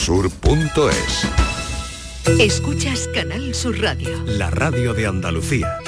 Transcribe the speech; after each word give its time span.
Sur.es 0.00 1.28
Escuchas 2.40 3.06
Canal 3.14 3.54
Sur 3.54 3.78
Radio. 3.82 4.08
La 4.24 4.48
radio 4.48 4.94
de 4.94 5.06
Andalucía. 5.06 5.78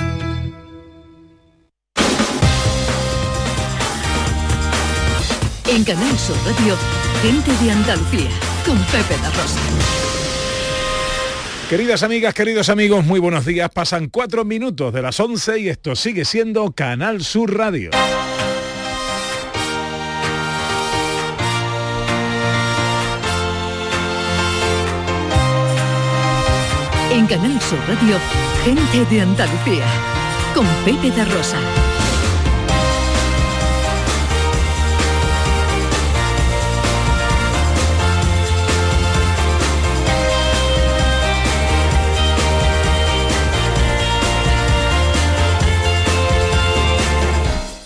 En 5.67 5.83
Canal 5.85 6.19
Sur 6.19 6.37
Radio, 6.45 6.77
gente 7.23 7.65
de 7.65 7.71
Andalucía, 7.71 8.29
con 8.67 8.77
Pepe 8.85 9.17
da 9.23 9.31
Rosa. 9.31 9.61
Queridas 11.71 12.03
amigas, 12.03 12.35
queridos 12.35 12.69
amigos, 12.69 13.07
muy 13.07 13.19
buenos 13.19 13.47
días. 13.47 13.71
Pasan 13.71 14.11
cuatro 14.11 14.45
minutos 14.45 14.93
de 14.93 15.01
las 15.01 15.19
11 15.19 15.59
y 15.59 15.69
esto 15.71 15.97
sigue 15.97 16.27
siendo 16.27 16.73
Canal 16.73 17.25
Sur 17.25 17.57
Radio. 17.57 17.91
En 27.13 27.27
Canal 27.27 27.61
Sur 27.61 27.79
Radio, 27.87 28.17
gente 28.65 29.05
de 29.15 29.21
Andalucía, 29.21 29.85
con 30.55 30.67
Pepe 30.83 31.11
da 31.15 31.27
Rosa. 31.27 31.59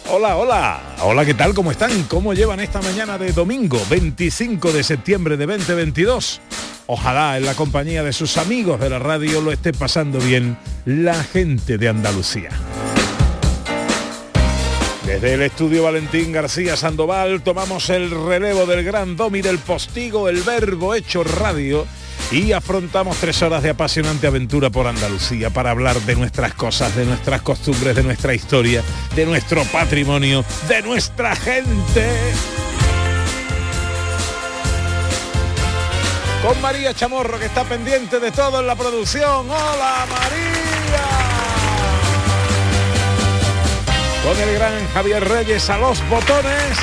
Hola, 0.09 0.37
hola. 0.37 0.81
Hola, 1.03 1.25
¿qué 1.25 1.35
tal? 1.35 1.53
¿Cómo 1.53 1.73
están? 1.73 2.05
¿Cómo 2.05 2.33
llevan 2.33 2.61
esta 2.61 2.81
mañana 2.81 3.19
de 3.19 3.33
domingo 3.33 3.83
25 3.91 4.71
de 4.71 4.85
septiembre 4.85 5.37
de 5.37 5.47
2022? 5.47 6.41
Ojalá 6.87 7.37
en 7.37 7.45
la 7.45 7.55
compañía 7.55 8.05
de 8.05 8.13
sus 8.13 8.37
amigos 8.37 8.79
de 8.79 8.91
la 8.91 8.99
radio 8.99 9.41
lo 9.41 9.51
esté 9.51 9.73
pasando 9.73 10.21
bien 10.21 10.57
la 10.85 11.23
gente 11.25 11.79
de 11.79 11.89
Andalucía. 11.89 12.51
Desde 15.05 15.35
el 15.35 15.43
estudio 15.43 15.85
Valentín 15.85 16.33
García 16.33 16.77
Sandoval 16.77 17.43
tomamos 17.43 17.91
el 17.91 18.11
relevo 18.11 18.67
del 18.67 18.85
gran 18.85 19.17
domi 19.17 19.41
del 19.41 19.59
postigo, 19.59 20.29
el 20.29 20.43
verbo 20.43 20.95
hecho 20.95 21.25
radio 21.25 21.87
y 22.31 22.53
afrontamos 22.53 23.17
tres 23.19 23.41
horas 23.43 23.63
de 23.63 23.71
apasionante 23.71 24.27
aventura 24.27 24.71
por 24.71 24.87
Andalucía 24.87 25.51
para 25.51 25.71
hablar 25.71 26.01
de 26.03 26.17
nuestras 26.17 26.55
cosas, 26.55 26.95
de 26.97 27.05
nuestras 27.05 27.43
costumbres, 27.43 27.95
de 27.97 28.03
nuestra 28.03 28.35
historia, 28.35 28.83
de 29.15 29.27
nuestro 29.27 29.65
patrimonio, 29.65 30.45
de 30.69 30.83
nuestra 30.83 31.35
gente. 31.37 32.11
Con 36.47 36.61
María 36.61 36.95
Chamorro 36.95 37.41
que 37.41 37.47
está 37.47 37.65
pendiente 37.65 38.21
de 38.21 38.31
todo 38.31 38.61
en 38.61 38.69
la 38.69 38.77
producción. 38.77 39.51
¡Hola 39.51 40.07
María! 40.09 41.07
Con 44.23 44.39
el 44.41 44.55
gran 44.55 44.87
Javier 44.95 45.29
Reyes 45.29 45.69
a 45.71 45.79
los 45.79 46.09
botones. 46.09 46.79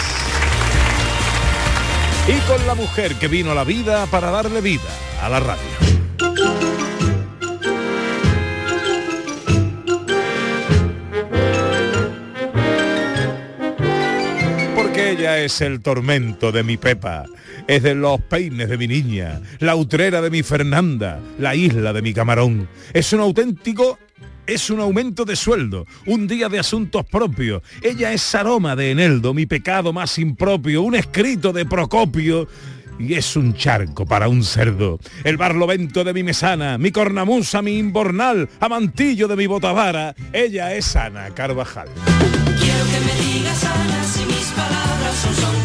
Y 2.27 2.39
con 2.41 2.67
la 2.67 2.75
mujer 2.75 3.15
que 3.15 3.29
vino 3.29 3.51
a 3.51 3.55
la 3.55 3.63
vida 3.63 4.05
para 4.07 4.31
darle 4.31 4.59
vida 4.59 4.81
a 5.21 5.29
la 5.29 5.39
radio. 5.39 5.63
Porque 14.75 15.11
ella 15.11 15.37
es 15.39 15.61
el 15.61 15.81
tormento 15.81 16.51
de 16.51 16.63
mi 16.63 16.75
Pepa, 16.75 17.23
es 17.67 17.83
de 17.83 17.95
los 17.95 18.21
peines 18.21 18.69
de 18.69 18.77
mi 18.77 18.87
niña, 18.87 19.41
la 19.59 19.75
utrera 19.75 20.21
de 20.21 20.29
mi 20.29 20.43
Fernanda, 20.43 21.19
la 21.39 21.55
isla 21.55 21.93
de 21.93 22.01
mi 22.01 22.13
camarón. 22.13 22.67
Es 22.93 23.13
un 23.13 23.21
auténtico 23.21 23.99
es 24.45 24.69
un 24.69 24.81
aumento 24.81 25.23
de 25.23 25.37
sueldo, 25.37 25.85
un 26.05 26.27
día 26.27 26.49
de 26.49 26.59
asuntos 26.59 27.05
propios. 27.05 27.61
Ella 27.81 28.11
es 28.11 28.35
aroma 28.35 28.75
de 28.75 28.91
Eneldo, 28.91 29.33
mi 29.33 29.45
pecado 29.45 29.93
más 29.93 30.17
impropio, 30.19 30.81
un 30.81 30.95
escrito 30.95 31.53
de 31.53 31.65
Procopio 31.65 32.47
y 32.99 33.13
es 33.13 33.35
un 33.35 33.53
charco 33.53 34.05
para 34.05 34.27
un 34.27 34.43
cerdo. 34.43 34.99
El 35.23 35.37
barlovento 35.37 36.03
de 36.03 36.13
mi 36.13 36.23
mesana, 36.23 36.77
mi 36.77 36.91
cornamusa, 36.91 37.61
mi 37.61 37.77
imbornal, 37.77 38.49
amantillo 38.59 39.27
de 39.27 39.35
mi 39.35 39.47
botavara. 39.47 40.13
Ella 40.31 40.73
es 40.75 40.95
Ana 40.95 41.29
Carvajal. 41.33 41.87
Quiero 42.59 42.85
que 42.85 42.99
me 42.99 43.33
digas 43.33 43.65
si 44.05 44.25
mis 44.25 44.47
palabras 44.51 45.62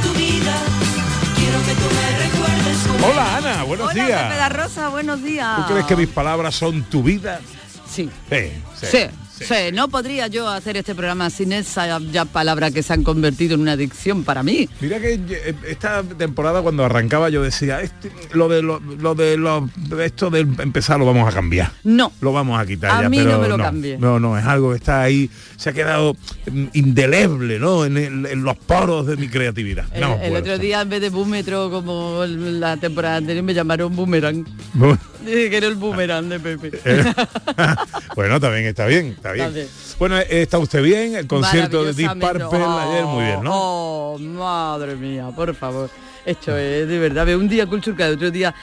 Hola 3.02 3.36
Ana, 3.36 3.62
buenos 3.64 3.92
Hola, 3.92 4.04
días. 4.04 4.22
Pepe 4.24 4.36
da 4.36 4.48
Rosa, 4.48 4.88
buenos 4.88 5.22
días. 5.22 5.56
¿Tú 5.56 5.72
crees 5.72 5.86
que 5.86 5.96
mis 5.96 6.08
palabras 6.08 6.54
son 6.54 6.82
tu 6.84 7.02
vida? 7.02 7.40
Sí. 7.88 8.10
Sí, 8.30 8.52
sí, 8.80 8.86
Sí, 8.86 8.98
sí. 9.38 9.44
sí, 9.44 9.54
no 9.72 9.88
podría 9.88 10.26
yo 10.26 10.48
hacer 10.48 10.76
este 10.76 10.94
programa 10.94 11.30
sin 11.30 11.52
esa 11.52 11.98
ya 12.00 12.24
palabra 12.24 12.70
que 12.70 12.82
se 12.82 12.92
han 12.92 13.02
convertido 13.04 13.54
en 13.54 13.60
una 13.62 13.72
adicción 13.72 14.24
para 14.24 14.42
mí. 14.42 14.68
Mira 14.80 14.98
que 15.00 15.14
eh, 15.14 15.54
esta 15.68 16.02
temporada 16.02 16.62
cuando 16.62 16.84
arrancaba 16.84 17.28
yo 17.30 17.42
decía, 17.42 17.80
este, 17.80 18.10
lo 18.32 18.48
de 18.48 18.62
lo, 18.62 18.80
lo 18.80 19.14
de 19.14 19.36
lo, 19.36 19.68
esto 20.02 20.30
de 20.30 20.40
empezar 20.40 20.98
lo 20.98 21.06
vamos 21.06 21.28
a 21.28 21.32
cambiar. 21.34 21.72
No. 21.84 22.12
Lo 22.20 22.32
vamos 22.32 22.60
a 22.60 22.66
quitar 22.66 22.90
A 22.90 23.02
ya, 23.02 23.08
mí 23.08 23.18
pero 23.18 23.32
no 23.32 23.38
me 23.38 23.48
lo 23.48 23.58
cambie. 23.58 23.98
No, 23.98 24.18
no, 24.20 24.38
es 24.38 24.44
algo 24.44 24.70
que 24.70 24.76
está 24.76 25.02
ahí, 25.02 25.30
se 25.56 25.70
ha 25.70 25.72
quedado 25.72 26.14
mm, 26.50 26.64
indeleble, 26.72 27.58
¿no? 27.58 27.84
En, 27.84 27.96
el- 27.96 28.26
en 28.26 28.42
los 28.42 28.56
poros 28.56 29.06
de 29.06 29.16
mi 29.16 29.28
creatividad. 29.28 29.86
El, 29.92 30.00
No 30.02 30.18
otro 30.38 30.58
día 30.58 30.80
en 30.82 30.88
vez 30.88 31.00
de 31.00 31.10
búmetro 31.10 31.70
como 31.70 32.24
la 32.26 32.76
temporada 32.76 33.16
anterior 33.16 33.44
me 33.44 33.54
llamaron 33.54 33.94
boomerang. 33.94 34.44
Dije 35.24 35.50
que 35.50 35.56
era 35.56 35.66
el 35.66 35.74
boomerang 35.74 36.28
de 36.28 36.38
Pepe. 36.40 36.70
eh, 36.84 37.04
bueno, 38.16 38.40
también 38.40 38.64
está 38.66 38.86
bien, 38.86 39.06
está 39.06 39.27
bien. 39.27 39.27
Está 39.34 39.48
bien. 39.48 39.68
Bueno, 39.98 40.18
¿está 40.18 40.58
usted 40.58 40.82
bien? 40.82 41.16
El 41.16 41.26
concierto 41.26 41.84
de 41.84 41.92
Deep 41.92 42.22
ayer, 42.22 43.04
muy 43.04 43.24
bien, 43.24 43.42
¿no? 43.42 43.52
Oh, 43.54 44.18
madre 44.18 44.96
mía, 44.96 45.30
por 45.34 45.54
favor. 45.54 45.90
Esto 46.26 46.56
es 46.56 46.86
de 46.88 46.98
verdad, 46.98 47.24
ve 47.26 47.36
un 47.36 47.48
día 47.48 47.66
Culture 47.66 47.96
Club, 47.96 48.12
otro 48.14 48.30
día 48.30 48.54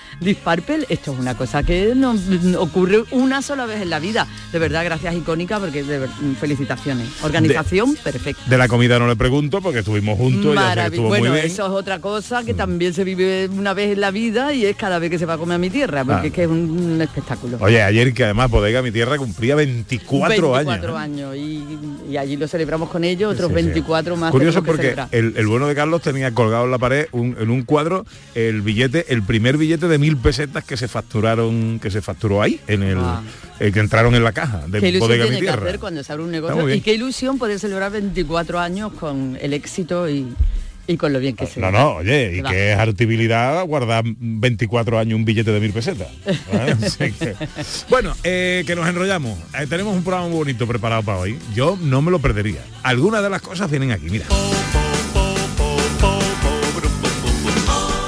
Purple, 0.44 0.86
esto 0.90 1.14
es 1.14 1.20
una 1.20 1.36
cosa 1.36 1.64
que 1.64 1.94
no 1.96 2.14
no 2.14 2.60
ocurre 2.62 3.04
una 3.12 3.42
sola 3.42 3.66
vez 3.66 3.82
en 3.82 3.90
la 3.90 4.00
vida. 4.00 4.28
De 4.52 4.60
verdad, 4.60 4.84
gracias 4.86 5.16
icónica 5.16 5.60
porque 5.60 5.84
de 5.84 6.00
ver- 6.00 6.10
felicitaciones. 6.40 7.08
Organización 7.24 7.96
perfecta. 7.96 8.42
De 8.48 8.58
la 8.58 8.68
comida 8.68 9.00
no 9.00 9.08
le 9.08 9.16
pregunto 9.16 9.62
porque 9.62 9.80
estuvimos 9.80 10.18
juntos, 10.18 10.56
ya 10.56 10.62
sé 10.62 10.76
que 10.76 10.80
Marav- 10.82 10.86
estuvo 10.92 11.08
bueno, 11.08 11.26
muy 11.26 11.34
bien. 11.36 11.46
eso 11.46 11.66
es 11.66 11.72
otra 11.72 12.00
cosa 12.00 12.44
que 12.44 12.54
también 12.54 12.94
se 12.94 13.04
vive 13.04 13.50
una 13.52 13.74
vez 13.74 13.94
en 13.94 14.02
la 14.02 14.12
vida 14.12 14.54
y 14.54 14.66
es 14.66 14.76
cada 14.76 15.00
vez 15.00 15.10
que 15.10 15.18
se 15.20 15.26
va 15.26 15.34
a 15.34 15.38
comer 15.38 15.56
a 15.56 15.60
mi 15.60 15.70
tierra, 15.70 16.04
porque 16.04 16.22
Ah. 16.22 16.28
es 16.28 16.34
que 16.34 16.44
es 16.44 16.50
un, 16.50 16.70
un 16.70 17.02
espectáculo. 17.02 17.58
Oye, 17.62 17.82
ayer 17.82 18.14
que 18.14 18.24
además 18.26 18.50
Bodega 18.52 18.82
Mi 18.82 18.92
Tierra 18.92 19.18
cumplía 19.18 19.56
24, 19.56 20.52
24 20.52 20.98
años. 20.98 21.32
años, 21.32 21.36
y, 21.36 21.64
y 22.12 22.18
allí 22.18 22.36
lo 22.38 22.48
celebramos 22.48 22.90
con 22.90 23.04
ellos, 23.04 23.34
otros 23.34 23.50
Sí, 23.50 23.56
sí. 23.58 23.64
24 23.64 24.16
más. 24.16 24.32
Curioso 24.32 24.64
porque 24.64 24.96
el, 25.12 25.34
el 25.38 25.48
bueno 25.48 25.68
de 25.68 25.76
Carlos 25.76 26.02
tenía 26.02 26.32
colgado 26.32 26.66
en 26.66 26.72
la 26.72 26.78
pared 26.78 27.08
un- 27.12 27.36
en 27.40 27.50
un 27.50 27.55
cuadro 27.64 28.06
el 28.36 28.62
billete, 28.62 29.06
el 29.14 29.24
primer 29.24 29.58
billete 29.58 29.88
de 29.88 29.98
mil 29.98 30.18
pesetas 30.18 30.64
que 30.64 30.78
se 30.78 30.88
facturaron, 30.88 31.80
que 31.80 31.90
se 31.92 32.02
facturó 32.02 32.42
ahí, 32.42 32.60
en 32.68 32.84
el, 32.84 32.98
Ah. 33.00 33.22
el 33.60 33.72
que 33.74 33.80
entraron 33.80 34.16
en 34.16 34.24
la 34.24 34.32
caja 34.32 34.64
de 34.68 34.80
Qué 34.80 34.90
ilusión 34.90 35.12
tiene 35.22 35.40
que 35.40 35.50
hacer 35.50 35.80
cuando 35.80 36.04
se 36.04 36.12
abre 36.14 36.24
un 36.26 36.32
negocio 36.32 36.74
y 36.74 36.82
qué 36.82 36.94
ilusión 36.94 37.38
poder 37.38 37.60
celebrar 37.60 37.92
24 37.92 38.60
años 38.60 38.92
con 38.94 39.38
el 39.42 39.54
éxito 39.54 40.10
y, 40.10 40.28
y 40.88 40.98
con 40.98 41.14
lo 41.14 41.20
bien 41.20 41.36
que 41.36 41.48
se 41.48 41.60
No, 41.60 41.72
no, 41.72 41.96
oye, 41.96 42.38
y 42.38 42.44
que 42.44 42.74
es 42.74 42.78
artibilidad 42.78 43.66
guardar 43.66 44.04
24 44.06 45.00
años 45.00 45.18
un 45.18 45.26
billete 45.26 45.52
de 45.52 45.60
mil 45.60 45.72
pesetas. 45.74 46.08
¿eh? 46.26 46.76
Que- 47.20 47.36
bueno, 47.90 48.14
eh, 48.24 48.64
que 48.68 48.76
nos 48.76 48.88
enrollamos. 48.88 49.38
Eh, 49.60 49.66
tenemos 49.68 49.96
un 49.96 50.04
programa 50.04 50.28
muy 50.28 50.38
bonito 50.38 50.68
preparado 50.68 51.04
para 51.04 51.18
hoy. 51.20 51.38
Yo 51.56 51.78
no 51.82 52.02
me 52.02 52.12
lo 52.12 52.20
perdería. 52.20 52.62
Algunas 52.84 53.24
de 53.24 53.30
las 53.30 53.42
cosas 53.42 53.70
vienen 53.70 53.92
aquí, 53.92 54.06
mira. 54.10 54.26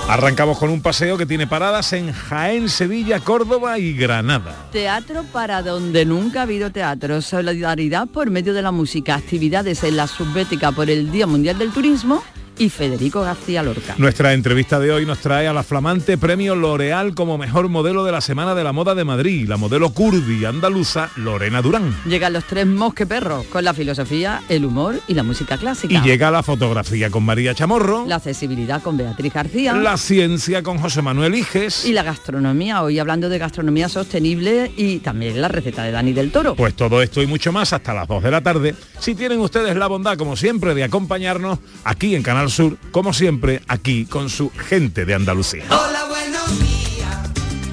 Arrancamos 0.10 0.58
con 0.58 0.70
un 0.70 0.82
paseo 0.82 1.18
que 1.18 1.26
tiene 1.26 1.48
paradas 1.48 1.92
en 1.92 2.14
Jaén, 2.14 2.70
Sevilla, 2.70 3.20
Córdoba 3.20 3.78
y 3.78 3.94
Granada. 3.94 4.56
Teatro 4.72 5.26
para 5.34 5.62
donde 5.62 6.06
nunca 6.06 6.40
ha 6.40 6.44
habido 6.44 6.72
teatro. 6.72 7.22
Solidaridad 7.22 8.08
por 8.08 8.30
medio 8.30 8.54
de 8.54 8.62
la 8.62 8.72
música. 8.72 9.16
Actividades 9.16 9.84
en 9.84 9.98
la 9.98 10.08
subbética 10.08 10.72
por 10.72 10.90
el 10.90 11.12
Día 11.12 11.28
Mundial 11.28 11.58
del 11.58 11.74
Turismo 11.74 12.24
y 12.58 12.70
Federico 12.70 13.22
García 13.22 13.64
Lorca. 13.64 13.96
Nuestra 13.98 14.34
entrevista 14.34 14.80
de 14.80 14.92
hoy 14.92 15.06
nos 15.06 15.20
trae 15.20 15.48
a 15.48 15.54
la 15.54 15.64
flamante 15.64 16.18
premio 16.18 16.56
L'Oreal 16.56 17.14
como 17.16 17.38
mejor 17.38 17.70
modelo 17.70 18.04
de 18.04 18.12
la 18.12 18.22
Semana 18.22 18.56
de 18.56 18.64
la 18.64 18.74
Moda 18.74 18.96
de 18.96 19.04
Madrid, 19.04 19.48
la 19.48 19.58
modelo 19.58 19.92
curdi 19.92 20.46
andaluza 20.46 21.10
Lorena 21.16 21.62
Durán. 21.62 21.96
Llegan 22.06 22.34
los 22.34 22.46
tres 22.46 22.66
mosqueperros 22.68 23.46
con 23.48 23.64
la 23.64 23.74
filosofía, 23.74 24.42
el 24.50 24.66
humor 24.66 25.00
y 25.08 25.14
la 25.14 25.24
música 25.24 25.58
clásica. 25.58 25.94
Y 25.94 26.02
llega 26.02 26.32
la 26.32 26.44
fotografía 26.44 27.10
con 27.10 27.24
María 27.24 27.54
Chamorro, 27.54 28.06
la 28.06 28.16
accesibilidad 28.16 28.82
con 28.82 28.98
Beatriz 28.98 29.34
García. 29.34 29.74
la 29.74 29.98
ciencia 29.98 30.64
con 30.64 30.78
José 30.80 31.02
Manuel 31.02 31.36
Iges. 31.36 31.86
y 31.86 31.94
la 31.94 32.04
gastronomía, 32.04 32.84
hoy 32.84 33.00
hablando 33.00 33.30
de 33.30 33.38
gastronomía 33.38 33.90
sostenible 33.90 34.72
y 34.78 35.00
también 35.00 35.42
la 35.42 35.48
receta 35.48 35.84
de 35.84 35.92
Dani 35.92 36.14
del 36.14 36.32
Toro. 36.32 36.56
Pues 36.56 36.74
todo 36.76 37.02
esto 37.02 37.22
y 37.22 37.28
mucho 37.28 37.52
más 37.52 37.74
hasta 37.74 37.94
las 37.94 38.08
2 38.08 38.24
de 38.24 38.32
la 38.32 38.42
tarde. 38.42 38.76
Si 39.00 39.16
tienen 39.16 39.40
ustedes 39.40 39.76
la 39.76 39.88
bondad, 39.88 40.18
como 40.18 40.36
siempre, 40.36 40.74
de 40.74 40.84
acompañarnos 40.84 41.60
aquí 41.84 42.16
en 42.16 42.24
Canal 42.24 42.47
sur, 42.50 42.78
como 42.92 43.14
siempre, 43.14 43.62
aquí 43.68 44.06
con 44.06 44.30
su 44.30 44.50
gente 44.52 45.06
de 45.06 45.14
Andalucía. 45.14 45.66
Hola, 45.70 46.06
buenos 46.08 46.60
días, 46.60 47.18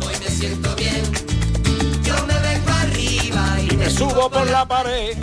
hoy 0.00 0.14
me 0.20 0.28
siento 0.28 0.74
bien. 0.76 1.02
Yo 2.02 2.14
me 2.26 2.38
vengo 2.40 2.70
arriba 2.70 3.56
y 3.70 3.76
me 3.76 3.90
subo 3.90 4.30
por 4.30 4.48
la 4.50 4.66
pared. 4.66 5.16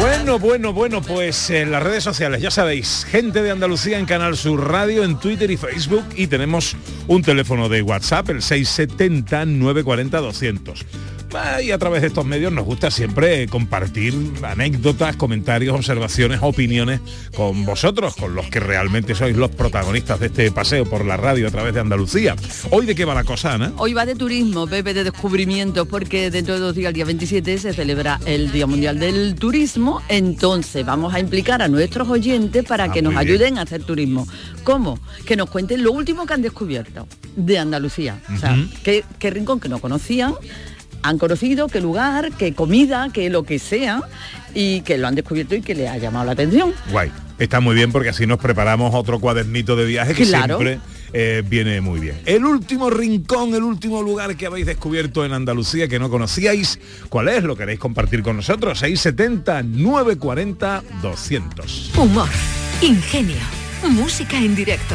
Bueno, 0.00 0.38
bueno, 0.38 0.72
bueno, 0.72 1.02
pues 1.02 1.50
en 1.50 1.70
las 1.70 1.82
redes 1.82 2.02
sociales, 2.02 2.40
ya 2.40 2.50
sabéis, 2.50 3.06
gente 3.08 3.42
de 3.42 3.50
Andalucía 3.50 3.98
en 3.98 4.06
Canal 4.06 4.38
Sur 4.38 4.70
Radio, 4.70 5.04
en 5.04 5.18
Twitter 5.18 5.50
y 5.50 5.58
Facebook 5.58 6.04
y 6.16 6.28
tenemos 6.28 6.74
un 7.08 7.20
teléfono 7.22 7.68
de 7.68 7.82
WhatsApp, 7.82 8.30
el 8.30 8.38
670-940-200. 8.38 10.82
Y 11.62 11.70
a 11.70 11.78
través 11.78 12.02
de 12.02 12.08
estos 12.08 12.26
medios 12.26 12.52
nos 12.52 12.64
gusta 12.64 12.90
siempre 12.90 13.46
compartir 13.46 14.14
anécdotas, 14.42 15.16
comentarios, 15.16 15.74
observaciones, 15.74 16.40
opiniones 16.42 17.00
con 17.34 17.64
vosotros, 17.64 18.14
con 18.16 18.34
los 18.34 18.48
que 18.48 18.60
realmente 18.60 19.14
sois 19.14 19.36
los 19.36 19.50
protagonistas 19.50 20.20
de 20.20 20.26
este 20.26 20.50
paseo 20.50 20.84
por 20.84 21.04
la 21.04 21.16
radio 21.16 21.48
a 21.48 21.50
través 21.50 21.74
de 21.74 21.80
Andalucía. 21.80 22.36
Hoy 22.70 22.86
de 22.86 22.94
qué 22.94 23.04
va 23.04 23.14
la 23.14 23.24
cosa, 23.24 23.54
Ana? 23.54 23.72
Hoy 23.78 23.94
va 23.94 24.04
de 24.04 24.14
turismo, 24.14 24.66
Pepe, 24.66 24.92
de 24.92 25.04
descubrimiento, 25.04 25.86
porque 25.86 26.30
dentro 26.30 26.54
de 26.54 26.60
dos 26.60 26.74
días, 26.74 26.88
el 26.88 26.94
día 26.94 27.04
27, 27.04 27.58
se 27.58 27.72
celebra 27.72 28.20
el 28.26 28.52
Día 28.52 28.66
Mundial 28.66 28.98
del 28.98 29.34
Turismo. 29.34 30.02
Entonces 30.08 30.84
vamos 30.84 31.14
a 31.14 31.20
implicar 31.20 31.62
a 31.62 31.68
nuestros 31.68 32.08
oyentes 32.08 32.64
para 32.64 32.84
Ah, 32.84 32.92
que 32.92 33.00
nos 33.00 33.14
ayuden 33.16 33.58
a 33.58 33.62
hacer 33.62 33.84
turismo. 33.84 34.26
¿Cómo? 34.64 34.98
Que 35.24 35.36
nos 35.36 35.48
cuenten 35.48 35.82
lo 35.84 35.92
último 35.92 36.26
que 36.26 36.34
han 36.34 36.42
descubierto 36.42 37.06
de 37.36 37.58
Andalucía. 37.58 38.20
O 38.34 38.36
sea, 38.36 38.56
qué, 38.82 39.04
qué 39.18 39.30
rincón 39.30 39.60
que 39.60 39.68
no 39.68 39.78
conocían, 39.78 40.34
han 41.02 41.18
conocido, 41.18 41.68
qué 41.68 41.80
lugar, 41.80 42.30
qué 42.38 42.54
comida, 42.54 43.08
qué 43.12 43.28
lo 43.30 43.42
que 43.44 43.58
sea, 43.58 44.02
y 44.54 44.80
que 44.82 44.98
lo 44.98 45.08
han 45.08 45.14
descubierto 45.14 45.54
y 45.54 45.62
que 45.62 45.74
le 45.74 45.88
ha 45.88 45.98
llamado 45.98 46.24
la 46.26 46.32
atención. 46.32 46.72
Guay. 46.90 47.10
Está 47.38 47.58
muy 47.60 47.74
bien 47.74 47.90
porque 47.90 48.10
así 48.10 48.24
nos 48.26 48.38
preparamos 48.38 48.94
otro 48.94 49.18
cuadernito 49.18 49.74
de 49.74 49.84
viaje 49.84 50.14
que 50.14 50.24
Claro. 50.24 50.58
siempre 50.58 50.78
eh, 51.12 51.42
viene 51.44 51.80
muy 51.80 51.98
bien. 51.98 52.14
El 52.24 52.44
último 52.44 52.88
rincón, 52.88 53.52
el 53.54 53.64
último 53.64 54.00
lugar 54.00 54.36
que 54.36 54.46
habéis 54.46 54.64
descubierto 54.66 55.24
en 55.24 55.32
Andalucía 55.32 55.88
que 55.88 55.98
no 55.98 56.08
conocíais, 56.08 56.78
¿cuál 57.08 57.28
es? 57.28 57.42
¿Lo 57.42 57.56
queréis 57.56 57.80
compartir 57.80 58.22
con 58.22 58.36
nosotros? 58.36 58.78
670 58.78 59.62
940 59.64 60.82
200. 61.02 61.90
Humor, 61.96 62.28
ingenio, 62.80 63.36
música 63.90 64.36
en 64.38 64.54
directo, 64.54 64.94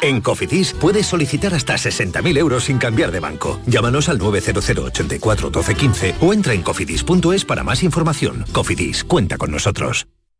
En 0.00 0.20
Cofidis 0.20 0.72
puedes 0.72 1.06
solicitar 1.06 1.54
hasta 1.54 1.74
60.000 1.74 2.38
euros 2.38 2.64
sin 2.64 2.78
cambiar 2.78 3.12
de 3.12 3.20
banco. 3.20 3.60
Llámanos 3.66 4.08
al 4.08 4.18
900 4.18 4.70
84 4.70 5.50
12 5.50 5.74
15 5.74 6.14
o 6.20 6.32
entra 6.32 6.54
en 6.54 6.62
cofidis.es 6.62 7.44
para 7.44 7.62
más 7.62 7.82
información. 7.82 8.44
Cofidis, 8.52 9.04
cuenta 9.04 9.38
con 9.38 9.50
nosotros. 9.50 10.06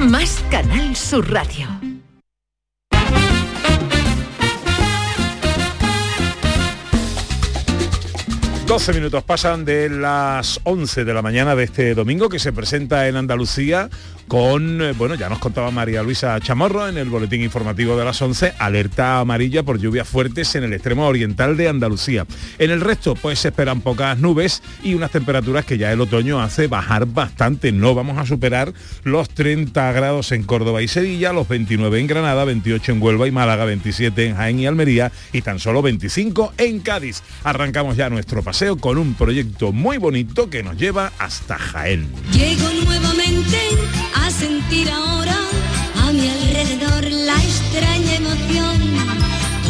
más 0.00 0.44
Canal 0.50 0.94
Sur 0.96 1.30
Radio. 1.30 1.68
12 8.72 8.94
minutos 8.94 9.22
pasan 9.24 9.66
de 9.66 9.90
las 9.90 10.58
11 10.64 11.04
de 11.04 11.12
la 11.12 11.20
mañana 11.20 11.54
de 11.54 11.64
este 11.64 11.94
domingo 11.94 12.30
que 12.30 12.38
se 12.38 12.54
presenta 12.54 13.06
en 13.06 13.16
Andalucía 13.16 13.90
con, 14.32 14.80
eh, 14.80 14.92
bueno, 14.96 15.14
ya 15.14 15.28
nos 15.28 15.40
contaba 15.40 15.70
María 15.70 16.02
Luisa 16.02 16.40
Chamorro 16.40 16.88
en 16.88 16.96
el 16.96 17.10
boletín 17.10 17.42
informativo 17.42 17.98
de 17.98 18.04
las 18.06 18.22
11, 18.22 18.54
alerta 18.58 19.20
amarilla 19.20 19.62
por 19.62 19.78
lluvias 19.78 20.08
fuertes 20.08 20.54
en 20.54 20.64
el 20.64 20.72
extremo 20.72 21.06
oriental 21.06 21.54
de 21.58 21.68
Andalucía. 21.68 22.24
En 22.58 22.70
el 22.70 22.80
resto, 22.80 23.14
pues 23.14 23.40
se 23.40 23.48
esperan 23.48 23.82
pocas 23.82 24.16
nubes 24.16 24.62
y 24.82 24.94
unas 24.94 25.10
temperaturas 25.10 25.66
que 25.66 25.76
ya 25.76 25.92
el 25.92 26.00
otoño 26.00 26.40
hace 26.40 26.66
bajar 26.66 27.04
bastante. 27.04 27.72
No 27.72 27.94
vamos 27.94 28.16
a 28.16 28.24
superar 28.24 28.72
los 29.04 29.28
30 29.28 29.92
grados 29.92 30.32
en 30.32 30.44
Córdoba 30.44 30.80
y 30.80 30.88
Sevilla, 30.88 31.34
los 31.34 31.46
29 31.46 32.00
en 32.00 32.06
Granada, 32.06 32.46
28 32.46 32.92
en 32.92 33.02
Huelva 33.02 33.28
y 33.28 33.32
Málaga, 33.32 33.66
27 33.66 34.28
en 34.28 34.36
Jaén 34.36 34.58
y 34.58 34.66
Almería 34.66 35.12
y 35.34 35.42
tan 35.42 35.58
solo 35.58 35.82
25 35.82 36.54
en 36.56 36.80
Cádiz. 36.80 37.22
Arrancamos 37.44 37.98
ya 37.98 38.08
nuestro 38.08 38.42
paseo 38.42 38.78
con 38.78 38.96
un 38.96 39.12
proyecto 39.12 39.72
muy 39.72 39.98
bonito 39.98 40.48
que 40.48 40.62
nos 40.62 40.78
lleva 40.78 41.12
hasta 41.18 41.58
Jaén. 41.58 42.08
Sentir 44.42 44.90
ahora 44.90 45.38
a 46.04 46.12
mi 46.12 46.28
alrededor 46.28 47.04
la 47.12 47.36
extraña 47.36 48.14
emoción. 48.16 49.11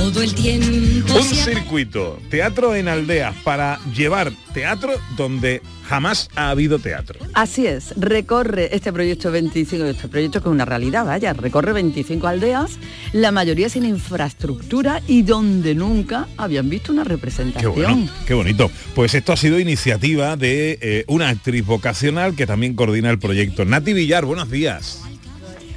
Todo 0.02 0.20
el 0.20 0.34
tiempo 0.34 1.14
Un 1.14 1.22
circuito, 1.22 2.18
teatro 2.28 2.74
en 2.74 2.88
aldeas, 2.88 3.36
para 3.44 3.78
llevar 3.94 4.32
teatro 4.52 4.94
donde 5.16 5.62
jamás 5.86 6.28
ha 6.34 6.50
habido 6.50 6.80
teatro. 6.80 7.20
Así 7.34 7.68
es, 7.68 7.94
recorre 7.96 8.74
este 8.74 8.92
proyecto 8.92 9.30
25, 9.30 9.84
este 9.84 10.08
proyecto 10.08 10.42
que 10.42 10.48
es 10.48 10.52
una 10.52 10.64
realidad, 10.64 11.06
vaya, 11.06 11.32
recorre 11.34 11.72
25 11.72 12.26
aldeas, 12.26 12.80
la 13.12 13.30
mayoría 13.30 13.68
sin 13.68 13.84
infraestructura 13.84 15.00
y 15.06 15.22
donde 15.22 15.76
nunca 15.76 16.26
habían 16.36 16.68
visto 16.68 16.90
una 16.92 17.04
Qué 17.04 17.10
representación. 17.10 17.72
bueno, 17.72 18.08
qué 18.26 18.34
bonito. 18.34 18.72
Pues 18.96 19.14
esto 19.14 19.32
ha 19.32 19.36
sido 19.36 19.60
iniciativa 19.60 20.36
de 20.36 20.80
eh, 20.82 21.04
una 21.06 21.28
actriz 21.28 21.64
vocacional 21.64 22.34
que 22.34 22.44
también 22.48 22.74
coordina 22.74 23.08
el 23.08 23.20
proyecto. 23.20 23.64
Nati 23.64 23.92
Villar, 23.92 24.24
buenos 24.24 24.50
días. 24.50 25.00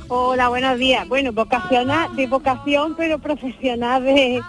Hola, 0.07 0.50
buenos 0.50 0.77
días. 0.77 1.07
Bueno, 1.07 1.31
vocacional, 1.33 2.15
de 2.15 2.27
vocación, 2.27 2.93
pero 2.95 3.17
profesional 3.17 4.03
de, 4.03 4.39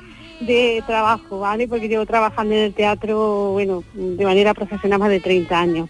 de 0.40 0.82
trabajo, 0.86 1.38
¿vale? 1.40 1.66
Porque 1.66 1.88
llevo 1.88 2.04
trabajando 2.04 2.54
en 2.54 2.60
el 2.60 2.75
teatro, 2.75 3.52
bueno, 3.52 3.82
de 3.94 4.25
manera 4.25 4.52
profesional 4.52 4.98
más 4.98 5.08
de 5.08 5.20
30 5.20 5.58
años. 5.58 5.88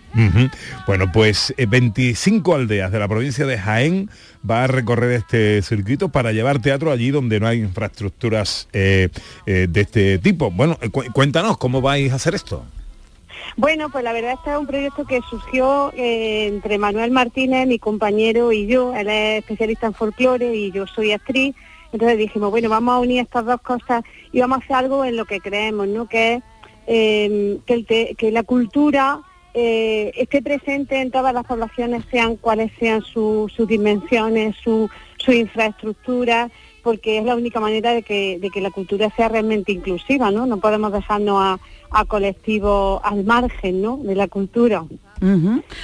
Bueno, 0.86 1.10
pues 1.12 1.52
eh, 1.56 1.66
25 1.66 2.54
aldeas 2.54 2.92
de 2.92 2.98
la 3.00 3.08
provincia 3.08 3.44
de 3.44 3.58
Jaén 3.58 4.08
va 4.48 4.64
a 4.64 4.66
recorrer 4.68 5.10
este 5.12 5.60
circuito 5.62 6.10
para 6.10 6.30
llevar 6.32 6.60
teatro 6.60 6.92
allí 6.92 7.10
donde 7.10 7.40
no 7.40 7.48
hay 7.48 7.58
infraestructuras 7.58 8.68
eh, 8.72 9.08
eh, 9.46 9.66
de 9.68 9.80
este 9.80 10.18
tipo. 10.18 10.52
Bueno, 10.52 10.78
eh, 10.80 10.90
cu- 10.90 11.04
cuéntanos 11.12 11.58
cómo 11.58 11.80
vais 11.80 12.12
a 12.12 12.16
hacer 12.16 12.36
esto. 12.36 12.64
Bueno, 13.56 13.88
pues 13.88 14.04
la 14.04 14.12
verdad 14.12 14.32
este 14.34 14.50
es 14.50 14.58
un 14.58 14.66
proyecto 14.66 15.06
que 15.06 15.20
surgió 15.30 15.90
eh, 15.96 16.46
entre 16.46 16.76
Manuel 16.76 17.10
Martínez, 17.10 17.66
mi 17.66 17.78
compañero 17.78 18.52
y 18.52 18.66
yo. 18.66 18.94
Él 18.94 19.08
es 19.08 19.38
especialista 19.40 19.86
en 19.86 19.94
folclore 19.94 20.54
y 20.54 20.70
yo 20.72 20.86
soy 20.86 21.12
actriz. 21.12 21.54
Entonces 21.92 22.18
dijimos, 22.18 22.50
bueno, 22.50 22.68
vamos 22.68 22.94
a 22.94 22.98
unir 22.98 23.20
estas 23.22 23.46
dos 23.46 23.60
cosas 23.62 24.04
y 24.30 24.40
vamos 24.40 24.58
a 24.58 24.64
hacer 24.64 24.76
algo 24.76 25.04
en 25.06 25.16
lo 25.16 25.24
que 25.24 25.40
creemos, 25.40 25.88
¿no? 25.88 26.06
Que 26.06 26.34
es 26.34 26.42
eh, 26.86 27.58
que, 28.18 28.30
la 28.30 28.42
cultura 28.42 29.20
eh, 29.54 30.12
esté 30.16 30.42
presente 30.42 31.00
en 31.00 31.10
todas 31.10 31.32
las 31.32 31.44
poblaciones, 31.46 32.04
sean 32.10 32.36
cuales 32.36 32.70
sean 32.78 33.00
su- 33.00 33.50
sus 33.56 33.66
dimensiones, 33.66 34.54
su- 34.62 34.90
su 35.16 35.32
infraestructura, 35.32 36.50
porque 36.86 37.18
es 37.18 37.24
la 37.24 37.34
única 37.34 37.58
manera 37.58 37.92
de 37.92 38.04
que, 38.04 38.38
de 38.38 38.48
que 38.48 38.60
la 38.60 38.70
cultura 38.70 39.10
sea 39.16 39.28
realmente 39.28 39.72
inclusiva, 39.72 40.30
¿no? 40.30 40.46
No 40.46 40.58
podemos 40.58 40.92
dejarnos 40.92 41.36
a, 41.42 41.58
a 41.90 42.04
colectivos 42.04 43.00
al 43.02 43.24
margen, 43.24 43.82
¿no? 43.82 43.96
De 43.96 44.14
la 44.14 44.28
cultura. 44.28 44.84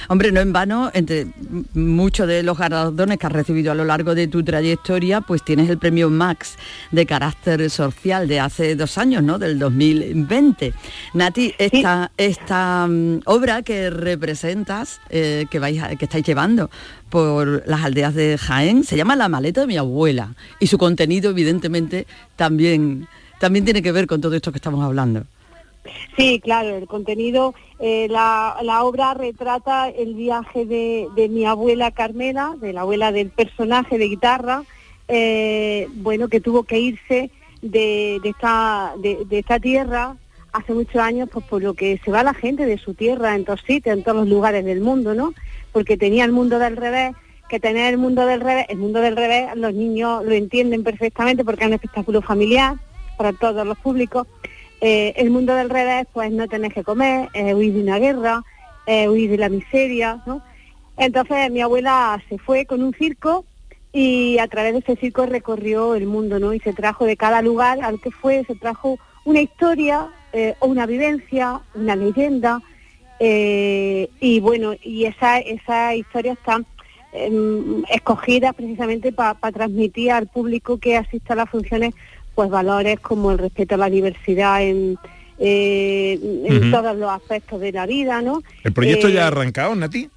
Hombre, 0.09 0.31
no 0.31 0.39
en 0.41 0.53
vano, 0.53 0.91
entre 0.93 1.27
muchos 1.73 2.27
de 2.27 2.43
los 2.43 2.57
galardones 2.57 3.17
que 3.17 3.25
has 3.27 3.31
recibido 3.33 3.71
a 3.71 3.75
lo 3.75 3.83
largo 3.85 4.15
de 4.15 4.27
tu 4.27 4.43
trayectoria, 4.43 5.21
pues 5.21 5.43
tienes 5.43 5.69
el 5.69 5.77
premio 5.77 6.09
Max 6.09 6.55
de 6.91 7.05
carácter 7.05 7.69
social 7.69 8.27
de 8.27 8.39
hace 8.39 8.75
dos 8.75 8.97
años, 8.97 9.23
¿no? 9.23 9.39
Del 9.39 9.57
2020. 9.59 10.73
Nati, 11.13 11.53
esta, 11.57 12.11
esta 12.17 12.87
mm, 12.87 13.21
obra 13.25 13.61
que 13.63 13.89
representas, 13.89 14.99
eh, 15.09 15.45
que, 15.49 15.59
vais 15.59 15.81
a- 15.81 15.95
que 15.95 16.05
estáis 16.05 16.25
llevando 16.25 16.69
por 17.09 17.63
las 17.67 17.83
aldeas 17.83 18.13
de 18.15 18.37
Jaén, 18.37 18.83
se 18.83 18.97
llama 18.97 19.15
La 19.15 19.29
maleta 19.29 19.61
de 19.61 19.67
mi 19.67 19.77
abuela. 19.77 20.35
Y 20.59 20.67
su 20.67 20.77
contenido, 20.77 21.31
evidentemente, 21.31 22.07
también, 22.35 23.07
también 23.39 23.65
tiene 23.65 23.81
que 23.81 23.91
ver 23.91 24.07
con 24.07 24.21
todo 24.21 24.35
esto 24.35 24.51
que 24.51 24.57
estamos 24.57 24.83
hablando. 24.83 25.25
Sí, 26.15 26.39
claro, 26.39 26.75
el 26.77 26.87
contenido, 26.87 27.53
eh, 27.79 28.07
la, 28.09 28.83
obra 28.83 29.13
retrata 29.13 29.89
el 29.89 30.13
viaje 30.13 30.65
de, 30.65 31.07
de 31.15 31.29
mi 31.29 31.45
abuela 31.45 31.91
Carmela, 31.91 32.55
de 32.59 32.73
la 32.73 32.81
abuela 32.81 33.11
del 33.11 33.29
personaje 33.29 33.97
de 33.97 34.07
guitarra, 34.07 34.63
eh, 35.07 35.87
bueno, 35.95 36.29
que 36.29 36.39
tuvo 36.39 36.63
que 36.63 36.79
irse 36.79 37.31
de, 37.61 38.19
de 38.23 38.29
esta, 38.29 38.93
de, 38.97 39.25
de 39.25 39.39
esta 39.39 39.59
tierra 39.59 40.15
hace 40.53 40.73
muchos 40.73 40.97
años, 40.97 41.29
pues 41.31 41.45
por 41.45 41.61
lo 41.61 41.73
que 41.73 41.99
se 42.05 42.11
va 42.11 42.23
la 42.23 42.33
gente 42.33 42.65
de 42.65 42.77
su 42.77 42.93
tierra 42.93 43.35
en 43.35 43.43
todos 43.43 43.61
sitios, 43.61 43.97
en 43.97 44.03
todos 44.03 44.17
los 44.17 44.29
lugares 44.29 44.63
del 44.63 44.81
mundo, 44.81 45.15
¿no? 45.15 45.33
Porque 45.71 45.97
tenía 45.97 46.25
el 46.25 46.31
mundo 46.31 46.59
del 46.59 46.77
revés, 46.77 47.15
que 47.49 47.59
tener 47.59 47.93
el 47.93 47.99
mundo 47.99 48.25
del 48.25 48.39
revés, 48.39 48.67
el 48.69 48.77
mundo 48.77 49.01
del 49.01 49.15
revés 49.15 49.49
los 49.55 49.73
niños 49.73 50.23
lo 50.23 50.31
entienden 50.31 50.83
perfectamente 50.83 51.43
porque 51.43 51.63
es 51.63 51.67
un 51.67 51.73
espectáculo 51.73 52.21
familiar 52.21 52.77
para 53.17 53.33
todos 53.33 53.65
los 53.65 53.77
públicos. 53.79 54.27
Eh, 54.85 55.13
el 55.15 55.29
mundo 55.29 55.55
del 55.55 55.69
revés, 55.69 56.05
pues 56.11 56.29
no 56.33 56.45
tenés 56.49 56.73
que 56.73 56.83
comer, 56.83 57.29
eh, 57.33 57.53
huir 57.53 57.73
de 57.73 57.83
una 57.83 57.99
guerra, 57.99 58.43
eh, 58.85 59.07
huir 59.07 59.29
de 59.31 59.37
la 59.37 59.47
miseria, 59.47 60.21
¿no? 60.25 60.41
Entonces 60.97 61.49
mi 61.51 61.61
abuela 61.61 62.21
se 62.27 62.37
fue 62.37 62.65
con 62.65 62.83
un 62.83 62.93
circo 62.93 63.45
y 63.93 64.37
a 64.39 64.47
través 64.49 64.73
de 64.73 64.79
ese 64.79 64.97
circo 64.97 65.25
recorrió 65.25 65.95
el 65.95 66.05
mundo, 66.05 66.37
¿no? 66.37 66.53
Y 66.53 66.59
se 66.59 66.73
trajo 66.73 67.05
de 67.05 67.15
cada 67.15 67.41
lugar 67.41 67.79
al 67.81 68.01
que 68.01 68.11
fue, 68.11 68.43
se 68.45 68.55
trajo 68.55 68.99
una 69.23 69.39
historia 69.39 70.09
eh, 70.33 70.55
o 70.59 70.67
una 70.67 70.85
vivencia, 70.85 71.61
una 71.75 71.95
leyenda, 71.95 72.61
eh, 73.19 74.09
y 74.19 74.41
bueno, 74.41 74.73
y 74.83 75.05
esa, 75.05 75.39
esa 75.39 75.95
historia 75.95 76.33
está 76.33 76.59
em, 77.13 77.83
escogida 77.89 78.51
precisamente 78.51 79.13
para 79.13 79.35
transmitir 79.53 80.11
al 80.11 80.27
público 80.27 80.77
que 80.77 80.97
asista 80.97 81.31
a 81.31 81.37
las 81.37 81.49
funciones 81.49 81.93
pues 82.35 82.49
valores 82.49 82.99
como 82.99 83.31
el 83.31 83.37
respeto 83.37 83.75
a 83.75 83.77
la 83.77 83.89
diversidad 83.89 84.61
en, 84.63 84.97
eh, 85.39 86.19
en 86.45 86.71
todos 86.71 86.95
los 86.97 87.09
aspectos 87.09 87.59
de 87.61 87.71
la 87.71 87.85
vida, 87.85 88.21
¿no? 88.21 88.41
¿El 88.63 88.73
proyecto 88.73 89.07
Eh, 89.07 89.13
ya 89.13 89.25
ha 89.25 89.27
arrancado, 89.27 89.75
Nati? 89.75 90.09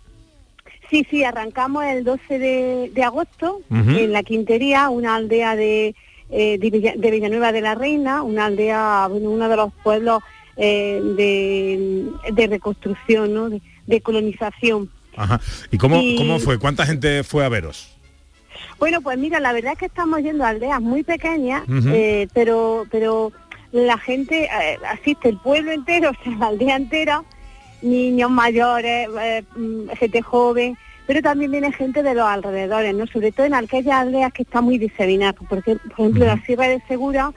Sí, 0.90 1.04
sí, 1.10 1.24
arrancamos 1.24 1.84
el 1.84 2.04
12 2.04 2.38
de, 2.38 2.90
de 2.94 3.02
agosto 3.02 3.60
en 3.70 4.12
La 4.12 4.22
Quintería, 4.22 4.88
una 4.88 5.16
aldea 5.16 5.56
de, 5.56 5.94
eh, 6.30 6.58
de, 6.58 6.70
Villa- 6.70 6.94
de 6.96 7.10
Villanueva 7.10 7.50
de 7.50 7.60
la 7.60 7.74
Reina, 7.74 8.22
una 8.22 8.46
aldea, 8.46 9.08
bueno, 9.10 9.30
uno 9.30 9.48
de 9.48 9.56
los 9.56 9.72
pueblos 9.82 10.22
eh, 10.56 11.00
de, 11.16 12.04
de 12.32 12.46
reconstrucción, 12.46 13.34
¿no? 13.34 13.50
de, 13.50 13.60
de 13.86 14.00
colonización. 14.00 14.88
Ajá. 15.16 15.40
¿Y 15.72 15.76
cómo, 15.78 16.00
Y- 16.00 16.16
cómo 16.16 16.38
fue? 16.38 16.58
¿Cuánta 16.58 16.86
gente 16.86 17.24
fue 17.24 17.44
a 17.44 17.48
veros? 17.48 17.95
Bueno, 18.78 19.00
pues 19.00 19.16
mira, 19.18 19.40
la 19.40 19.52
verdad 19.52 19.72
es 19.72 19.78
que 19.78 19.86
estamos 19.86 20.22
yendo 20.22 20.44
a 20.44 20.48
aldeas 20.48 20.80
muy 20.80 21.02
pequeñas, 21.02 21.62
eh, 21.68 22.28
pero 22.34 22.86
pero 22.90 23.32
la 23.72 23.96
gente 23.98 24.44
eh, 24.44 24.78
asiste, 24.88 25.30
el 25.30 25.38
pueblo 25.38 25.72
entero, 25.72 26.10
o 26.20 26.24
sea, 26.24 26.36
la 26.38 26.46
aldea 26.48 26.76
entera, 26.76 27.22
niños 27.80 28.30
mayores, 28.30 29.08
eh, 29.20 29.42
mm, 29.56 29.88
gente 29.98 30.20
joven, 30.20 30.76
pero 31.06 31.22
también 31.22 31.52
viene 31.52 31.72
gente 31.72 32.02
de 32.02 32.14
los 32.14 32.26
alrededores, 32.26 32.94
¿no? 32.94 33.06
Sobre 33.06 33.32
todo 33.32 33.46
en 33.46 33.54
aquellas 33.54 33.94
aldeas 33.94 34.32
que 34.32 34.42
están 34.42 34.64
muy 34.64 34.76
diseminadas, 34.76 35.36
porque 35.48 35.76
por 35.76 35.92
ejemplo 35.92 36.26
la 36.26 36.42
Sierra 36.44 36.68
de 36.68 36.82
Segura, 36.86 37.32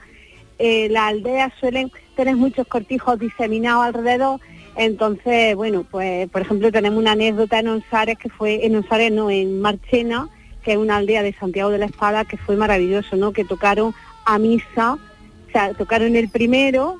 las 0.58 1.04
aldeas 1.04 1.54
suelen 1.58 1.90
tener 2.16 2.36
muchos 2.36 2.66
cortijos 2.66 3.18
diseminados 3.18 3.86
alrededor, 3.86 4.40
entonces, 4.76 5.56
bueno, 5.56 5.86
pues 5.90 6.28
por 6.28 6.42
ejemplo 6.42 6.70
tenemos 6.70 6.98
una 6.98 7.12
anécdota 7.12 7.58
en 7.60 7.68
Onsares 7.68 8.18
que 8.18 8.28
fue, 8.28 8.66
en 8.66 8.76
Onsares 8.76 9.10
no, 9.10 9.30
en 9.30 9.60
Marchena, 9.60 10.28
que 10.64 10.72
es 10.72 10.78
una 10.78 10.96
aldea 10.96 11.22
de 11.22 11.32
Santiago 11.32 11.70
de 11.70 11.78
la 11.78 11.86
Espada, 11.86 12.24
que 12.24 12.36
fue 12.36 12.56
maravilloso, 12.56 13.16
¿no? 13.16 13.32
Que 13.32 13.44
tocaron 13.44 13.94
a 14.24 14.38
misa, 14.38 14.94
o 14.94 15.52
sea, 15.52 15.74
tocaron 15.74 16.16
el 16.16 16.28
primero 16.28 16.96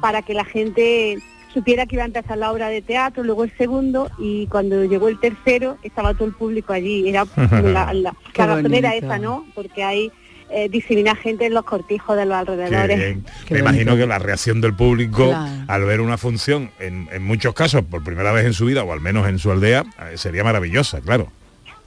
para 0.00 0.22
que 0.22 0.34
la 0.34 0.44
gente 0.44 1.18
supiera 1.52 1.86
que 1.86 1.96
iba 1.96 2.02
a 2.02 2.06
empezar 2.06 2.36
la 2.36 2.50
obra 2.52 2.68
de 2.68 2.82
teatro, 2.82 3.22
luego 3.22 3.44
el 3.44 3.56
segundo 3.56 4.10
y 4.18 4.46
cuando 4.48 4.84
llegó 4.84 5.08
el 5.08 5.20
tercero 5.20 5.78
estaba 5.82 6.12
todo 6.14 6.26
el 6.26 6.34
público 6.34 6.72
allí. 6.72 7.08
Era 7.08 7.24
la, 7.36 7.92
la, 7.92 8.14
la 8.34 8.46
razón 8.46 8.74
era 8.74 8.94
esa, 8.94 9.18
¿no? 9.18 9.44
Porque 9.54 9.84
hay 9.84 10.10
eh, 10.50 10.68
disemina 10.68 11.14
gente 11.14 11.46
en 11.46 11.54
los 11.54 11.64
cortijos 11.64 12.16
de 12.16 12.26
los 12.26 12.44
Qué 12.44 12.52
alrededores. 12.52 13.16
Me 13.50 13.58
imagino 13.60 13.96
que 13.96 14.06
la 14.06 14.18
reacción 14.18 14.60
del 14.60 14.74
público 14.74 15.28
Claro. 15.28 15.64
al 15.68 15.84
ver 15.84 16.00
una 16.00 16.18
función, 16.18 16.70
en, 16.78 17.08
en 17.12 17.24
muchos 17.24 17.54
casos, 17.54 17.82
por 17.82 18.04
primera 18.04 18.32
vez 18.32 18.44
en 18.44 18.52
su 18.52 18.66
vida, 18.66 18.84
o 18.84 18.92
al 18.92 19.00
menos 19.00 19.26
en 19.28 19.38
su 19.38 19.50
aldea, 19.50 19.84
eh, 20.10 20.16
sería 20.18 20.44
maravillosa, 20.44 21.00
claro. 21.00 21.30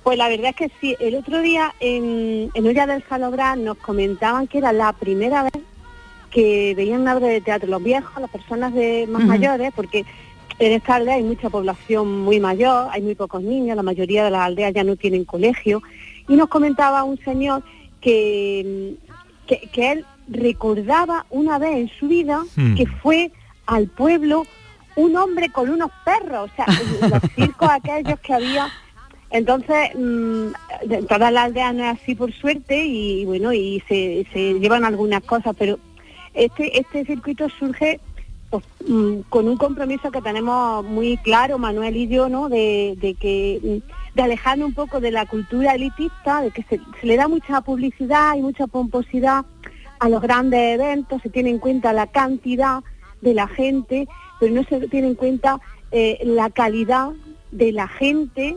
Pues 0.07 0.17
la 0.17 0.29
verdad 0.29 0.51
es 0.51 0.55
que 0.55 0.71
sí, 0.79 0.95
el 1.01 1.15
otro 1.15 1.41
día 1.41 1.75
en, 1.81 2.49
en 2.53 2.65
Olla 2.65 2.87
del 2.87 3.03
Salobrar 3.09 3.57
nos 3.57 3.75
comentaban 3.75 4.47
que 4.47 4.59
era 4.59 4.71
la 4.71 4.93
primera 4.93 5.43
vez 5.43 5.61
que 6.31 6.73
veían 6.77 7.01
una 7.01 7.17
obra 7.17 7.27
de 7.27 7.41
teatro 7.41 7.67
los 7.67 7.83
viejos, 7.83 8.21
las 8.21 8.31
personas 8.31 8.73
de 8.73 9.05
más 9.09 9.25
mayores, 9.25 9.73
porque 9.75 10.05
en 10.59 10.71
esta 10.71 10.95
aldea 10.95 11.15
hay 11.15 11.23
mucha 11.23 11.49
población 11.49 12.21
muy 12.21 12.39
mayor, 12.39 12.87
hay 12.91 13.01
muy 13.01 13.15
pocos 13.15 13.43
niños, 13.43 13.75
la 13.75 13.83
mayoría 13.83 14.23
de 14.23 14.31
las 14.31 14.43
aldeas 14.43 14.73
ya 14.73 14.85
no 14.85 14.95
tienen 14.95 15.25
colegio, 15.25 15.83
y 16.29 16.37
nos 16.37 16.47
comentaba 16.47 17.03
un 17.03 17.17
señor 17.25 17.63
que, 17.99 18.95
que, 19.45 19.67
que 19.73 19.91
él 19.91 20.05
recordaba 20.29 21.25
una 21.29 21.59
vez 21.59 21.75
en 21.75 21.89
su 21.99 22.07
vida 22.07 22.45
Hmm. 22.55 22.75
que 22.75 22.85
fue 22.87 23.33
al 23.65 23.87
pueblo 23.87 24.45
un 24.95 25.17
hombre 25.17 25.49
con 25.49 25.69
unos 25.69 25.91
perros, 26.05 26.49
o 26.49 26.55
sea, 26.55 26.65
los 27.09 27.21
circos 27.35 27.69
aquellos 27.69 28.17
que 28.21 28.33
había 28.33 28.71
entonces, 29.29 29.89
mm, 29.95 30.47
de- 30.87 31.03
todas 31.07 31.31
las 31.33 31.45
aldeas 31.45 31.73
no 31.73 31.83
es 31.83 31.99
así 32.01 32.15
por 32.15 32.31
suerte 32.33 32.85
y 32.85 33.25
bueno, 33.25 33.51
y 33.53 33.83
se, 33.87 34.25
llevan 34.59 34.85
algunas 34.85 35.23
cosas, 35.23 35.55
pero 35.57 35.79
este, 36.33 36.79
este 36.79 37.05
circuito 37.05 37.49
surge 37.49 37.99
pues, 38.49 38.63
mm, 38.87 39.21
con 39.29 39.49
un 39.49 39.57
compromiso 39.57 40.11
que 40.11 40.21
tenemos 40.21 40.85
muy 40.85 41.17
claro, 41.17 41.57
Manuel 41.57 41.97
y 41.97 42.07
yo, 42.07 42.29
¿no? 42.29 42.47
De, 42.47 43.15
que 43.19 43.59
mm, 43.61 44.15
de 44.15 44.23
alejarnos 44.23 44.69
un 44.69 44.73
poco 44.73 45.01
de 45.01 45.11
la 45.11 45.25
cultura 45.25 45.75
elitista, 45.75 46.41
de 46.41 46.51
que 46.51 46.63
se, 46.63 46.79
le 47.03 47.17
da 47.17 47.27
mucha 47.27 47.59
publicidad 47.61 48.35
y 48.35 48.41
mucha 48.41 48.67
pomposidad 48.67 49.45
a 49.99 50.09
los 50.09 50.21
grandes 50.21 50.79
eventos, 50.79 51.21
se 51.21 51.29
tiene 51.29 51.49
en 51.49 51.59
cuenta 51.59 51.91
la 51.91 52.07
cantidad 52.07 52.81
de 53.21 53.33
la 53.33 53.47
gente, 53.47 54.07
pero 54.39 54.53
no 54.53 54.63
se 54.63 54.87
tiene 54.87 55.07
en 55.07 55.15
cuenta 55.15 55.59
eh, 55.91 56.19
la 56.23 56.49
calidad 56.49 57.09
de 57.51 57.71
la 57.71 57.87
gente 57.87 58.55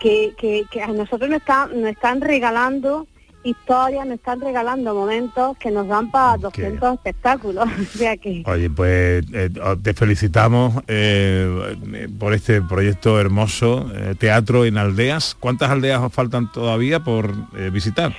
que, 0.00 0.34
que, 0.38 0.64
que 0.70 0.82
a 0.82 0.88
nosotros 0.88 1.28
nos, 1.30 1.40
está- 1.40 1.66
nos 1.66 1.90
están 1.90 2.20
regalando 2.20 3.06
historias, 3.44 4.04
nos 4.06 4.16
están 4.16 4.40
regalando 4.40 4.92
momentos 4.92 5.56
que 5.58 5.70
nos 5.70 5.86
dan 5.86 6.10
para 6.10 6.36
200 6.36 6.94
espectáculos. 6.94 7.68
o 7.94 7.98
sea 7.98 8.16
que 8.16 8.42
Oye, 8.44 8.68
pues 8.70 9.24
eh, 9.32 9.50
te 9.82 9.94
felicitamos 9.94 10.82
eh, 10.88 11.76
por 12.18 12.34
este 12.34 12.60
proyecto 12.62 13.20
hermoso, 13.20 13.88
eh, 13.94 14.14
teatro 14.18 14.64
en 14.64 14.78
aldeas. 14.78 15.36
¿Cuántas 15.38 15.70
aldeas 15.70 16.00
os 16.02 16.12
faltan 16.12 16.50
todavía 16.50 17.00
por 17.04 17.32
visitar? 17.70 18.12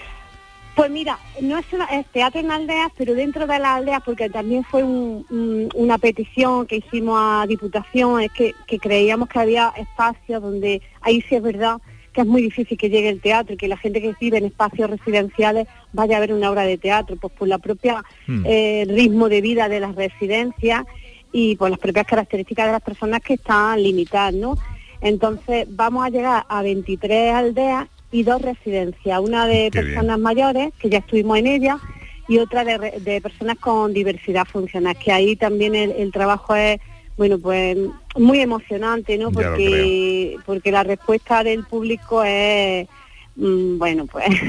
Pues 0.78 0.92
mira, 0.92 1.18
no 1.42 1.58
es, 1.58 1.66
una- 1.74 1.86
es 1.86 2.06
teatro 2.08 2.40
en 2.40 2.52
aldeas, 2.52 2.92
pero 2.96 3.16
dentro 3.16 3.48
de 3.48 3.58
las 3.60 3.78
aldeas, 3.78 4.02
porque 4.06 4.30
también 4.30 4.64
fue 4.64 4.84
un- 4.84 5.26
un- 5.32 5.70
una 5.74 5.98
petición 5.98 6.68
que 6.68 6.78
hicimos 6.78 7.18
a 7.20 7.46
Diputación, 7.48 8.22
es 8.22 8.32
que, 8.32 8.54
que 8.68 8.78
creíamos 8.78 9.28
que 9.28 9.40
había 9.40 9.74
espacios 9.76 10.40
donde, 10.42 10.84
ahí 11.02 11.22
sí 11.28 11.34
es 11.36 11.42
verdad 11.42 11.78
que 12.14 12.22
es 12.22 12.28
muy 12.28 12.42
difícil 12.44 12.78
que 12.78 12.90
llegue 12.90 13.10
el 13.10 13.22
teatro 13.22 13.54
y 13.54 13.58
que 13.58 13.68
la 13.68 13.78
gente 13.78 14.02
que 14.02 14.14
vive 14.20 14.38
en 14.38 14.46
espacios 14.46 14.90
residenciales 14.90 15.68
vaya 15.94 16.18
a 16.18 16.20
ver 16.20 16.32
una 16.34 16.50
obra 16.52 16.62
de 16.64 16.78
teatro, 16.78 17.16
pues 17.16 17.34
por 17.34 17.48
la 17.48 17.58
propia 17.58 18.04
Hmm. 18.28 18.44
eh, 18.46 18.86
ritmo 18.88 19.30
de 19.30 19.42
vida 19.42 19.70
de 19.70 19.80
las 19.80 19.96
residencias 19.96 20.84
y 21.32 21.56
por 21.58 21.70
las 21.72 21.80
propias 21.80 22.06
características 22.08 22.68
de 22.68 22.72
las 22.72 22.82
personas 22.82 23.22
que 23.22 23.34
están 23.36 23.82
limitadas, 23.82 24.34
¿no? 24.36 24.58
Entonces 25.02 25.68
vamos 25.70 26.06
a 26.06 26.10
llegar 26.10 26.46
a 26.50 26.62
23 26.64 27.34
aldeas 27.34 27.88
y 28.12 28.24
dos 28.24 28.42
residencias, 28.42 29.20
una 29.20 29.46
de 29.48 29.70
Qué 29.72 29.82
bien. 29.82 29.94
personas 29.94 30.20
mayores, 30.20 30.74
que 30.80 30.90
ya 30.90 31.00
estuvimos 31.00 31.38
en 31.40 31.48
ella, 31.48 31.78
y 32.28 32.40
otra 32.40 32.64
de, 32.64 33.00
de 33.00 33.22
personas 33.22 33.58
con 33.58 33.94
diversidad 33.94 34.46
funcional, 34.46 34.98
que 34.98 35.12
ahí 35.12 35.36
también 35.36 35.76
el, 35.76 35.92
el 35.92 36.12
trabajo 36.12 36.56
es, 36.56 36.80
bueno, 37.18 37.40
pues 37.40 37.78
muy 38.16 38.40
emocionante, 38.40 39.18
¿no? 39.18 39.32
Porque, 39.32 40.38
porque 40.46 40.72
la 40.72 40.84
respuesta 40.84 41.44
del 41.44 41.64
público 41.66 42.24
es 42.24 42.88
bueno, 43.40 44.08
pues 44.08 44.26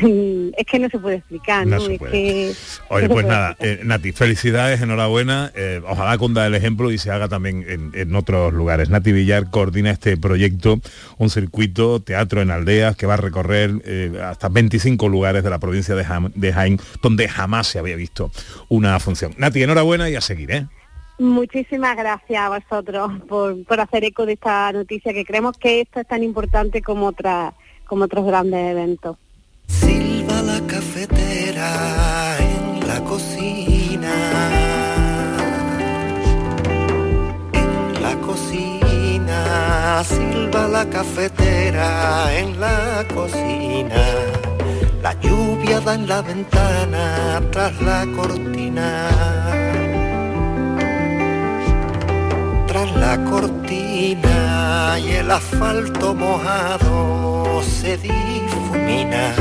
es 0.56 0.66
que 0.66 0.78
no 0.78 0.88
se 0.88 0.98
puede 0.98 1.16
explicar, 1.16 1.66
No 1.66 1.76
¿no? 1.76 1.82
se 1.82 1.92
es 1.94 1.98
puede. 1.98 2.12
que 2.12 2.52
Oye, 2.88 3.08
pues 3.10 3.26
nada, 3.26 3.54
eh, 3.60 3.80
Nati, 3.84 4.12
felicidades, 4.12 4.80
enhorabuena. 4.80 5.52
eh, 5.54 5.82
ojalá 5.86 6.16
cunda 6.16 6.46
el 6.46 6.54
ejemplo 6.54 6.90
y 6.90 6.96
se 6.96 7.10
haga 7.10 7.28
también 7.28 7.64
en, 7.68 7.90
en 7.94 8.14
otros 8.14 8.52
lugares. 8.54 8.88
Nati 8.88 9.12
Villar 9.12 9.50
coordina 9.50 9.90
este 9.90 10.16
proyecto, 10.16 10.80
un 11.18 11.28
circuito 11.28 12.00
teatro 12.00 12.40
en 12.40 12.50
aldeas 12.50 12.96
que 12.96 13.06
va 13.06 13.14
a 13.14 13.18
recorrer 13.18 13.72
eh, 13.84 14.18
hasta 14.24 14.48
25 14.48 15.08
lugares 15.08 15.44
de 15.44 15.50
la 15.50 15.58
provincia 15.58 15.94
de, 15.94 16.06
de 16.34 16.52
Jaén, 16.52 16.80
donde 17.02 17.28
jamás 17.28 17.66
se 17.66 17.78
había 17.78 17.96
visto 17.96 18.30
una 18.68 18.98
función. 19.00 19.34
Nati, 19.36 19.62
enhorabuena 19.62 20.08
y 20.08 20.16
a 20.16 20.20
seguir, 20.22 20.50
¿eh? 20.50 20.66
Muchísimas 21.20 21.96
gracias 21.96 22.40
a 22.40 22.48
vosotros 22.48 23.10
por, 23.28 23.64
por 23.64 23.80
hacer 23.80 24.04
eco 24.04 24.24
de 24.24 24.34
esta 24.34 24.70
noticia, 24.72 25.12
que 25.12 25.24
creemos 25.24 25.58
que 25.58 25.80
esto 25.80 25.98
es 25.98 26.06
tan 26.06 26.22
importante 26.22 26.80
como, 26.80 27.06
otra, 27.06 27.54
como 27.88 28.04
otros 28.04 28.24
grandes 28.24 28.70
eventos. 28.70 29.16
Silba 29.66 30.42
la 30.42 30.60
cafetera 30.66 31.70
en 32.38 32.86
la 32.86 33.02
cocina. 33.02 34.14
En 37.54 38.02
la 38.02 38.14
cocina, 38.20 40.04
silba 40.04 40.68
la 40.68 40.84
cafetera 40.90 42.38
en 42.38 42.60
la 42.60 43.04
cocina. 43.12 44.04
La 45.02 45.18
lluvia 45.20 45.80
da 45.80 45.94
en 45.94 46.06
la 46.06 46.20
ventana 46.20 47.40
tras 47.50 47.80
la 47.80 48.06
cortina. 48.14 49.77
Tras 52.78 52.94
la 52.94 53.24
cortina 53.24 54.96
y 55.00 55.10
el 55.10 55.28
asfalto 55.32 56.14
mojado 56.14 57.60
se 57.60 57.96
difumina. 57.96 59.34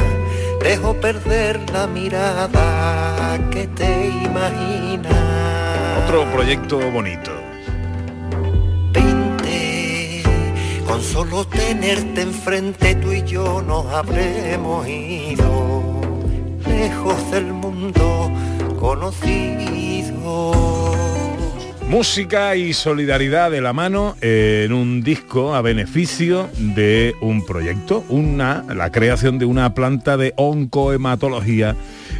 Dejo 0.64 0.96
perder 0.96 1.60
la 1.70 1.86
mirada 1.86 3.38
que 3.52 3.68
te 3.68 4.08
imaginas. 4.24 5.14
Otro 6.04 6.26
proyecto 6.32 6.80
bonito. 6.90 7.32
Vente, 8.92 10.24
con 10.88 11.04
solo 11.04 11.46
tenerte 11.46 12.22
enfrente 12.22 12.96
tú 12.96 13.12
y 13.12 13.22
yo 13.22 13.62
nos 13.62 13.86
habremos 13.94 14.88
ido. 14.88 16.02
Lejos 16.66 17.32
del 17.32 17.54
mundo 17.54 18.32
conocido. 18.80 19.58
Música 21.90 22.58
y 22.58 22.74
solidaridad 22.74 23.50
de 23.50 23.62
la 23.62 23.72
mano 23.72 24.18
en 24.20 24.74
un 24.74 25.02
disco 25.02 25.56
a 25.56 25.62
beneficio 25.62 26.50
de 26.58 27.16
un 27.22 27.46
proyecto, 27.46 28.04
una, 28.10 28.66
la 28.76 28.92
creación 28.92 29.40
de 29.40 29.46
una 29.46 29.74
planta 29.74 30.18
de 30.18 30.34
oncohematología 30.36 31.78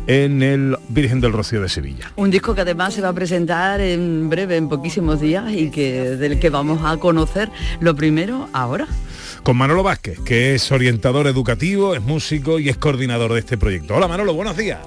en 0.08 0.42
el 0.42 0.78
Virgen 0.88 1.20
del 1.20 1.34
Rocío 1.34 1.62
de 1.62 1.68
Sevilla. 1.68 2.14
Un 2.16 2.32
disco 2.32 2.56
que 2.56 2.62
además 2.62 2.94
se 2.94 3.02
va 3.02 3.10
a 3.10 3.14
presentar 3.14 3.82
en 3.82 4.30
breve, 4.30 4.56
en 4.56 4.70
poquísimos 4.70 5.20
días, 5.20 5.52
y 5.52 5.70
que 5.70 6.12
del 6.16 6.40
que 6.40 6.50
vamos 6.50 6.80
a 6.86 6.96
conocer 6.96 7.50
lo 7.82 7.94
primero 7.94 8.48
ahora. 8.54 8.88
Con 9.44 9.58
Manolo 9.58 9.84
Vázquez, 9.84 10.18
que 10.22 10.56
es 10.56 10.72
orientador 10.72 11.28
educativo, 11.28 11.94
es 11.94 12.02
músico 12.02 12.58
y 12.58 12.70
es 12.70 12.78
coordinador 12.78 13.34
de 13.34 13.40
este 13.40 13.58
proyecto. 13.58 13.96
Hola 13.96 14.08
Manolo, 14.08 14.34
buenos 14.34 14.56
días. 14.56 14.80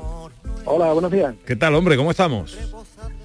Hola, 0.65 0.93
buenos 0.93 1.11
días. 1.11 1.35
¿Qué 1.47 1.57
tal, 1.57 1.75
hombre? 1.75 1.97
¿Cómo 1.97 2.11
estamos? 2.11 2.57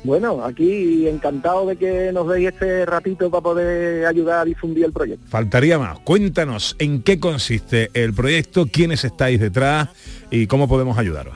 Bueno, 0.06 0.46
aquí 0.46 1.08
encantado 1.08 1.66
de 1.66 1.78
que 1.78 2.12
nos 2.14 2.28
deis 2.30 2.50
este 2.50 2.86
ratito 2.86 3.32
para 3.32 3.42
poder 3.42 4.06
ayudar 4.06 4.42
a 4.42 4.46
difundir 4.46 4.86
el 4.86 4.94
proyecto. 4.94 5.26
Faltaría 5.28 5.80
más. 5.80 5.98
Cuéntanos 6.00 6.76
en 6.78 7.02
qué 7.02 7.20
consiste 7.20 7.90
el 7.96 8.14
proyecto, 8.14 8.68
quiénes 8.72 9.04
estáis 9.04 9.40
detrás 9.40 9.90
y 10.30 10.46
cómo 10.46 10.68
podemos 10.68 11.00
ayudaros. 11.00 11.34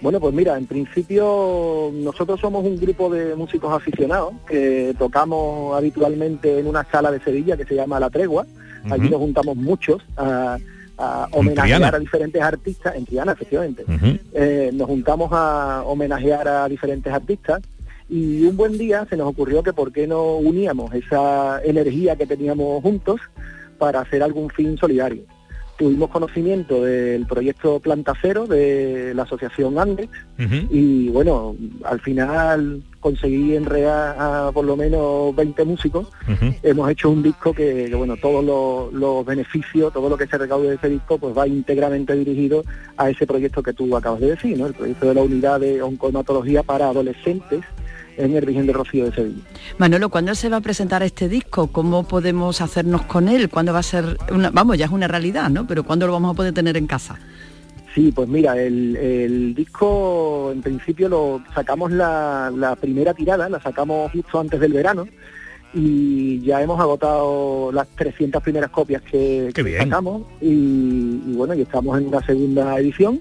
Bueno, 0.00 0.20
pues 0.20 0.32
mira, 0.32 0.56
en 0.56 0.66
principio 0.66 1.90
nosotros 1.92 2.38
somos 2.38 2.64
un 2.64 2.78
grupo 2.78 3.10
de 3.10 3.34
músicos 3.34 3.72
aficionados 3.72 4.34
que 4.48 4.94
tocamos 4.96 5.76
habitualmente 5.76 6.60
en 6.60 6.68
una 6.68 6.84
sala 6.84 7.10
de 7.10 7.18
Sevilla 7.18 7.56
que 7.56 7.64
se 7.64 7.74
llama 7.74 7.98
La 7.98 8.10
Tregua. 8.10 8.46
Allí 8.88 9.10
nos 9.10 9.18
juntamos 9.18 9.56
muchos 9.56 10.00
a, 10.16 10.58
a 10.98 11.28
En 11.30 11.38
homenajear 11.38 11.94
a 11.94 11.98
diferentes 11.98 12.42
artistas, 12.42 12.94
en 12.94 13.04
Triana 13.04 13.32
efectivamente. 13.32 13.84
Eh, 14.32 14.70
nos 14.72 14.86
juntamos 14.86 15.30
a 15.32 15.82
homenajear 15.84 16.48
a 16.48 16.68
diferentes 16.68 17.12
artistas 17.12 17.62
y 18.08 18.44
un 18.44 18.56
buen 18.56 18.78
día 18.78 19.06
se 19.08 19.16
nos 19.16 19.28
ocurrió 19.28 19.62
que 19.62 19.72
por 19.72 19.92
qué 19.92 20.06
no 20.06 20.36
uníamos 20.36 20.94
esa 20.94 21.60
energía 21.64 22.16
que 22.16 22.26
teníamos 22.26 22.82
juntos 22.82 23.20
para 23.78 24.00
hacer 24.00 24.22
algún 24.22 24.48
fin 24.50 24.76
solidario. 24.78 25.22
Tuvimos 25.76 26.10
conocimiento 26.10 26.82
del 26.82 27.26
proyecto 27.26 27.80
Planta 27.80 28.14
Cero 28.20 28.46
de 28.46 29.12
la 29.14 29.24
asociación 29.24 29.78
Andes 29.78 30.08
y 30.70 31.08
bueno, 31.08 31.54
al 31.84 32.00
final 32.00 32.82
conseguí 33.00 33.54
enredar 33.54 34.16
a 34.18 34.50
por 34.52 34.64
lo 34.64 34.76
menos 34.76 35.34
20 35.36 35.64
músicos. 35.64 36.08
Hemos 36.62 36.90
hecho 36.90 37.10
un 37.10 37.22
disco 37.22 37.52
que, 37.52 37.86
que, 37.88 37.94
bueno, 37.94 38.16
todos 38.16 38.44
los, 38.44 38.92
los 38.92 39.24
beneficios, 39.24 39.92
todo 39.92 40.08
lo 40.08 40.16
que 40.16 40.26
se 40.26 40.38
recaude 40.38 40.70
de 40.70 40.74
ese 40.76 40.88
disco, 40.88 41.18
pues 41.18 41.36
va 41.36 41.46
íntegramente 41.46 42.14
dirigido 42.14 42.64
a 42.96 43.10
ese 43.10 43.26
proyecto 43.26 43.62
que 43.62 43.72
tú 43.72 43.96
acabas 43.96 44.20
de 44.20 44.30
decir, 44.30 44.58
¿no? 44.58 44.66
El 44.66 44.74
proyecto 44.74 45.06
de 45.06 45.14
la 45.14 45.22
unidad 45.22 45.60
de 45.60 45.82
oncohematología 45.82 46.62
para 46.62 46.88
adolescentes 46.88 47.64
en 48.16 48.36
el 48.36 48.44
Virgen 48.44 48.66
de 48.66 48.72
Rocío 48.72 49.04
de 49.06 49.12
Sevilla. 49.14 49.42
Manolo, 49.78 50.08
¿cuándo 50.08 50.34
se 50.34 50.48
va 50.48 50.58
a 50.58 50.60
presentar 50.60 51.02
este 51.02 51.28
disco? 51.28 51.68
¿Cómo 51.68 52.06
podemos 52.06 52.60
hacernos 52.60 53.02
con 53.02 53.28
él? 53.28 53.48
¿Cuándo 53.48 53.72
va 53.72 53.80
a 53.80 53.82
ser 53.82 54.18
una, 54.32 54.50
vamos, 54.50 54.78
ya 54.78 54.86
es 54.86 54.90
una 54.92 55.08
realidad, 55.08 55.50
¿no? 55.50 55.66
Pero 55.66 55.84
¿cuándo 55.84 56.06
lo 56.06 56.12
vamos 56.12 56.32
a 56.32 56.36
poder 56.36 56.54
tener 56.54 56.76
en 56.76 56.86
casa? 56.86 57.18
Sí, 57.94 58.12
pues 58.14 58.28
mira, 58.28 58.60
el, 58.60 58.94
el 58.96 59.54
disco 59.54 60.50
en 60.52 60.60
principio 60.60 61.08
lo 61.08 61.42
sacamos 61.54 61.90
la, 61.92 62.52
la 62.54 62.76
primera 62.76 63.14
tirada, 63.14 63.48
la 63.48 63.60
sacamos 63.60 64.12
justo 64.12 64.38
antes 64.38 64.60
del 64.60 64.74
verano 64.74 65.06
y 65.72 66.40
ya 66.40 66.62
hemos 66.62 66.78
agotado 66.80 67.70
las 67.72 67.88
300 67.88 68.42
primeras 68.42 68.70
copias 68.70 69.02
que, 69.02 69.50
que 69.54 69.62
bien. 69.62 69.78
sacamos 69.82 70.22
y, 70.40 71.22
y 71.26 71.32
bueno, 71.36 71.54
y 71.54 71.62
estamos 71.62 71.98
en 71.98 72.08
una 72.08 72.24
segunda 72.24 72.78
edición, 72.78 73.20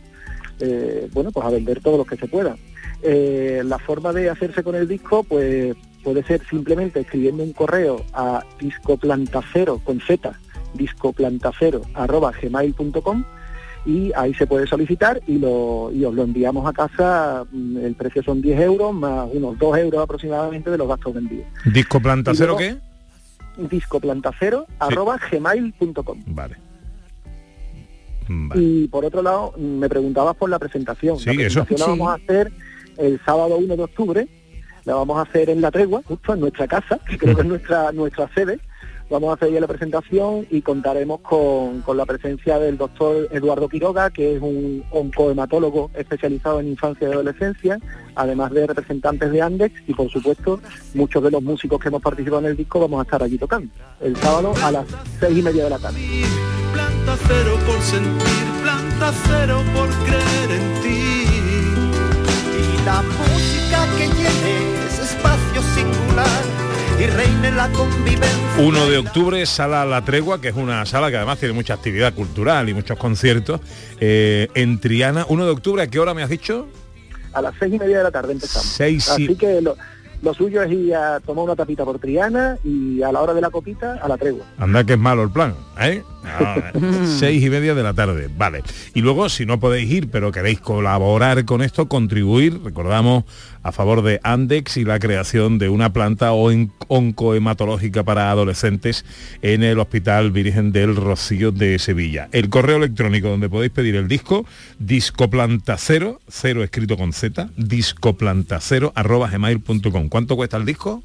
eh, 0.59 1.07
bueno, 1.13 1.31
pues 1.31 1.45
a 1.45 1.49
vender 1.49 1.81
todo 1.81 1.97
lo 1.97 2.05
que 2.05 2.17
se 2.17 2.27
pueda. 2.27 2.55
Eh, 3.01 3.61
la 3.65 3.77
forma 3.79 4.11
de 4.13 4.29
hacerse 4.29 4.63
con 4.63 4.75
el 4.75 4.87
disco, 4.87 5.23
pues 5.23 5.75
puede 6.03 6.23
ser 6.23 6.41
simplemente 6.49 6.99
escribiendo 7.01 7.43
un 7.43 7.53
correo 7.53 8.03
a 8.13 8.43
discoplantacero 8.59 9.79
con 9.79 9.99
z, 10.01 10.31
discoplantacero 10.73 11.81
arroba 11.93 12.31
gmail.com 12.31 13.23
y 13.87 14.11
ahí 14.15 14.33
se 14.33 14.47
puede 14.47 14.65
solicitar 14.67 15.21
y, 15.27 15.37
lo, 15.37 15.91
y 15.93 16.03
os 16.05 16.13
lo 16.13 16.23
enviamos 16.23 16.67
a 16.67 16.73
casa, 16.73 17.45
mm, 17.51 17.77
el 17.77 17.93
precio 17.95 18.23
son 18.23 18.41
10 18.41 18.59
euros 18.61 18.93
más 18.93 19.27
unos 19.31 19.57
2 19.59 19.77
euros 19.77 20.01
aproximadamente 20.01 20.71
de 20.71 20.77
los 20.77 20.87
gastos 20.87 21.13
de 21.13 21.19
envío. 21.19 21.43
¿Disco 21.71 21.99
planta 21.99 22.31
Y 22.31 22.35
cero 22.35 22.55
luego- 22.57 22.79
qué? 23.57 23.65
Discoplantacero 23.69 24.65
arroba 24.79 25.17
gmail.com. 25.31 26.23
Vale. 26.27 26.55
Y 28.55 28.87
por 28.87 29.05
otro 29.05 29.21
lado, 29.21 29.53
me 29.57 29.87
preguntabas 29.87 30.35
por 30.35 30.49
la 30.49 30.57
presentación. 30.57 31.19
Sí, 31.19 31.25
la 31.35 31.43
eso. 31.43 31.63
presentación 31.63 31.79
la 31.79 31.85
Sí. 31.85 31.91
vamos 31.99 32.09
a 32.09 32.15
hacer 32.23 32.51
el 32.97 33.19
sábado 33.25 33.57
1 33.57 33.75
de 33.75 33.83
octubre, 33.83 34.27
la 34.85 34.95
vamos 34.95 35.17
a 35.17 35.21
hacer 35.23 35.49
en 35.49 35.61
La 35.61 35.71
Tregua, 35.71 36.01
justo 36.07 36.33
en 36.33 36.39
nuestra 36.39 36.67
casa, 36.67 36.99
que 37.07 37.17
creo 37.19 37.35
que 37.35 37.41
es 37.41 37.47
nuestra, 37.47 37.91
nuestra 37.91 38.29
sede. 38.33 38.59
Vamos 39.07 39.29
a 39.29 39.33
hacer 39.33 39.53
ya 39.53 39.59
la 39.59 39.67
presentación 39.67 40.47
y 40.49 40.63
contaremos 40.63 41.21
con, 41.21 41.81
con 41.81 41.95
la 41.95 42.07
presencia 42.07 42.57
del 42.57 42.75
doctor 42.75 43.27
Eduardo 43.31 43.69
Quiroga, 43.69 44.09
que 44.09 44.35
es 44.35 44.41
un 44.41 44.83
oncohematólogo 44.89 45.91
especializado 45.93 46.59
en 46.59 46.69
infancia 46.69 47.07
y 47.07 47.11
adolescencia, 47.11 47.79
además 48.15 48.51
de 48.51 48.65
representantes 48.65 49.31
de 49.31 49.41
Andex 49.43 49.79
y 49.87 49.93
por 49.93 50.09
supuesto 50.09 50.59
muchos 50.95 51.21
de 51.21 51.29
los 51.29 51.43
músicos 51.43 51.79
que 51.79 51.89
hemos 51.89 52.01
participado 52.01 52.39
en 52.39 52.47
el 52.47 52.57
disco 52.57 52.79
vamos 52.79 52.99
a 52.99 53.03
estar 53.03 53.21
allí 53.21 53.37
tocando. 53.37 53.71
El 54.01 54.15
sábado 54.17 54.53
a 54.63 54.71
las 54.71 54.87
seis 55.19 55.37
y 55.37 55.41
media 55.43 55.65
de 55.65 55.69
la 55.69 55.77
tarde. 55.77 55.99
Planta 56.73 57.15
cero 57.27 57.59
por 57.67 57.81
sentir, 57.81 58.63
planta 58.63 59.13
cero 59.27 59.61
por 59.75 59.89
creer 60.03 60.51
en 60.51 60.81
ti. 60.81 61.14
La 62.85 63.01
música 63.01 63.87
que 63.97 64.07
llene 64.07 64.85
ese 64.87 65.03
espacio 65.03 65.61
singular 65.73 66.27
y 66.99 67.05
reine 67.07 67.51
la 67.51 67.67
convivencia. 67.69 68.29
1 68.59 68.85
de 68.89 68.97
octubre, 68.99 69.45
Sala 69.45 69.85
La 69.85 70.03
Tregua, 70.05 70.39
que 70.39 70.49
es 70.49 70.55
una 70.55 70.85
sala 70.85 71.09
que 71.09 71.17
además 71.17 71.39
tiene 71.39 71.53
mucha 71.53 71.73
actividad 71.73 72.13
cultural 72.13 72.69
y 72.69 72.73
muchos 72.73 72.97
conciertos. 72.97 73.59
eh, 73.99 74.47
en 74.53 74.79
Triana, 74.79 75.25
1 75.27 75.45
de 75.45 75.51
octubre, 75.51 75.81
¿a 75.83 75.87
qué 75.87 75.99
hora 75.99 76.13
me 76.13 76.21
has 76.23 76.29
dicho? 76.29 76.67
A 77.33 77.41
las 77.41 77.53
seis 77.59 77.73
y 77.73 77.79
media 77.79 77.97
de 77.97 78.03
la 78.03 78.11
tarde 78.11 78.33
empezamos. 78.33 78.67
Seis 78.67 79.07
y- 79.17 79.25
Así 79.25 79.35
que 79.35 79.61
lo, 79.61 79.75
lo 80.21 80.33
suyo 80.33 80.61
es 80.61 80.71
ir 80.71 80.95
a 80.95 81.19
tomar 81.19 81.43
una 81.45 81.55
tapita 81.55 81.83
por 81.83 81.99
Triana 81.99 82.57
y 82.63 83.01
a 83.01 83.11
la 83.11 83.19
hora 83.21 83.33
de 83.33 83.41
la 83.41 83.49
copita 83.49 83.99
a 84.01 84.07
la 84.07 84.17
tregua. 84.17 84.45
Anda 84.57 84.83
que 84.85 84.93
es 84.93 84.99
malo 84.99 85.23
el 85.23 85.31
plan, 85.31 85.53
¿eh? 85.81 86.01
Ah, 86.27 86.71
seis 87.05 87.43
y 87.43 87.49
media 87.49 87.73
de 87.75 87.83
la 87.83 87.93
tarde, 87.93 88.29
vale. 88.35 88.63
Y 88.93 89.01
luego, 89.01 89.29
si 89.29 89.45
no 89.45 89.59
podéis 89.59 89.89
ir, 89.91 90.09
pero 90.09 90.31
queréis 90.31 90.59
colaborar 90.59 91.45
con 91.45 91.61
esto, 91.61 91.87
contribuir, 91.87 92.59
recordamos, 92.63 93.23
a 93.63 93.71
favor 93.71 94.03
de 94.03 94.19
Andex 94.23 94.77
y 94.77 94.83
la 94.85 94.99
creación 94.99 95.57
de 95.57 95.69
una 95.69 95.91
planta 95.91 96.33
on- 96.33 96.71
oncohematológica 96.87 98.03
para 98.03 98.29
adolescentes 98.29 99.05
en 99.41 99.63
el 99.63 99.79
Hospital 99.79 100.31
Virgen 100.31 100.71
del 100.71 100.95
Rocío 100.95 101.51
de 101.51 101.79
Sevilla. 101.79 102.29
El 102.31 102.49
correo 102.49 102.77
electrónico 102.77 103.29
donde 103.29 103.49
podéis 103.49 103.71
pedir 103.71 103.95
el 103.95 104.07
disco, 104.07 104.45
discoplantacero, 104.79 106.19
cero 106.27 106.63
escrito 106.63 106.97
con 106.97 107.11
Z, 107.13 107.49
discoplantacero 107.57 108.91
arroba 108.95 109.29
gmail.com. 109.29 110.09
¿Cuánto 110.09 110.35
cuesta 110.35 110.57
el 110.57 110.65
disco? 110.65 111.03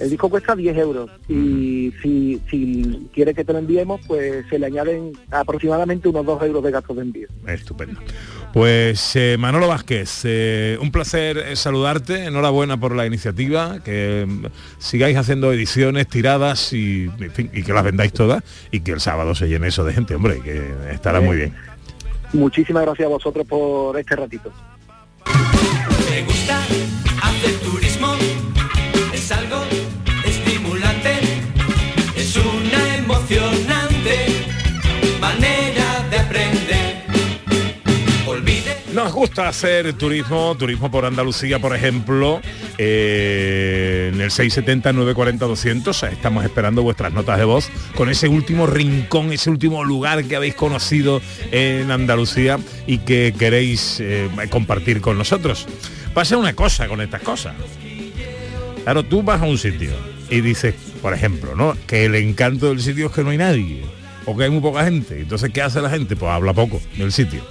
El 0.00 0.08
disco 0.08 0.30
cuesta 0.30 0.56
10 0.56 0.76
euros 0.78 1.10
y 1.28 1.92
si, 2.02 2.40
si 2.50 3.08
quiere 3.12 3.34
que 3.34 3.44
te 3.44 3.52
lo 3.52 3.58
enviemos, 3.58 4.00
pues 4.06 4.46
se 4.48 4.58
le 4.58 4.66
añaden 4.66 5.12
aproximadamente 5.30 6.08
unos 6.08 6.24
2 6.24 6.42
euros 6.44 6.64
de 6.64 6.70
gastos 6.70 6.96
de 6.96 7.02
envío. 7.02 7.28
Estupendo. 7.46 8.00
Pues 8.52 9.14
eh, 9.14 9.36
Manolo 9.38 9.68
Vázquez, 9.68 10.22
eh, 10.24 10.78
un 10.80 10.90
placer 10.90 11.56
saludarte, 11.56 12.24
enhorabuena 12.24 12.80
por 12.80 12.96
la 12.96 13.06
iniciativa, 13.06 13.80
que 13.84 14.26
mm, 14.26 14.46
sigáis 14.78 15.16
haciendo 15.16 15.52
ediciones, 15.52 16.08
tiradas 16.08 16.72
y, 16.72 17.10
en 17.20 17.30
fin, 17.30 17.50
y 17.52 17.62
que 17.62 17.72
las 17.72 17.84
vendáis 17.84 18.12
todas 18.12 18.42
y 18.70 18.80
que 18.80 18.92
el 18.92 19.00
sábado 19.00 19.34
se 19.34 19.48
llene 19.48 19.68
eso 19.68 19.84
de 19.84 19.92
gente, 19.92 20.14
hombre, 20.14 20.40
que 20.40 20.62
estará 20.90 21.20
muy 21.20 21.36
bien. 21.36 21.54
Muchísimas 22.32 22.84
gracias 22.84 23.06
a 23.06 23.08
vosotros 23.10 23.46
por 23.46 23.98
este 23.98 24.16
ratito. 24.16 24.52
Me 26.10 26.22
gusta 26.22 26.58
hacer 27.22 27.54
turismo, 27.60 27.89
gusta 39.20 39.48
hacer 39.48 39.92
turismo, 39.92 40.56
turismo 40.58 40.90
por 40.90 41.04
Andalucía, 41.04 41.58
por 41.58 41.76
ejemplo, 41.76 42.40
eh, 42.78 44.10
en 44.14 44.18
el 44.18 44.30
670-940-200. 44.30 46.10
Estamos 46.10 46.42
esperando 46.42 46.82
vuestras 46.82 47.12
notas 47.12 47.36
de 47.36 47.44
voz 47.44 47.68
con 47.96 48.08
ese 48.08 48.28
último 48.28 48.66
rincón, 48.66 49.30
ese 49.30 49.50
último 49.50 49.84
lugar 49.84 50.24
que 50.24 50.36
habéis 50.36 50.54
conocido 50.54 51.20
en 51.52 51.90
Andalucía 51.90 52.58
y 52.86 52.96
que 52.96 53.34
queréis 53.38 53.98
eh, 54.00 54.30
compartir 54.48 55.02
con 55.02 55.18
nosotros. 55.18 55.66
Pasa 56.14 56.38
una 56.38 56.54
cosa 56.54 56.88
con 56.88 57.02
estas 57.02 57.20
cosas. 57.20 57.56
Claro, 58.84 59.02
tú 59.02 59.22
vas 59.22 59.42
a 59.42 59.44
un 59.44 59.58
sitio 59.58 59.90
y 60.30 60.40
dices, 60.40 60.74
por 61.02 61.12
ejemplo, 61.12 61.54
¿no? 61.54 61.76
Que 61.86 62.06
el 62.06 62.14
encanto 62.14 62.70
del 62.70 62.80
sitio 62.80 63.08
es 63.08 63.12
que 63.12 63.22
no 63.22 63.28
hay 63.28 63.36
nadie 63.36 63.82
o 64.24 64.34
que 64.34 64.44
hay 64.44 64.50
muy 64.50 64.62
poca 64.62 64.82
gente. 64.82 65.20
Entonces, 65.20 65.50
¿qué 65.52 65.60
hace 65.60 65.82
la 65.82 65.90
gente? 65.90 66.16
Pues 66.16 66.32
habla 66.32 66.54
poco 66.54 66.80
del 66.96 67.12
sitio. 67.12 67.42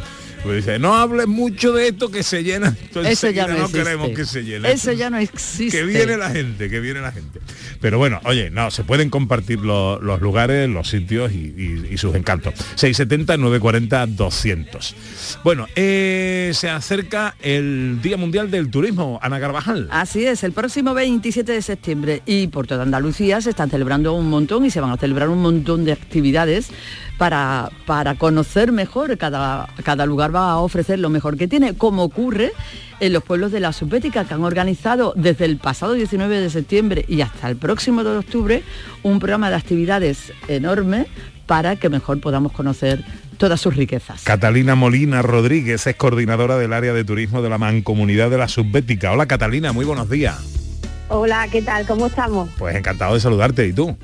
Pues 0.43 0.65
dice, 0.65 0.79
no 0.79 0.95
hables 0.95 1.27
mucho 1.27 1.73
de 1.73 1.89
esto 1.89 2.09
que 2.09 2.23
se 2.23 2.43
llena. 2.43 2.73
Entonces, 2.81 3.11
Eso 3.13 3.29
ya 3.29 3.45
no 3.45 3.53
no 3.55 3.59
existe. 3.65 3.77
queremos 3.83 4.09
que 4.11 4.25
se 4.25 4.43
llene. 4.43 4.71
Eso 4.71 4.91
ya 4.93 5.09
no 5.09 5.17
existe. 5.17 5.77
Que 5.77 5.83
viene 5.83 6.15
la 6.15 6.29
gente, 6.29 6.69
que 6.69 6.79
viene 6.79 7.01
la 7.01 7.11
gente. 7.11 7.39
Pero 7.81 7.97
bueno, 7.97 8.21
oye, 8.23 8.49
no, 8.49 8.71
se 8.71 8.83
pueden 8.85 9.09
compartir 9.09 9.59
lo- 9.59 9.99
los 10.01 10.21
lugares, 10.21 10.69
los 10.69 10.87
sitios 10.89 11.33
y, 11.33 11.37
y- 11.57 11.87
y 11.91 11.97
sus 11.97 12.15
encantos. 12.15 12.53
670, 12.75 13.35
940, 13.37 14.05
200. 14.07 14.95
Bueno, 15.43 15.67
eh, 15.75 16.51
se 16.53 16.69
acerca 16.69 17.35
el 17.41 17.99
Día 18.01 18.15
Mundial 18.15 18.49
del 18.49 18.71
Turismo, 18.71 19.19
Ana 19.21 19.39
Carvajal. 19.41 19.89
Así 19.91 20.25
es, 20.25 20.43
el 20.43 20.53
próximo 20.53 20.93
27 20.93 21.51
de 21.51 21.61
septiembre 21.61 22.21
y 22.25 22.47
por 22.47 22.65
toda 22.65 22.83
Andalucía 22.83 23.41
se 23.41 23.49
están 23.49 23.69
celebrando 23.69 24.13
un 24.13 24.29
montón 24.29 24.65
y 24.65 24.71
se 24.71 24.79
van 24.79 24.91
a 24.91 24.97
celebrar 24.97 25.27
un 25.29 25.41
montón 25.41 25.83
de 25.83 25.91
actividades 25.91 26.69
para, 27.19 27.69
para 27.85 28.15
conocer 28.15 28.71
mejor, 28.71 29.17
cada, 29.17 29.67
cada 29.83 30.05
lugar 30.05 30.33
va 30.33 30.51
a 30.51 30.57
ofrecer 30.57 30.99
lo 30.99 31.09
mejor 31.09 31.37
que 31.37 31.49
tiene, 31.49 31.75
como 31.75 32.03
ocurre 32.03 32.53
en 33.01 33.11
los 33.11 33.23
pueblos 33.23 33.51
de 33.51 33.59
la 33.59 33.73
Subbética 33.73 34.23
que 34.23 34.33
han 34.33 34.43
organizado 34.43 35.13
desde 35.17 35.43
el 35.43 35.57
pasado 35.57 35.93
19 35.93 36.39
de 36.39 36.49
septiembre 36.49 37.03
y 37.09 37.19
hasta 37.19 37.49
el 37.49 37.57
próximo 37.57 38.03
2 38.03 38.13
de 38.13 38.19
octubre 38.19 38.63
un 39.03 39.19
programa 39.19 39.49
de 39.49 39.57
actividades 39.57 40.31
enorme 40.47 41.07
para 41.45 41.75
que 41.75 41.89
mejor 41.89 42.21
podamos 42.21 42.53
conocer 42.53 43.03
todas 43.37 43.59
sus 43.59 43.75
riquezas. 43.75 44.23
Catalina 44.23 44.75
Molina 44.75 45.21
Rodríguez 45.21 45.85
es 45.87 45.95
coordinadora 45.97 46.57
del 46.57 46.71
área 46.71 46.93
de 46.93 47.03
turismo 47.03 47.41
de 47.41 47.49
la 47.49 47.57
Mancomunidad 47.57 48.29
de 48.29 48.37
la 48.37 48.47
Subbética. 48.47 49.11
Hola 49.11 49.25
Catalina, 49.25 49.73
muy 49.73 49.83
buenos 49.83 50.09
días. 50.09 50.37
Hola, 51.09 51.47
¿qué 51.51 51.61
tal? 51.61 51.85
¿Cómo 51.85 52.07
estamos? 52.07 52.49
Pues 52.57 52.77
encantado 52.77 53.13
de 53.13 53.19
saludarte. 53.19 53.67
¿Y 53.67 53.73
tú? 53.73 53.97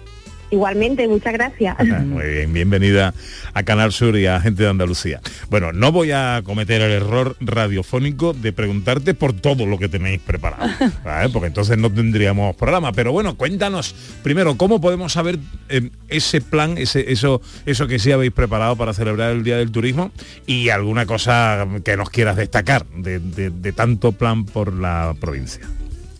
Igualmente, 0.59 1.05
muchas 1.09 1.33
gracias. 1.33 1.75
Muy 2.05 2.25
bien, 2.25 2.53
bienvenida 2.53 3.13
a 3.53 3.63
Canal 3.63 3.91
Sur 3.91 4.17
y 4.17 4.25
a 4.25 4.39
Gente 4.39 4.63
de 4.63 4.69
Andalucía. 4.69 5.19
Bueno, 5.49 5.73
no 5.73 5.91
voy 5.91 6.11
a 6.11 6.41
cometer 6.45 6.81
el 6.81 6.91
error 6.93 7.35
radiofónico 7.41 8.31
de 8.33 8.53
preguntarte 8.53 9.13
por 9.13 9.33
todo 9.33 9.65
lo 9.65 9.77
que 9.77 9.89
tenéis 9.89 10.21
preparado, 10.21 10.65
¿vale? 11.03 11.27
porque 11.29 11.47
entonces 11.47 11.77
no 11.77 11.91
tendríamos 11.91 12.55
programa. 12.55 12.93
Pero 12.93 13.11
bueno, 13.11 13.35
cuéntanos 13.35 13.93
primero 14.23 14.55
cómo 14.55 14.79
podemos 14.79 15.11
saber 15.11 15.39
eh, 15.67 15.89
ese 16.07 16.39
plan, 16.39 16.77
ese, 16.77 17.11
eso, 17.11 17.41
eso 17.65 17.87
que 17.87 17.99
sí 17.99 18.13
habéis 18.13 18.31
preparado 18.31 18.77
para 18.77 18.93
celebrar 18.93 19.31
el 19.31 19.43
Día 19.43 19.57
del 19.57 19.71
Turismo 19.71 20.11
y 20.47 20.69
alguna 20.69 21.05
cosa 21.05 21.67
que 21.83 21.97
nos 21.97 22.09
quieras 22.09 22.37
destacar 22.37 22.85
de, 22.95 23.19
de- 23.19 23.49
de 23.49 23.73
tanto 23.73 24.13
plan 24.13 24.45
por 24.45 24.71
la 24.73 25.13
provincia, 25.19 25.67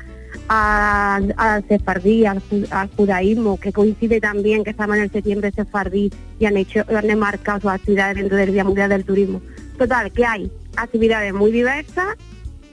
a, 0.47 1.19
al 1.37 1.67
sefardí, 1.67 2.25
al, 2.25 2.41
ju- 2.41 2.67
al 2.71 2.89
judaísmo, 2.95 3.59
que 3.59 3.71
coincide 3.73 4.21
también 4.21 4.63
que 4.63 4.69
estamos 4.71 4.97
en 4.97 5.03
el 5.03 5.11
septiembre 5.11 5.51
sefardí 5.51 6.11
y 6.39 6.45
han 6.45 6.57
hecho, 6.57 6.83
han 6.95 7.09
enmarcado 7.09 7.61
sus 7.61 7.71
actividades 7.71 8.17
dentro 8.17 8.37
del 8.37 8.51
Día 8.53 8.63
Mundial 8.63 8.89
del 8.89 9.05
Turismo. 9.05 9.41
Total, 9.77 10.11
que 10.11 10.25
hay 10.25 10.51
actividades 10.75 11.33
muy 11.33 11.51
diversas 11.51 12.15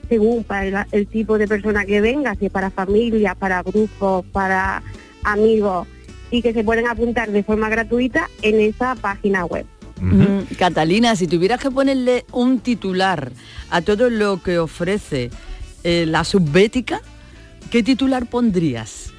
según 0.09 0.43
para 0.43 0.65
el, 0.65 0.75
el 0.91 1.07
tipo 1.07 1.37
de 1.37 1.47
persona 1.47 1.85
que 1.85 2.01
venga, 2.01 2.35
si 2.35 2.47
es 2.47 2.51
para 2.51 2.69
familia, 2.69 3.35
para 3.35 3.63
grupos, 3.63 4.25
para 4.31 4.81
amigos, 5.23 5.87
y 6.31 6.41
que 6.41 6.53
se 6.53 6.63
pueden 6.63 6.87
apuntar 6.87 7.31
de 7.31 7.43
forma 7.43 7.69
gratuita 7.69 8.29
en 8.41 8.59
esa 8.59 8.95
página 8.95 9.45
web. 9.45 9.65
Mm, 9.99 10.55
Catalina, 10.57 11.15
si 11.15 11.27
tuvieras 11.27 11.59
que 11.59 11.71
ponerle 11.71 12.25
un 12.31 12.59
titular 12.59 13.31
a 13.69 13.81
todo 13.81 14.09
lo 14.09 14.41
que 14.41 14.59
ofrece 14.59 15.31
eh, 15.83 16.05
la 16.07 16.23
subbética, 16.23 17.01
¿qué 17.71 17.81
titular 17.83 18.27
pondrías? 18.27 19.11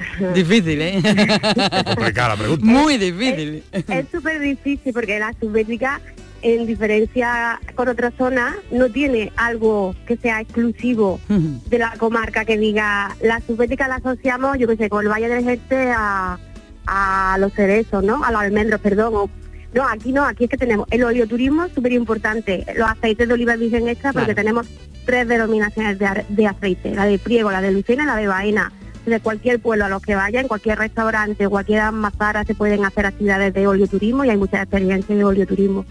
Difícil, 0.34 0.80
¿eh? 0.80 1.02
complicada 1.84 2.30
la 2.30 2.36
pregunta. 2.36 2.64
Muy 2.64 2.96
difícil. 2.96 3.62
Es 3.72 4.06
súper 4.10 4.40
difícil 4.40 4.92
porque 4.92 5.18
la 5.18 5.34
subbética, 5.38 6.00
en 6.42 6.66
diferencia 6.66 7.60
con 7.74 7.88
otras 7.88 8.12
zonas, 8.16 8.54
no 8.70 8.88
tiene 8.90 9.32
algo 9.36 9.94
que 10.06 10.16
sea 10.16 10.40
exclusivo 10.40 11.20
de 11.28 11.78
la 11.78 11.92
comarca 11.98 12.44
que 12.44 12.56
diga, 12.58 13.14
la 13.22 13.40
subbética 13.40 13.88
la 13.88 13.96
asociamos, 13.96 14.58
yo 14.58 14.66
qué 14.68 14.76
sé, 14.76 14.88
con 14.88 15.02
el 15.04 15.10
Valle 15.12 15.28
del 15.28 15.44
Jerte 15.44 15.92
a, 15.96 16.38
a 16.86 17.36
los 17.38 17.52
cerezos, 17.52 18.02
¿no? 18.04 18.24
A 18.24 18.32
los 18.32 18.40
almendros, 18.40 18.80
perdón. 18.80 19.14
o- 19.14 19.30
no, 19.72 19.86
aquí 19.86 20.12
no, 20.12 20.24
aquí 20.24 20.44
es 20.44 20.50
que 20.50 20.56
tenemos 20.56 20.86
el 20.90 21.04
oleoturismo, 21.04 21.68
súper 21.68 21.92
importante, 21.92 22.64
los 22.76 22.88
aceites 22.88 23.28
de 23.28 23.34
oliva 23.34 23.54
virgen 23.54 23.86
extra, 23.88 24.12
porque 24.12 24.34
tenemos 24.34 24.66
tres 25.06 25.28
denominaciones 25.28 25.96
de, 25.98 26.24
de 26.28 26.46
aceite, 26.48 26.92
la 26.94 27.04
de 27.04 27.18
priego, 27.20 27.50
la 27.52 27.60
de 27.60 27.70
lucena 27.70 28.02
y 28.02 28.06
la 28.06 28.16
de 28.16 28.26
vaina. 28.26 28.72
de 29.06 29.18
cualquier 29.20 29.60
pueblo 29.60 29.84
a 29.84 29.88
los 29.88 30.02
que 30.02 30.14
vayan, 30.14 30.46
cualquier 30.48 30.78
restaurante, 30.78 31.48
cualquier 31.48 31.90
mazara 31.92 32.44
se 32.44 32.54
pueden 32.54 32.84
hacer 32.84 33.06
actividades 33.06 33.54
de 33.54 33.66
oleoturismo 33.66 34.24
y 34.24 34.30
hay 34.30 34.36
muchas 34.36 34.62
experiencias 34.62 35.16
de 35.16 35.24
oleoturismo. 35.24 35.84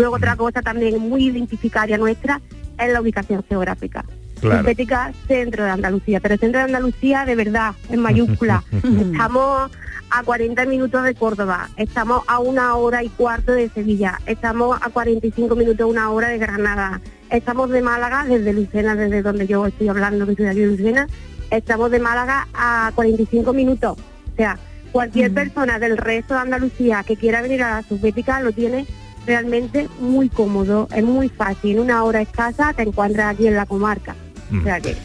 Luego 0.00 0.16
otra 0.16 0.34
cosa 0.34 0.62
también 0.62 0.98
muy 0.98 1.26
identificaria 1.26 1.98
nuestra 1.98 2.40
es 2.78 2.90
la 2.90 3.02
ubicación 3.02 3.44
geográfica. 3.46 4.02
Claro. 4.40 4.60
Estética 4.60 5.12
centro 5.28 5.64
de 5.64 5.70
Andalucía, 5.70 6.20
pero 6.20 6.38
centro 6.38 6.60
de 6.60 6.64
Andalucía 6.64 7.26
de 7.26 7.36
verdad, 7.36 7.74
en 7.90 8.00
mayúscula. 8.00 8.64
estamos 8.72 9.70
a 10.08 10.22
40 10.22 10.64
minutos 10.64 11.04
de 11.04 11.14
Córdoba, 11.14 11.68
estamos 11.76 12.22
a 12.28 12.38
una 12.38 12.76
hora 12.76 13.04
y 13.04 13.10
cuarto 13.10 13.52
de 13.52 13.68
Sevilla, 13.68 14.18
estamos 14.24 14.78
a 14.80 14.88
45 14.88 15.54
minutos, 15.54 15.86
una 15.88 16.10
hora 16.10 16.28
de 16.28 16.38
Granada, 16.38 17.02
estamos 17.28 17.68
de 17.68 17.82
Málaga, 17.82 18.24
desde 18.24 18.54
Lucena, 18.54 18.96
desde 18.96 19.20
donde 19.20 19.46
yo 19.46 19.66
estoy 19.66 19.88
hablando, 19.88 20.24
que 20.24 20.32
estoy 20.32 20.46
aquí 20.46 20.60
de 20.60 20.66
Lucena, 20.66 21.06
estamos 21.50 21.90
de 21.90 22.00
Málaga 22.00 22.48
a 22.54 22.90
45 22.94 23.52
minutos. 23.52 23.98
O 23.98 24.36
sea, 24.36 24.58
cualquier 24.92 25.32
persona 25.34 25.78
del 25.78 25.98
resto 25.98 26.32
de 26.32 26.40
Andalucía 26.40 27.04
que 27.06 27.16
quiera 27.16 27.42
venir 27.42 27.62
a 27.62 27.76
la 27.76 27.82
subbética 27.82 28.40
lo 28.40 28.52
tiene 28.52 28.86
realmente 29.26 29.88
muy 30.00 30.28
cómodo, 30.28 30.88
es 30.94 31.04
muy 31.04 31.28
fácil, 31.28 31.76
en 31.76 31.80
una 31.80 32.04
hora 32.04 32.20
escasa 32.20 32.72
te 32.72 32.82
encuentras 32.82 33.34
aquí 33.34 33.46
en 33.46 33.56
la 33.56 33.66
comarca. 33.66 34.14
O 34.58 34.62
sea 34.62 34.80
que 34.80 34.96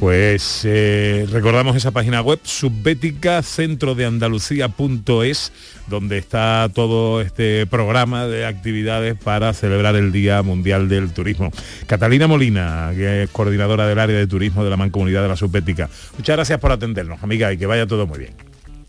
Pues 0.00 0.62
eh, 0.64 1.26
recordamos 1.30 1.76
esa 1.76 1.90
página 1.92 2.20
web 2.20 2.40
subbética 2.42 3.42
centro 3.42 3.94
de 3.94 4.06
Andalucía.es 4.06 5.52
donde 5.88 6.18
está 6.18 6.68
todo 6.72 7.20
este 7.20 7.66
programa 7.66 8.26
de 8.26 8.44
actividades 8.46 9.16
para 9.16 9.52
celebrar 9.54 9.96
el 9.96 10.12
Día 10.12 10.42
Mundial 10.42 10.88
del 10.88 11.12
Turismo. 11.12 11.50
Catalina 11.86 12.26
Molina, 12.26 12.90
que 12.94 13.22
es 13.24 13.30
coordinadora 13.30 13.86
del 13.86 13.98
área 13.98 14.16
de 14.18 14.26
turismo 14.26 14.64
de 14.64 14.70
la 14.70 14.76
Mancomunidad 14.76 15.22
de 15.22 15.28
la 15.28 15.36
Subbética. 15.36 15.88
Muchas 16.16 16.36
gracias 16.36 16.58
por 16.60 16.72
atendernos, 16.72 17.22
amiga, 17.22 17.52
y 17.52 17.56
que 17.58 17.66
vaya 17.66 17.86
todo 17.86 18.06
muy 18.06 18.18
bien. 18.18 18.34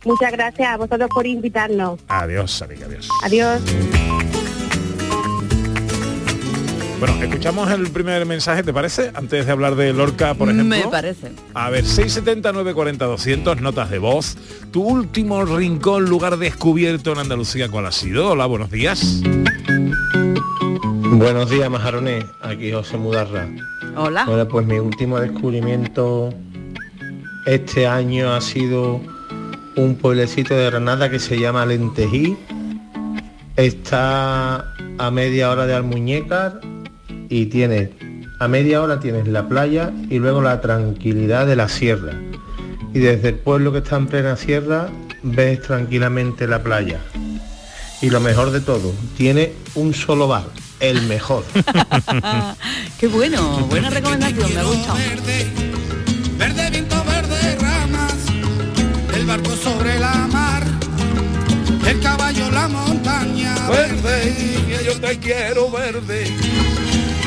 muchas 0.05 0.31
gracias 0.31 0.67
a 0.67 0.77
vosotros 0.77 1.09
por 1.13 1.25
invitarnos. 1.25 1.99
Adiós, 2.07 2.61
amiga, 2.61 2.85
adiós. 2.85 3.09
Adiós. 3.23 4.38
Bueno, 6.99 7.15
escuchamos 7.23 7.71
el 7.71 7.89
primer 7.91 8.25
mensaje, 8.25 8.61
¿te 8.61 8.73
parece? 8.73 9.11
Antes 9.13 9.45
de 9.45 9.51
hablar 9.53 9.75
de 9.75 9.93
Lorca, 9.93 10.33
por 10.33 10.49
ejemplo. 10.49 10.75
Me 10.75 10.85
parece. 10.87 11.31
A 11.53 11.69
ver, 11.69 11.85
670 11.85 12.51
940 12.51 13.05
200 13.05 13.61
notas 13.61 13.89
de 13.89 13.99
voz. 13.99 14.35
Tu 14.71 14.83
último 14.83 15.45
rincón, 15.45 16.09
lugar 16.09 16.35
descubierto 16.35 17.13
en 17.13 17.19
Andalucía, 17.19 17.69
¿cuál 17.69 17.85
ha 17.85 17.93
sido? 17.93 18.31
Hola, 18.31 18.47
buenos 18.47 18.69
días. 18.69 19.21
Buenos 21.13 21.49
días, 21.49 21.69
majarones. 21.69 22.25
Aquí 22.41 22.73
José 22.73 22.97
Mudarra. 22.97 23.47
Hola. 23.95 24.25
Bueno, 24.25 24.45
pues 24.49 24.67
mi 24.67 24.77
último 24.79 25.21
descubrimiento 25.21 26.33
este 27.45 27.87
año 27.87 28.33
ha 28.33 28.41
sido 28.41 28.99
un 29.77 29.95
pueblecito 29.95 30.53
de 30.53 30.65
Granada 30.65 31.09
que 31.09 31.19
se 31.19 31.39
llama 31.39 31.65
Lentejí. 31.65 32.35
Está 33.55 34.65
a 34.97 35.11
media 35.11 35.49
hora 35.49 35.65
de 35.65 35.75
Almuñécar 35.75 36.59
y 37.29 37.45
tienes, 37.45 37.89
a 38.39 38.47
media 38.47 38.81
hora 38.81 38.99
tienes 38.99 39.27
la 39.27 39.47
playa 39.47 39.91
y 40.09 40.17
luego 40.17 40.41
la 40.41 40.59
tranquilidad 40.61 41.45
de 41.45 41.55
la 41.55 41.69
sierra. 41.69 42.13
Y 42.93 42.99
desde 42.99 43.29
el 43.29 43.35
pueblo 43.35 43.71
que 43.71 43.77
está 43.79 43.97
en 43.97 44.07
plena 44.07 44.35
sierra 44.35 44.89
ves 45.21 45.61
tranquilamente 45.61 46.47
la 46.47 46.63
playa. 46.63 46.99
Y 48.01 48.09
lo 48.09 48.19
mejor 48.19 48.51
de 48.51 48.61
todo, 48.61 48.93
tiene 49.15 49.53
un 49.75 49.93
solo 49.93 50.27
bar, 50.27 50.45
el 50.79 51.03
mejor. 51.03 51.43
Qué 52.99 53.07
bueno, 53.07 53.67
buena 53.69 53.89
recomendación, 53.89 54.53
me 54.55 54.63
gusta. 54.63 54.93
Verde 56.37 56.69
viento, 56.71 57.03
verde 57.03 57.57
ramas, 57.57 58.15
el 59.13 59.25
barco 59.25 59.51
sobre 59.57 59.99
la 59.99 60.27
mar, 60.27 60.63
el 61.85 61.99
caballo, 61.99 62.49
la 62.49 62.67
montaña. 62.69 63.55
Verde, 63.69 64.83
yo 64.85 64.99
te 64.99 65.19
quiero 65.19 65.69
verde. 65.69 66.48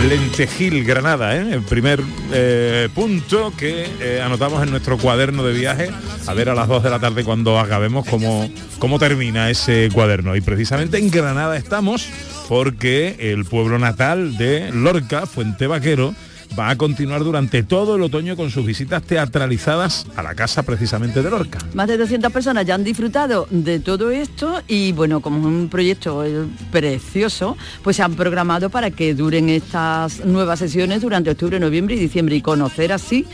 Lentejil, 0.09 0.85
Granada, 0.85 1.37
¿eh? 1.37 1.53
el 1.53 1.63
primer 1.63 2.01
eh, 2.33 2.89
punto 2.95 3.53
que 3.57 3.87
eh, 4.01 4.21
anotamos 4.21 4.63
en 4.63 4.71
nuestro 4.71 4.99
cuaderno 4.99 5.45
de 5.45 5.53
viaje, 5.53 5.91
a 6.27 6.35
ver 6.35 6.49
a 6.49 6.55
las 6.55 6.67
2 6.67 6.83
de 6.83 6.91
la 6.91 6.99
tarde 6.99 7.25
cuando 7.25 7.59
acabemos 7.59 8.07
cómo, 8.09 8.51
cómo 8.79 8.99
termina 8.99 9.49
ese 9.49 9.91
cuaderno. 9.93 10.35
Y 10.35 10.41
precisamente 10.41 10.99
en 10.99 11.11
Granada 11.11 11.57
estamos 11.57 12.09
porque 12.49 13.17
el 13.19 13.45
pueblo 13.45 13.79
natal 13.79 14.37
de 14.37 14.73
Lorca, 14.73 15.27
Fuente 15.27 15.69
Vaquero, 15.69 16.15
va 16.59 16.71
a 16.71 16.77
continuar 16.77 17.25
durante 17.25 17.63
todo 17.63 17.97
el 17.97 18.03
otoño 18.03 18.37
con 18.37 18.51
sus 18.51 18.65
visitas 18.65 19.03
teatralizadas 19.03 20.07
a 20.17 20.23
la 20.23 20.35
casa 20.35 20.63
precisamente 20.63 21.23
de 21.23 21.31
Lorca. 21.31 21.59
Más 21.75 21.89
de 21.89 21.97
200 21.97 22.33
personas 22.33 22.67
ya 22.67 22.75
han 22.75 22.85
disfrutado 22.85 23.47
de 23.51 23.81
todo 23.81 24.11
esto 24.11 24.63
y 24.69 24.93
bueno, 24.93 25.21
como 25.21 25.39
es 25.39 25.45
un 25.45 25.69
proyecto 25.69 26.25
eh, 26.25 26.47
precioso, 26.71 27.57
pues 27.83 27.97
se 27.97 28.03
han 28.03 28.15
programado 28.15 28.71
para 28.71 28.91
que 28.91 29.15
duren 29.15 29.49
estas 29.49 30.25
nuevas 30.25 30.59
sesiones 30.59 31.03
durante 31.03 31.31
octubre, 31.31 31.59
noviembre 31.59 31.97
y 31.97 31.99
diciembre 31.99 32.37
y 32.37 32.43
conocer 32.43 32.93
así 32.93 33.27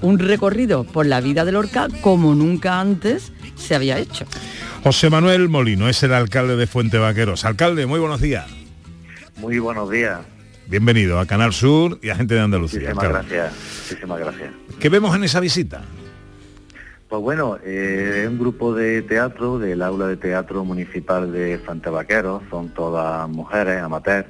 un 0.00 0.18
recorrido 0.18 0.84
por 0.84 1.06
la 1.06 1.20
vida 1.20 1.44
de 1.44 1.52
Lorca 1.52 1.88
como 2.00 2.34
nunca 2.34 2.80
antes 2.80 3.32
se 3.56 3.74
había 3.74 3.98
hecho. 3.98 4.26
José 4.82 5.10
Manuel 5.10 5.48
Molino 5.48 5.88
es 5.88 6.02
el 6.02 6.12
alcalde 6.12 6.56
de 6.56 6.66
Fuente 6.66 6.98
Vaqueros. 6.98 7.44
Alcalde, 7.44 7.86
muy 7.86 7.98
buenos 7.98 8.20
días. 8.20 8.46
Muy 9.36 9.58
buenos 9.58 9.90
días. 9.90 10.20
Bienvenido 10.68 11.18
a 11.18 11.24
Canal 11.24 11.54
Sur 11.54 11.98
y 12.02 12.10
a 12.10 12.14
Gente 12.14 12.34
de 12.34 12.40
Andalucía. 12.40 12.92
Muchísimas 12.92 13.08
gracias. 13.08 13.52
Muchísimas 13.88 14.20
gracias. 14.20 14.50
¿Qué 14.78 14.88
vemos 14.90 15.16
en 15.16 15.24
esa 15.24 15.40
visita? 15.40 15.80
Pues 17.08 17.22
bueno, 17.22 17.56
eh, 17.64 18.24
es 18.24 18.28
un 18.28 18.38
grupo 18.38 18.74
de 18.74 19.00
teatro 19.00 19.58
del 19.58 19.80
aula 19.80 20.08
de 20.08 20.18
teatro 20.18 20.66
municipal 20.66 21.32
de 21.32 21.58
Fuente 21.64 21.88
Vaqueros, 21.88 22.42
son 22.50 22.68
todas 22.74 23.26
mujeres, 23.30 23.80
amateurs, 23.80 24.28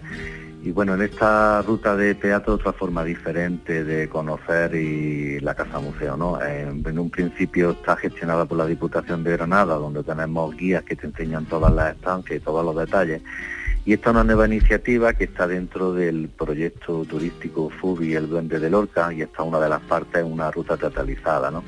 y 0.62 0.70
bueno, 0.70 0.94
en 0.94 1.02
esta 1.02 1.60
ruta 1.62 1.96
de 1.96 2.14
teatro 2.14 2.54
otra 2.54 2.72
forma 2.72 3.02
diferente 3.02 3.82
de 3.82 4.08
conocer 4.08 4.76
y 4.76 5.40
la 5.40 5.56
Casa 5.56 5.80
Museo, 5.80 6.16
¿no? 6.16 6.40
En, 6.40 6.86
en 6.86 6.98
un 7.00 7.10
principio 7.10 7.72
está 7.72 7.96
gestionada 7.96 8.44
por 8.44 8.58
la 8.58 8.66
Diputación 8.66 9.24
de 9.24 9.32
Granada, 9.32 9.74
donde 9.74 10.04
tenemos 10.04 10.56
guías 10.56 10.84
que 10.84 10.94
te 10.94 11.08
enseñan 11.08 11.46
todas 11.46 11.72
las 11.74 11.96
estancias 11.96 12.40
y 12.40 12.44
todos 12.44 12.64
los 12.64 12.76
detalles, 12.76 13.22
y 13.88 13.94
esta 13.94 14.10
es 14.10 14.16
una 14.16 14.24
nueva 14.24 14.46
iniciativa 14.46 15.14
que 15.14 15.24
está 15.24 15.46
dentro 15.46 15.94
del 15.94 16.28
proyecto 16.28 17.06
turístico 17.06 17.70
FUBI 17.70 18.16
El 18.16 18.28
Duende 18.28 18.60
de 18.60 18.68
Lorca 18.68 19.10
y 19.14 19.22
esta 19.22 19.42
una 19.42 19.58
de 19.58 19.70
las 19.70 19.80
partes, 19.80 20.22
una 20.22 20.50
ruta 20.50 20.76
teatralizada, 20.76 21.50
¿no? 21.50 21.64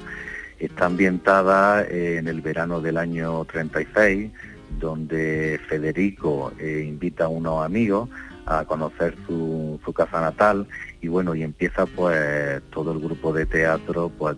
Está 0.58 0.84
ambientada 0.84 1.82
eh, 1.84 2.18
en 2.18 2.28
el 2.28 2.42
verano 2.42 2.82
del 2.82 2.98
año 2.98 3.42
36, 3.46 4.30
donde 4.78 5.58
Federico 5.66 6.52
eh, 6.58 6.84
invita 6.86 7.24
a 7.24 7.28
unos 7.28 7.64
amigos 7.64 8.10
a 8.44 8.66
conocer 8.66 9.16
su, 9.26 9.80
su 9.82 9.92
casa 9.94 10.20
natal 10.20 10.66
y 11.00 11.08
bueno, 11.08 11.34
y 11.34 11.42
empieza 11.42 11.86
pues 11.86 12.60
todo 12.68 12.92
el 12.92 13.00
grupo 13.00 13.32
de 13.32 13.46
teatro 13.46 14.12
pues 14.18 14.36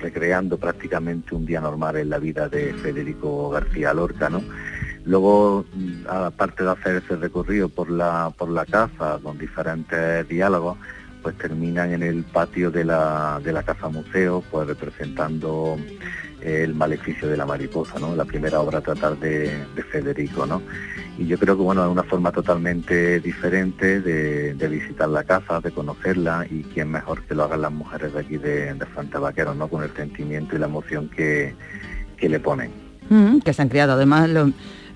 recreando 0.00 0.58
prácticamente 0.58 1.34
un 1.34 1.44
día 1.44 1.60
normal 1.60 1.96
en 1.96 2.10
la 2.10 2.20
vida 2.20 2.48
de 2.48 2.72
Federico 2.74 3.50
García 3.50 3.92
Lorca, 3.92 4.30
¿no? 4.30 4.44
Luego, 5.04 5.64
mm, 5.74 6.06
aparte 6.08 6.64
de 6.64 6.70
hacer 6.70 7.02
ese 7.04 7.16
recorrido 7.16 7.68
por 7.68 7.90
la, 7.90 8.32
por 8.36 8.48
la 8.48 8.64
casa 8.64 9.18
con 9.22 9.38
diferentes 9.38 10.28
diálogos, 10.28 10.78
pues 11.22 11.36
terminan 11.38 11.92
en 11.92 12.02
el 12.02 12.24
patio 12.24 12.70
de 12.70 12.84
la, 12.84 13.40
de 13.42 13.52
la 13.52 13.62
Casa 13.62 13.88
Museo, 13.88 14.42
pues 14.50 14.66
representando 14.66 15.78
el 16.40 16.74
maleficio 16.74 17.28
de 17.28 17.36
la 17.36 17.46
mariposa, 17.46 18.00
¿no? 18.00 18.16
La 18.16 18.24
primera 18.24 18.60
obra 18.60 18.78
a 18.78 18.80
tratar 18.82 19.16
de, 19.18 19.64
de 19.74 19.82
Federico, 19.84 20.44
¿no? 20.44 20.60
Y 21.16 21.26
yo 21.26 21.38
creo 21.38 21.56
que 21.56 21.62
bueno, 21.62 21.84
es 21.84 21.90
una 21.90 22.02
forma 22.02 22.32
totalmente 22.32 23.20
diferente 23.20 24.00
de, 24.00 24.54
de 24.54 24.68
visitar 24.68 25.08
la 25.08 25.22
casa, 25.22 25.60
de 25.60 25.70
conocerla 25.70 26.46
y 26.50 26.64
quién 26.64 26.90
mejor 26.90 27.22
que 27.22 27.34
lo 27.34 27.44
hagan 27.44 27.62
las 27.62 27.72
mujeres 27.72 28.12
de 28.14 28.20
aquí 28.20 28.38
de, 28.38 28.74
de 28.74 28.86
Santa 28.94 29.20
Vaquero, 29.20 29.54
¿no? 29.54 29.68
Con 29.68 29.84
el 29.84 29.94
sentimiento 29.94 30.56
y 30.56 30.58
la 30.58 30.66
emoción 30.66 31.08
que, 31.08 31.54
que 32.16 32.28
le 32.28 32.40
ponen. 32.40 32.72
Mm, 33.08 33.38
que 33.40 33.52
se 33.52 33.62
han 33.62 33.68
creado 33.68 33.92
además 33.92 34.28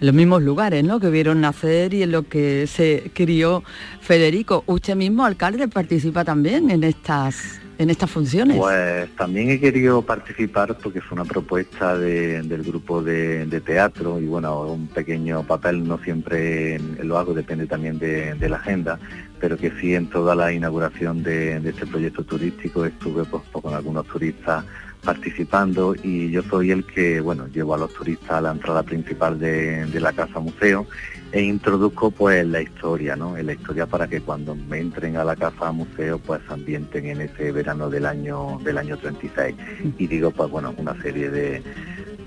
los 0.01 0.15
mismos 0.15 0.43
lugares 0.43 0.85
¿no? 0.85 1.01
que 1.01 1.11
vieron 1.11 1.41
nacer 1.41 1.95
y 1.95 2.03
en 2.03 2.13
lo 2.13 2.25
que 2.25 2.67
se 2.67 3.11
crió 3.15 3.63
Federico. 4.01 4.65
Usted 4.67 4.97
mismo, 4.97 5.25
alcalde, 5.25 5.69
participa 5.69 6.25
también 6.25 6.71
en 6.71 6.85
estas, 6.85 7.61
en 7.79 7.91
estas 7.91 8.11
funciones. 8.11 8.57
Pues 8.57 9.09
también 9.17 9.51
he 9.51 9.61
querido 9.61 10.03
participar 10.03 10.77
porque 10.79 10.99
es 10.99 11.11
una 11.11 11.25
propuesta 11.25 11.97
de- 11.97 12.43
del 12.43 12.63
grupo 12.63 13.03
de, 13.03 13.47
teatro 13.65 14.21
y 14.21 14.27
bueno, 14.27 14.63
un 14.63 14.87
pequeño 14.89 15.43
papel 15.43 15.87
no 15.87 15.99
siempre 15.99 16.79
lo 17.03 17.19
hago, 17.19 17.33
depende 17.33 17.67
también 17.67 17.99
de, 17.99 18.49
la 18.49 18.57
agenda, 18.57 18.99
pero 19.41 19.57
que 19.57 19.73
sí 19.81 19.95
en 19.95 20.09
toda 20.09 20.35
la 20.35 20.53
inauguración 20.53 21.23
de, 21.23 21.57
este 21.57 21.87
proyecto 21.87 22.23
turístico 22.23 22.85
estuve 22.85 23.25
pues, 23.25 23.43
con 23.51 23.75
algunos 23.75 24.07
turistas 24.07 24.65
participando 25.07 25.95
y 25.95 26.31
yo 26.33 26.43
soy 26.43 26.73
el 26.73 26.85
que, 26.85 27.21
bueno, 27.21 27.47
llevo 27.47 27.75
a 27.75 27.79
los 27.79 27.95
turistas 27.95 28.33
a 28.33 28.41
la 28.41 28.51
entrada 28.51 28.83
principal 28.83 29.39
de, 29.39 29.87
de 29.87 30.01
la 30.01 30.13
casa 30.13 30.41
museo 30.41 30.87
e 31.31 31.43
introduzco 31.43 32.11
pues 32.11 32.45
la 32.47 32.61
historia, 32.61 33.15
¿no? 33.15 33.37
La 33.37 33.53
historia 33.53 33.87
para 33.87 34.09
que 34.09 34.21
cuando 34.21 34.57
me 34.57 34.79
entren 34.81 35.17
a 35.17 35.25
la 35.25 35.37
casa 35.37 35.71
museo 35.71 36.19
pues 36.19 36.41
se 36.47 36.53
ambienten 36.53 37.07
en 37.07 37.21
ese 37.21 37.53
verano 37.53 37.89
del 37.89 38.05
año 38.05 38.59
del 38.65 38.79
año 38.79 38.97
36 38.97 39.55
y 39.99 40.07
digo 40.07 40.31
pues 40.31 40.51
bueno 40.51 40.75
una 40.77 41.01
serie 41.01 41.31
de, 41.31 41.63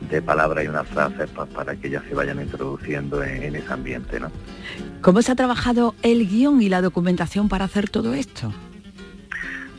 de 0.09 0.21
palabras 0.21 0.63
y 0.63 0.67
unas 0.67 0.87
frases 0.87 1.29
pues, 1.35 1.49
para 1.49 1.75
que 1.75 1.89
ya 1.89 2.01
se 2.03 2.13
vayan 2.13 2.41
introduciendo 2.41 3.23
en, 3.23 3.43
en 3.43 3.55
ese 3.55 3.73
ambiente, 3.73 4.19
¿no? 4.19 4.31
¿Cómo 5.01 5.21
se 5.21 5.31
ha 5.31 5.35
trabajado 5.35 5.95
el 6.01 6.27
guion 6.27 6.61
y 6.61 6.69
la 6.69 6.81
documentación 6.81 7.49
para 7.49 7.65
hacer 7.65 7.89
todo 7.89 8.13
esto? 8.13 8.53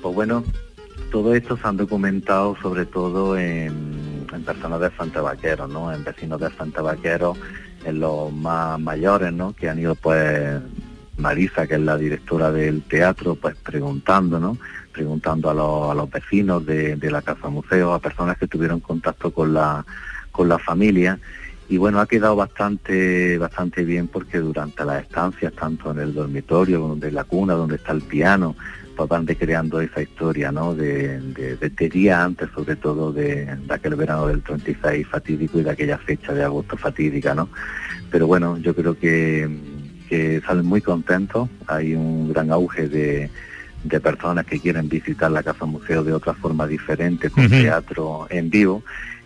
Pues 0.02 0.14
bueno, 0.14 0.44
todo 1.10 1.34
esto 1.34 1.56
se 1.56 1.66
han 1.66 1.76
documentado 1.76 2.56
sobre 2.62 2.86
todo 2.86 3.36
en, 3.36 4.26
personas 4.44 4.80
de 4.80 4.90
Santa 4.96 5.20
Vaquero, 5.20 5.68
¿no? 5.68 5.92
En 5.92 6.02
vecinos 6.04 6.40
de 6.40 6.50
Santa 6.50 6.82
Vaquero, 6.82 7.36
en 7.84 8.00
los 8.00 8.32
más 8.32 8.80
mayores, 8.80 9.32
¿no? 9.32 9.52
Que 9.52 9.68
han 9.68 9.78
ido 9.78 9.94
pues 9.94 10.60
Marisa, 11.18 11.66
que 11.66 11.74
es 11.74 11.80
la 11.80 11.96
directora 11.96 12.50
del 12.50 12.82
teatro, 12.82 13.34
pues 13.34 13.56
preguntando, 13.56 14.40
¿no? 14.40 14.56
Preguntando 14.92 15.50
a 15.50 15.54
los, 15.54 15.90
a 15.90 15.94
los 15.94 16.10
vecinos 16.10 16.64
de, 16.64 16.96
de 16.96 17.10
la 17.10 17.22
Casa 17.22 17.48
Museo, 17.48 17.92
a 17.92 17.98
personas 17.98 18.38
que 18.38 18.46
tuvieron 18.46 18.80
contacto 18.80 19.32
con 19.32 19.52
la, 19.52 19.84
con 20.30 20.48
la 20.48 20.58
familia. 20.58 21.18
Y 21.68 21.76
bueno, 21.76 22.00
ha 22.00 22.06
quedado 22.06 22.34
bastante, 22.34 23.38
bastante 23.38 23.84
bien 23.84 24.08
porque 24.08 24.38
durante 24.38 24.84
las 24.84 25.02
estancias, 25.02 25.52
tanto 25.52 25.92
en 25.92 26.00
el 26.00 26.14
dormitorio, 26.14 26.80
donde 26.80 27.12
la 27.12 27.24
cuna, 27.24 27.54
donde 27.54 27.76
está 27.76 27.92
el 27.92 28.02
piano, 28.02 28.56
van 29.08 29.26
recreando 29.26 29.80
esa 29.80 30.02
historia, 30.02 30.52
¿no? 30.52 30.74
De, 30.74 31.20
de, 31.20 31.56
de 31.56 31.88
día 31.88 32.22
antes, 32.22 32.48
sobre 32.54 32.76
todo, 32.76 33.12
de, 33.12 33.56
de 33.56 33.74
aquel 33.74 33.94
verano 33.94 34.26
del 34.26 34.42
36 34.42 35.06
fatídico 35.06 35.58
y 35.58 35.62
de 35.62 35.70
aquella 35.70 35.98
fecha 35.98 36.32
de 36.32 36.44
agosto 36.44 36.76
fatídica, 36.76 37.34
¿no? 37.34 37.48
Pero 38.10 38.26
bueno, 38.26 38.58
yo 38.58 38.74
creo 38.74 38.98
que, 38.98 39.48
que 40.08 40.40
salen 40.46 40.66
muy 40.66 40.80
contentos, 40.80 41.48
hay 41.66 41.94
un 41.94 42.32
gran 42.32 42.50
auge 42.50 42.88
de, 42.88 43.30
de 43.84 44.00
personas 44.00 44.44
que 44.46 44.60
quieren 44.60 44.88
visitar 44.88 45.30
la 45.30 45.42
Casa 45.42 45.64
Museo 45.64 46.04
de 46.04 46.12
otra 46.12 46.34
forma 46.34 46.66
diferente, 46.66 47.30
con 47.30 47.48
teatro 47.48 48.26
en 48.30 48.50
vivo, 48.50 48.82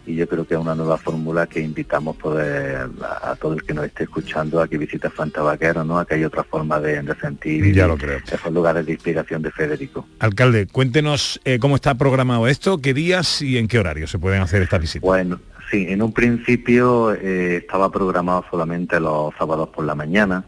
y 0.06 0.14
yo 0.16 0.28
creo 0.28 0.46
que 0.46 0.54
es 0.54 0.60
una 0.60 0.74
nueva 0.74 0.98
fórmula 0.98 1.46
que 1.46 1.60
invitamos 1.60 2.16
poder, 2.16 2.88
a, 3.02 3.30
a 3.30 3.36
todo 3.36 3.54
el 3.54 3.62
que 3.62 3.72
nos 3.72 3.86
esté 3.86 4.04
escuchando 4.04 4.60
a 4.60 4.68
que 4.68 4.76
visite 4.78 5.08
Santa 5.16 5.42
Vaquero, 5.42 5.84
¿no? 5.84 5.98
A 5.98 6.06
que 6.06 6.14
hay 6.14 6.24
otra 6.24 6.44
forma 6.44 6.78
de, 6.80 7.00
de 7.02 7.14
sentir 7.16 7.72
Ya 7.74 7.84
y 7.84 7.88
lo 7.88 7.96
creo. 7.96 8.18
esos 8.30 8.52
lugares 8.52 8.84
de 8.86 8.92
inspiración 8.92 9.40
de 9.42 9.50
Federico. 9.50 10.06
Alcalde, 10.18 10.66
cuéntenos 10.66 11.40
eh, 11.44 11.58
cómo 11.58 11.76
está 11.76 11.94
programado 11.94 12.46
esto, 12.48 12.78
qué 12.78 12.92
días 12.94 13.40
y 13.42 13.56
en 13.58 13.66
qué 13.68 13.78
horario 13.78 14.06
se 14.06 14.18
pueden 14.18 14.42
hacer 14.42 14.62
estas 14.62 14.80
visitas. 14.80 15.02
Bueno, 15.02 15.40
sí, 15.70 15.86
en 15.88 16.02
un 16.02 16.12
principio 16.12 17.14
eh, 17.14 17.56
estaba 17.56 17.90
programado 17.90 18.44
solamente 18.50 19.00
los 19.00 19.32
sábados 19.38 19.70
por 19.70 19.84
la 19.84 19.94
mañana, 19.94 20.44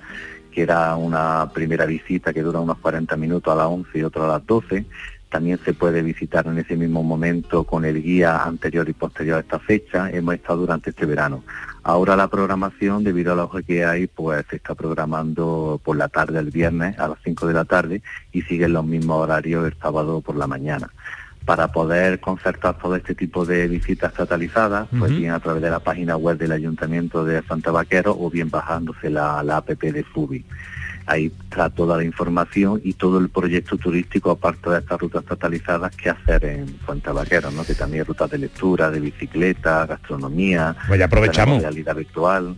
que 0.53 0.63
era 0.63 0.97
una 0.97 1.51
primera 1.53 1.85
visita 1.87 2.33
que 2.33 2.43
dura 2.43 2.61
unos 2.61 2.79
40 2.79 3.17
minutos 3.17 3.53
a 3.53 3.57
las 3.57 3.67
11 3.67 3.99
y 3.99 4.03
otra 4.03 4.25
a 4.25 4.29
las 4.29 4.47
12. 4.47 4.85
También 5.29 5.59
se 5.65 5.75
puede 5.75 6.03
visitar 6.03 6.47
en 6.47 6.59
ese 6.59 6.77
mismo 6.77 7.03
momento 7.03 7.65
con 7.65 7.85
el 7.85 8.03
guía 8.03 8.45
anterior 8.45 8.89
y 8.89 8.93
posterior 8.93 9.39
a 9.39 9.41
esta 9.41 9.59
fecha. 9.59 10.11
Hemos 10.11 10.35
estado 10.35 10.61
durante 10.61 10.91
este 10.91 11.05
verano. 11.05 11.43
Ahora 11.83 12.17
la 12.17 12.29
programación, 12.29 13.05
debido 13.05 13.33
a 13.33 13.37
la 13.37 13.45
hoja 13.45 13.63
que 13.63 13.85
hay, 13.85 14.07
pues 14.07 14.45
se 14.49 14.57
está 14.57 14.75
programando 14.75 15.81
por 15.85 15.97
la 15.97 16.09
tarde 16.09 16.39
el 16.39 16.51
viernes 16.51 16.99
a 16.99 17.09
las 17.09 17.19
5 17.25 17.47
de 17.47 17.55
la 17.55 17.65
tarde 17.65 18.03
y 18.33 18.43
siguen 18.43 18.73
los 18.73 18.85
mismos 18.85 19.23
horarios 19.23 19.67
el 19.67 19.77
sábado 19.79 20.21
por 20.21 20.37
la 20.37 20.47
mañana 20.47 20.91
para 21.47 21.69
poder 21.71 22.19
concertar 22.19 22.77
todo 22.77 22.97
este 22.97 23.15
tipo 23.15 23.47
de 23.47 23.69
visitas 23.69 24.11
estatalizadas, 24.11 24.89
pues 24.99 25.17
bien 25.17 25.31
a 25.31 25.39
través 25.39 25.63
de 25.63 25.71
la 25.71 25.79
página 25.79 26.17
web 26.17 26.37
del 26.37 26.51
Ayuntamiento 26.51 27.25
de 27.25 27.41
Santa 27.45 27.71
Vaquero 27.71 28.17
o 28.19 28.29
bien 28.29 28.51
bajándose 28.51 29.09
la, 29.11 29.45
la 29.45 29.59
app 29.59 29.69
de 29.69 30.03
FUBI. 30.03 30.45
Ahí 31.09 31.33
está 31.45 31.71
toda 31.71 31.97
la 31.97 32.03
información 32.05 32.81
y 32.83 32.95
todo 32.95 33.19
el 33.19 33.29
proyecto 33.29 33.77
turístico, 33.77 34.33
aparte 34.33 34.71
de 34.71 34.79
estas 34.81 35.01
rutas 35.01 35.23
estatalizadas, 35.23 35.95
que 35.95 36.11
hacer 36.11 36.45
en 36.45 36.79
Santa 36.85 37.13
Vaquero, 37.13 37.51
¿no? 37.53 37.65
que 37.65 37.75
también 37.77 38.01
hay 38.03 38.07
rutas 38.09 38.29
de 38.31 38.39
lectura, 38.39 38.91
de 38.91 38.99
bicicleta, 38.99 39.87
gastronomía, 39.87 40.75
Pues 40.89 40.99
ya 40.99 41.07
aprovechamos. 41.07 41.59
tenemos 41.59 41.63
realidad 41.63 41.95
virtual 41.95 42.57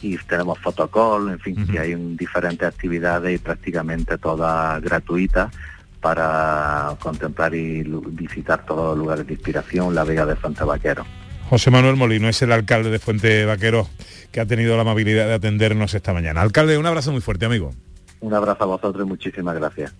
y 0.00 0.16
tenemos 0.16 0.58
fotocall, 0.58 1.28
en 1.32 1.38
fin, 1.40 1.66
que 1.70 1.78
hay 1.78 1.94
un- 1.94 2.16
diferentes 2.16 2.66
actividades 2.66 3.40
prácticamente 3.40 4.16
todas 4.16 4.80
gratuitas 4.82 5.52
para 6.00 6.96
contemplar 6.98 7.54
y 7.54 7.82
visitar 8.08 8.64
todos 8.66 8.90
los 8.90 8.98
lugares 8.98 9.26
de 9.26 9.34
inspiración, 9.34 9.94
la 9.94 10.04
Vega 10.04 10.26
de 10.26 10.36
Santa 10.36 10.64
Vaquero. 10.64 11.04
José 11.48 11.70
Manuel 11.70 11.96
Molino 11.96 12.28
es 12.28 12.40
el 12.42 12.52
alcalde 12.52 12.90
de 12.90 12.98
Fuente 12.98 13.44
Vaquero 13.44 13.88
que 14.30 14.40
ha 14.40 14.46
tenido 14.46 14.74
la 14.76 14.82
amabilidad 14.82 15.26
de 15.26 15.34
atendernos 15.34 15.94
esta 15.94 16.12
mañana. 16.12 16.40
Alcalde, 16.40 16.78
un 16.78 16.86
abrazo 16.86 17.12
muy 17.12 17.20
fuerte, 17.20 17.44
amigo. 17.44 17.72
Un 18.20 18.34
abrazo 18.34 18.64
a 18.64 18.66
vosotros 18.66 19.06
y 19.06 19.08
muchísimas 19.08 19.54
gracias. 19.54 19.92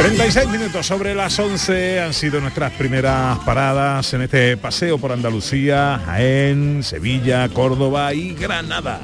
36 0.00 0.48
minutos 0.48 0.86
sobre 0.86 1.14
las 1.14 1.38
11 1.38 2.00
han 2.00 2.14
sido 2.14 2.40
nuestras 2.40 2.72
primeras 2.72 3.38
paradas 3.40 4.14
en 4.14 4.22
este 4.22 4.56
paseo 4.56 4.96
por 4.96 5.12
Andalucía, 5.12 6.00
Jaén, 6.06 6.82
Sevilla, 6.82 7.48
Córdoba 7.50 8.14
y 8.14 8.34
Granada. 8.34 8.98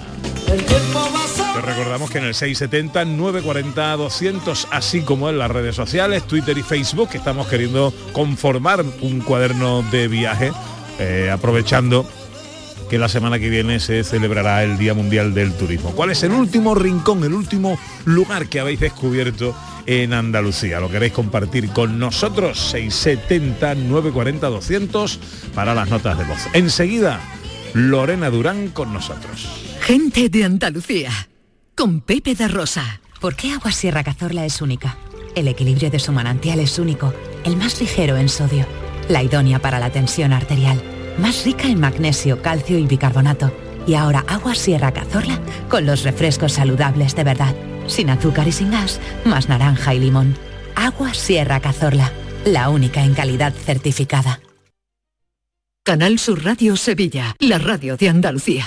Recordamos 1.65 2.11
que 2.11 2.19
en 2.19 2.25
el 2.25 2.35
670 2.35 3.05
940 3.05 3.97
200, 3.97 4.69
así 4.71 5.03
como 5.03 5.29
en 5.29 5.39
las 5.39 5.51
redes 5.51 5.75
sociales, 5.75 6.27
Twitter 6.27 6.57
y 6.57 6.63
Facebook, 6.63 7.11
estamos 7.15 7.49
queriendo 7.49 7.93
conformar 8.13 8.85
un 9.01 9.21
cuaderno 9.21 9.83
de 9.91 10.09
viaje, 10.09 10.53
eh, 10.99 11.31
aprovechando 11.33 12.09
que 12.89 12.99
la 12.99 13.09
semana 13.09 13.39
que 13.39 13.49
viene 13.49 13.81
se 13.81 14.05
celebrará 14.05 14.63
el 14.63 14.79
Día 14.79 14.95
Mundial 14.95 15.35
del 15.35 15.53
Turismo. 15.55 15.91
¿Cuál 15.91 16.11
es 16.11 16.23
el 16.23 16.33
último 16.33 16.75
rincón, 16.75 17.25
el 17.25 17.35
último 17.35 17.79
lugar 18.05 18.49
que 18.49 18.61
habéis 18.61 18.79
descubierto 18.79 19.57
en 19.87 20.13
Andalucía? 20.13 20.79
¿Lo 20.79 20.89
queréis 20.89 21.13
compartir 21.13 21.71
con 21.71 21.99
nosotros? 21.99 22.59
670 22.71 23.75
940 23.75 24.47
200 24.47 25.21
para 25.55 25.75
las 25.75 25.89
notas 25.89 26.17
de 26.17 26.25
voz. 26.25 26.39
Enseguida, 26.53 27.21
Lorena 27.75 28.31
Durán 28.31 28.69
con 28.69 28.93
nosotros. 28.93 29.66
Gente 29.87 30.29
de 30.29 30.43
Andalucía, 30.43 31.13
con 31.77 32.01
Pepe 32.01 32.35
da 32.35 32.49
Rosa. 32.49 33.01
¿Por 33.21 33.37
qué 33.37 33.53
Agua 33.53 33.71
Sierra 33.71 34.03
Cazorla 34.03 34.45
es 34.45 34.61
única? 34.61 34.99
El 35.37 35.47
equilibrio 35.47 35.91
de 35.91 36.01
su 36.01 36.11
manantial 36.11 36.59
es 36.59 36.81
único, 36.81 37.15
el 37.45 37.57
más 37.57 37.81
ligero 37.81 38.17
en 38.17 38.29
sodio, 38.29 38.67
la 39.09 39.23
idónea 39.23 39.61
para 39.61 39.79
la 39.79 39.91
tensión 39.91 40.33
arterial, 40.33 40.83
más 41.19 41.45
rica 41.45 41.69
en 41.69 41.79
magnesio, 41.79 42.43
calcio 42.43 42.79
y 42.79 42.87
bicarbonato. 42.89 43.53
Y 43.87 43.95
ahora 43.95 44.25
Agua 44.27 44.57
Sierra 44.57 44.91
Cazorla 44.91 45.41
con 45.69 45.87
los 45.87 46.03
refrescos 46.03 46.55
saludables 46.55 47.15
de 47.15 47.23
verdad, 47.23 47.55
sin 47.87 48.11
azúcar 48.11 48.49
y 48.49 48.53
sin 48.53 48.73
gas, 48.73 49.01
más 49.25 49.49
naranja 49.49 49.95
y 49.95 50.01
limón. 50.01 50.37
Agua 50.75 51.15
Sierra 51.15 51.61
Cazorla, 51.61 52.11
la 52.45 52.71
única 52.71 53.05
en 53.05 53.15
calidad 53.15 53.55
certificada. 53.55 54.41
Canal 55.85 56.19
Sur 56.19 56.43
Radio 56.43 56.75
Sevilla, 56.75 57.37
la 57.39 57.59
radio 57.59 57.97
de 57.97 58.09
Andalucía. 58.09 58.67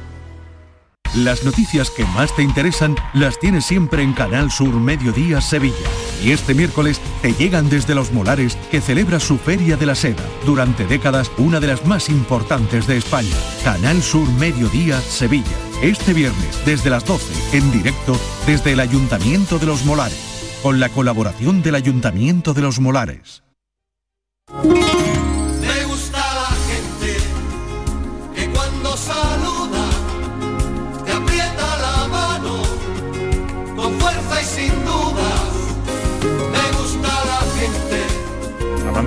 Las 1.15 1.43
noticias 1.43 1.91
que 1.91 2.05
más 2.05 2.33
te 2.33 2.41
interesan 2.41 2.95
las 3.13 3.37
tienes 3.37 3.65
siempre 3.65 4.01
en 4.01 4.13
Canal 4.13 4.49
Sur 4.49 4.73
Mediodía 4.75 5.41
Sevilla. 5.41 5.75
Y 6.23 6.31
este 6.31 6.53
miércoles 6.53 7.01
te 7.21 7.33
llegan 7.33 7.69
desde 7.69 7.95
Los 7.95 8.13
Molares, 8.13 8.55
que 8.71 8.79
celebra 8.79 9.19
su 9.19 9.37
Feria 9.37 9.75
de 9.75 9.85
la 9.85 9.95
Seda, 9.95 10.23
durante 10.45 10.87
décadas 10.87 11.29
una 11.37 11.59
de 11.59 11.67
las 11.67 11.85
más 11.85 12.07
importantes 12.07 12.87
de 12.87 12.95
España. 12.95 13.35
Canal 13.61 14.01
Sur 14.01 14.25
Mediodía 14.39 15.01
Sevilla. 15.01 15.57
Este 15.81 16.13
viernes 16.13 16.65
desde 16.65 16.89
las 16.89 17.03
12, 17.03 17.57
en 17.57 17.69
directo 17.73 18.17
desde 18.47 18.71
el 18.71 18.79
Ayuntamiento 18.79 19.59
de 19.59 19.65
Los 19.65 19.83
Molares, 19.83 20.59
con 20.63 20.79
la 20.79 20.87
colaboración 20.87 21.61
del 21.61 21.75
Ayuntamiento 21.75 22.53
de 22.53 22.61
Los 22.61 22.79
Molares. 22.79 23.43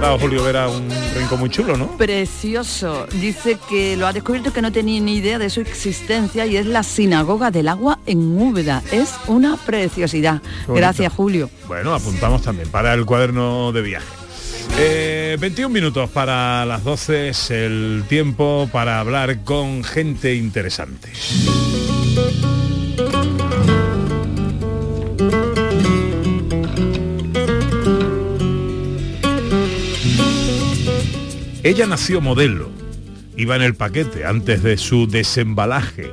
Mandado 0.05 0.19
Julio 0.19 0.45
Vera 0.45 0.69
un 0.69 0.87
rincón 1.17 1.41
muy 1.41 1.49
chulo, 1.49 1.79
¿no? 1.79 1.97
Precioso. 1.97 3.07
Dice 3.13 3.57
que 3.71 3.97
lo 3.97 4.07
ha 4.07 4.13
descubierto 4.13 4.53
que 4.53 4.61
no 4.61 4.71
tenía 4.71 5.01
ni 5.01 5.17
idea 5.17 5.39
de 5.39 5.49
su 5.49 5.63
existencia 5.63 6.45
y 6.45 6.59
es 6.59 6.67
la 6.67 6.83
sinagoga 6.83 7.51
del 7.51 7.69
agua 7.69 7.99
en 8.05 8.39
Úbeda. 8.39 8.83
Es 8.93 9.15
una 9.29 9.57
preciosidad. 9.57 10.43
Gracias, 10.69 11.11
Julio. 11.11 11.49
Bueno, 11.69 11.95
apuntamos 11.95 12.43
también 12.43 12.69
para 12.69 12.93
el 12.93 13.07
cuaderno 13.07 13.73
de 13.73 13.81
viaje. 13.81 14.07
Eh, 14.79 15.39
21 15.41 15.73
minutos 15.73 16.11
para 16.11 16.67
las 16.67 16.85
12 16.85 17.29
es 17.31 17.51
el 17.51 18.05
tiempo 18.07 18.69
para 18.71 19.01
hablar 19.01 19.43
con 19.45 19.85
gente 19.85 20.35
interesante. 20.35 21.11
Ella 31.65 31.87
nació 31.87 32.21
modelo, 32.21 32.69
iba 33.39 33.57
en 33.57 33.63
el 33.63 33.75
paquete 33.75 34.27
antes 34.27 34.63
de 34.63 34.77
su 34.77 35.07
desembalaje. 35.07 36.13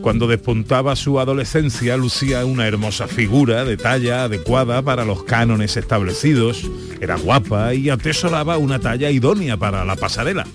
Cuando 0.00 0.28
despuntaba 0.28 0.94
su 0.94 1.18
adolescencia 1.18 1.96
lucía 1.96 2.44
una 2.44 2.68
hermosa 2.68 3.08
figura 3.08 3.64
de 3.64 3.76
talla 3.76 4.22
adecuada 4.22 4.80
para 4.80 5.04
los 5.04 5.24
cánones 5.24 5.76
establecidos, 5.76 6.70
era 7.00 7.16
guapa 7.16 7.74
y 7.74 7.90
atesoraba 7.90 8.58
una 8.58 8.78
talla 8.78 9.10
idónea 9.10 9.56
para 9.56 9.84
la 9.84 9.96
pasarela. 9.96 10.46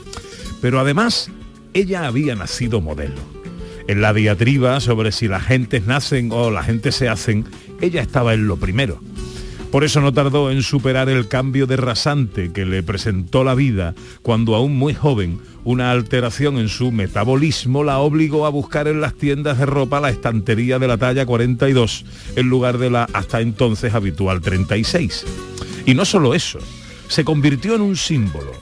Pero 0.62 0.80
además, 0.80 1.30
ella 1.74 2.08
había 2.08 2.34
nacido 2.36 2.80
modelo. 2.80 3.20
En 3.89 4.00
la 4.00 4.14
diatriba 4.14 4.80
sobre 4.80 5.12
si 5.12 5.28
las 5.28 5.43
gentes 5.43 5.86
nacen 5.88 6.30
o 6.32 6.52
la 6.52 6.64
gente 6.64 6.93
se 6.93 7.10
hacen, 7.10 7.43
ella 7.82 8.02
estaba 8.02 8.34
en 8.34 8.48
lo 8.48 8.56
primero. 8.56 9.02
Por 9.72 9.84
eso 9.84 9.99
no 9.99 10.13
tardó 10.13 10.49
en 10.49 10.63
superar 10.63 11.09
el 11.09 11.28
cambio 11.28 11.68
de 11.68 11.76
rasante 11.76 12.51
que 12.53 12.65
le 12.65 12.84
presentó 12.84 13.43
la 13.43 13.53
vida 13.53 13.95
cuando 14.22 14.55
aún 14.55 14.78
muy 14.78 14.93
joven 14.93 15.39
una 15.65 15.91
alteración 15.91 16.57
en 16.57 16.70
su 16.70 16.93
metabolismo 16.93 17.84
la 17.84 17.99
obligó 17.99 18.45
a 18.45 18.49
buscar 18.49 18.88
en 18.88 19.01
las 19.01 19.13
tiendas 19.15 19.57
de 19.57 19.65
ropa 19.65 19.99
la 19.99 20.09
estantería 20.09 20.80
de 20.80 20.88
la 20.88 20.97
talla 20.97 21.26
42 21.26 22.05
en 22.38 22.47
lugar 22.47 22.78
de 22.78 22.89
la 22.89 23.09
hasta 23.11 23.41
entonces 23.41 23.93
habitual 23.93 24.39
36. 24.39 25.26
Y 25.86 25.93
no 25.93 26.05
solo 26.05 26.34
eso, 26.34 26.59
se 27.09 27.26
convirtió 27.26 27.76
en 27.76 27.82
un 27.82 27.97
símbolo. 27.97 28.53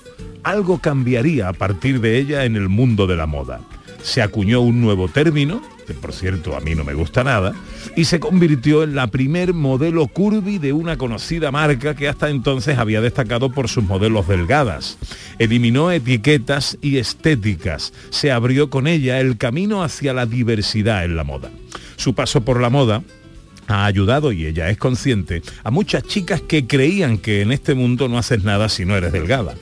Algo 0.41 0.79
cambiaría 0.79 1.49
a 1.49 1.53
partir 1.53 2.01
de 2.01 2.17
ella 2.17 2.45
en 2.45 2.55
el 2.55 2.69
mundo 2.69 3.05
de 3.05 3.15
la 3.15 3.27
moda. 3.27 3.61
Se 4.01 4.23
acuñó 4.23 4.61
un 4.61 4.81
nuevo 4.81 5.07
término, 5.07 5.61
que 5.85 5.93
por 5.93 6.13
cierto 6.13 6.55
a 6.55 6.59
mí 6.59 6.75
no 6.75 6.83
me 6.83 6.93
gusta 6.93 7.23
nada, 7.23 7.53
y 7.95 8.05
se 8.05 8.19
convirtió 8.19 8.83
en 8.83 8.95
la 8.95 9.07
primer 9.07 9.53
modelo 9.53 10.07
curvy 10.07 10.57
de 10.57 10.73
una 10.73 10.97
conocida 10.97 11.51
marca 11.51 11.95
que 11.95 12.07
hasta 12.07 12.29
entonces 12.29 12.77
había 12.77 13.01
destacado 13.01 13.51
por 13.51 13.69
sus 13.69 13.83
modelos 13.83 14.27
delgadas. 14.27 14.97
Eliminó 15.39 15.91
etiquetas 15.91 16.77
y 16.81 16.97
estéticas, 16.97 17.93
se 18.09 18.31
abrió 18.31 18.69
con 18.69 18.87
ella 18.87 19.19
el 19.19 19.37
camino 19.37 19.83
hacia 19.83 20.13
la 20.13 20.25
diversidad 20.25 21.05
en 21.05 21.15
la 21.15 21.23
moda. 21.23 21.51
Su 21.95 22.13
paso 22.13 22.41
por 22.41 22.59
la 22.59 22.69
moda 22.69 23.03
ha 23.67 23.85
ayudado, 23.85 24.31
y 24.31 24.45
ella 24.45 24.69
es 24.69 24.77
consciente, 24.77 25.41
a 25.63 25.71
muchas 25.71 26.03
chicas 26.03 26.41
que 26.41 26.67
creían 26.67 27.17
que 27.17 27.41
en 27.41 27.51
este 27.51 27.73
mundo 27.73 28.07
no 28.07 28.17
haces 28.17 28.43
nada 28.43 28.69
si 28.69 28.85
no 28.85 28.95
eres 28.95 29.11
delgada. 29.11 29.55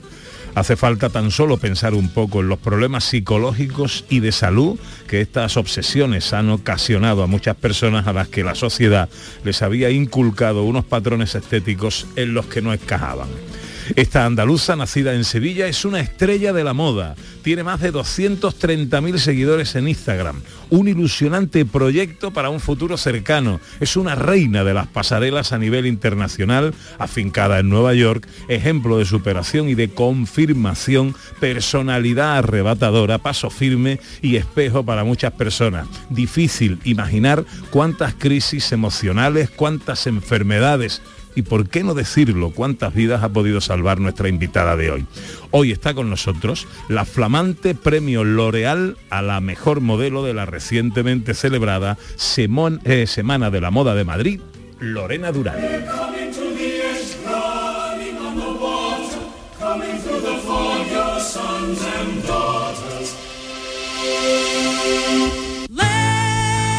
Hace 0.54 0.76
falta 0.76 1.10
tan 1.10 1.32
solo 1.32 1.56
pensar 1.56 1.94
un 1.94 2.08
poco 2.08 2.40
en 2.40 2.48
los 2.48 2.60
problemas 2.60 3.04
psicológicos 3.04 4.04
y 4.08 4.20
de 4.20 4.30
salud 4.30 4.78
que 5.08 5.20
estas 5.20 5.56
obsesiones 5.56 6.32
han 6.32 6.48
ocasionado 6.48 7.24
a 7.24 7.26
muchas 7.26 7.56
personas 7.56 8.06
a 8.06 8.12
las 8.12 8.28
que 8.28 8.44
la 8.44 8.54
sociedad 8.54 9.08
les 9.42 9.62
había 9.62 9.90
inculcado 9.90 10.62
unos 10.62 10.84
patrones 10.84 11.34
estéticos 11.34 12.06
en 12.14 12.34
los 12.34 12.46
que 12.46 12.62
no 12.62 12.72
encajaban. 12.72 13.28
Esta 13.96 14.24
andaluza, 14.24 14.76
nacida 14.76 15.14
en 15.14 15.24
Sevilla, 15.24 15.66
es 15.66 15.84
una 15.84 16.00
estrella 16.00 16.52
de 16.52 16.64
la 16.64 16.72
moda. 16.72 17.14
Tiene 17.42 17.62
más 17.62 17.80
de 17.80 17.92
230.000 17.92 19.18
seguidores 19.18 19.74
en 19.74 19.88
Instagram. 19.88 20.40
Un 20.70 20.88
ilusionante 20.88 21.66
proyecto 21.66 22.32
para 22.32 22.48
un 22.48 22.60
futuro 22.60 22.96
cercano. 22.96 23.60
Es 23.80 23.96
una 23.96 24.14
reina 24.14 24.64
de 24.64 24.72
las 24.72 24.86
pasarelas 24.86 25.52
a 25.52 25.58
nivel 25.58 25.86
internacional, 25.86 26.74
afincada 26.98 27.58
en 27.58 27.68
Nueva 27.68 27.92
York, 27.92 28.26
ejemplo 28.48 28.98
de 28.98 29.04
superación 29.04 29.68
y 29.68 29.74
de 29.74 29.90
confirmación, 29.90 31.14
personalidad 31.38 32.38
arrebatadora, 32.38 33.18
paso 33.18 33.50
firme 33.50 34.00
y 34.22 34.36
espejo 34.36 34.84
para 34.84 35.04
muchas 35.04 35.32
personas. 35.32 35.86
Difícil 36.08 36.78
imaginar 36.84 37.44
cuántas 37.70 38.14
crisis 38.14 38.72
emocionales, 38.72 39.50
cuántas 39.50 40.06
enfermedades 40.06 41.02
y 41.34 41.42
por 41.42 41.68
qué 41.68 41.82
no 41.82 41.94
decirlo, 41.94 42.50
cuántas 42.50 42.94
vidas 42.94 43.22
ha 43.22 43.28
podido 43.28 43.60
salvar 43.60 44.00
nuestra 44.00 44.28
invitada 44.28 44.76
de 44.76 44.90
hoy. 44.90 45.06
Hoy 45.50 45.72
está 45.72 45.94
con 45.94 46.10
nosotros 46.10 46.66
la 46.88 47.04
flamante 47.04 47.74
premio 47.74 48.24
L'Oreal 48.24 48.96
a 49.10 49.22
la 49.22 49.40
mejor 49.40 49.80
modelo 49.80 50.24
de 50.24 50.34
la 50.34 50.46
recientemente 50.46 51.34
celebrada 51.34 51.98
eh, 52.84 53.06
Semana 53.06 53.50
de 53.50 53.60
la 53.60 53.70
Moda 53.70 53.94
de 53.94 54.04
Madrid, 54.04 54.40
Lorena 54.80 55.32
Durán. 55.32 55.56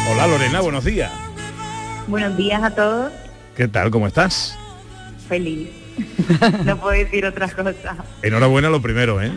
Hola 0.08 0.28
Lorena, 0.28 0.62
buenos 0.62 0.84
días. 0.84 1.12
Buenos 2.08 2.38
días 2.38 2.64
a 2.64 2.72
todos. 2.72 3.25
¿Qué 3.56 3.68
tal? 3.68 3.89
¿Cómo 3.91 4.08
estás? 4.08 4.58
Feliz. 5.28 5.70
no 6.66 6.78
puedo 6.78 6.97
decir 6.97 7.26
otra 7.26 7.47
cosa. 7.49 7.95
Enhorabuena 8.22 8.70
lo 8.70 8.82
primero, 8.82 9.22
¿eh? 9.22 9.32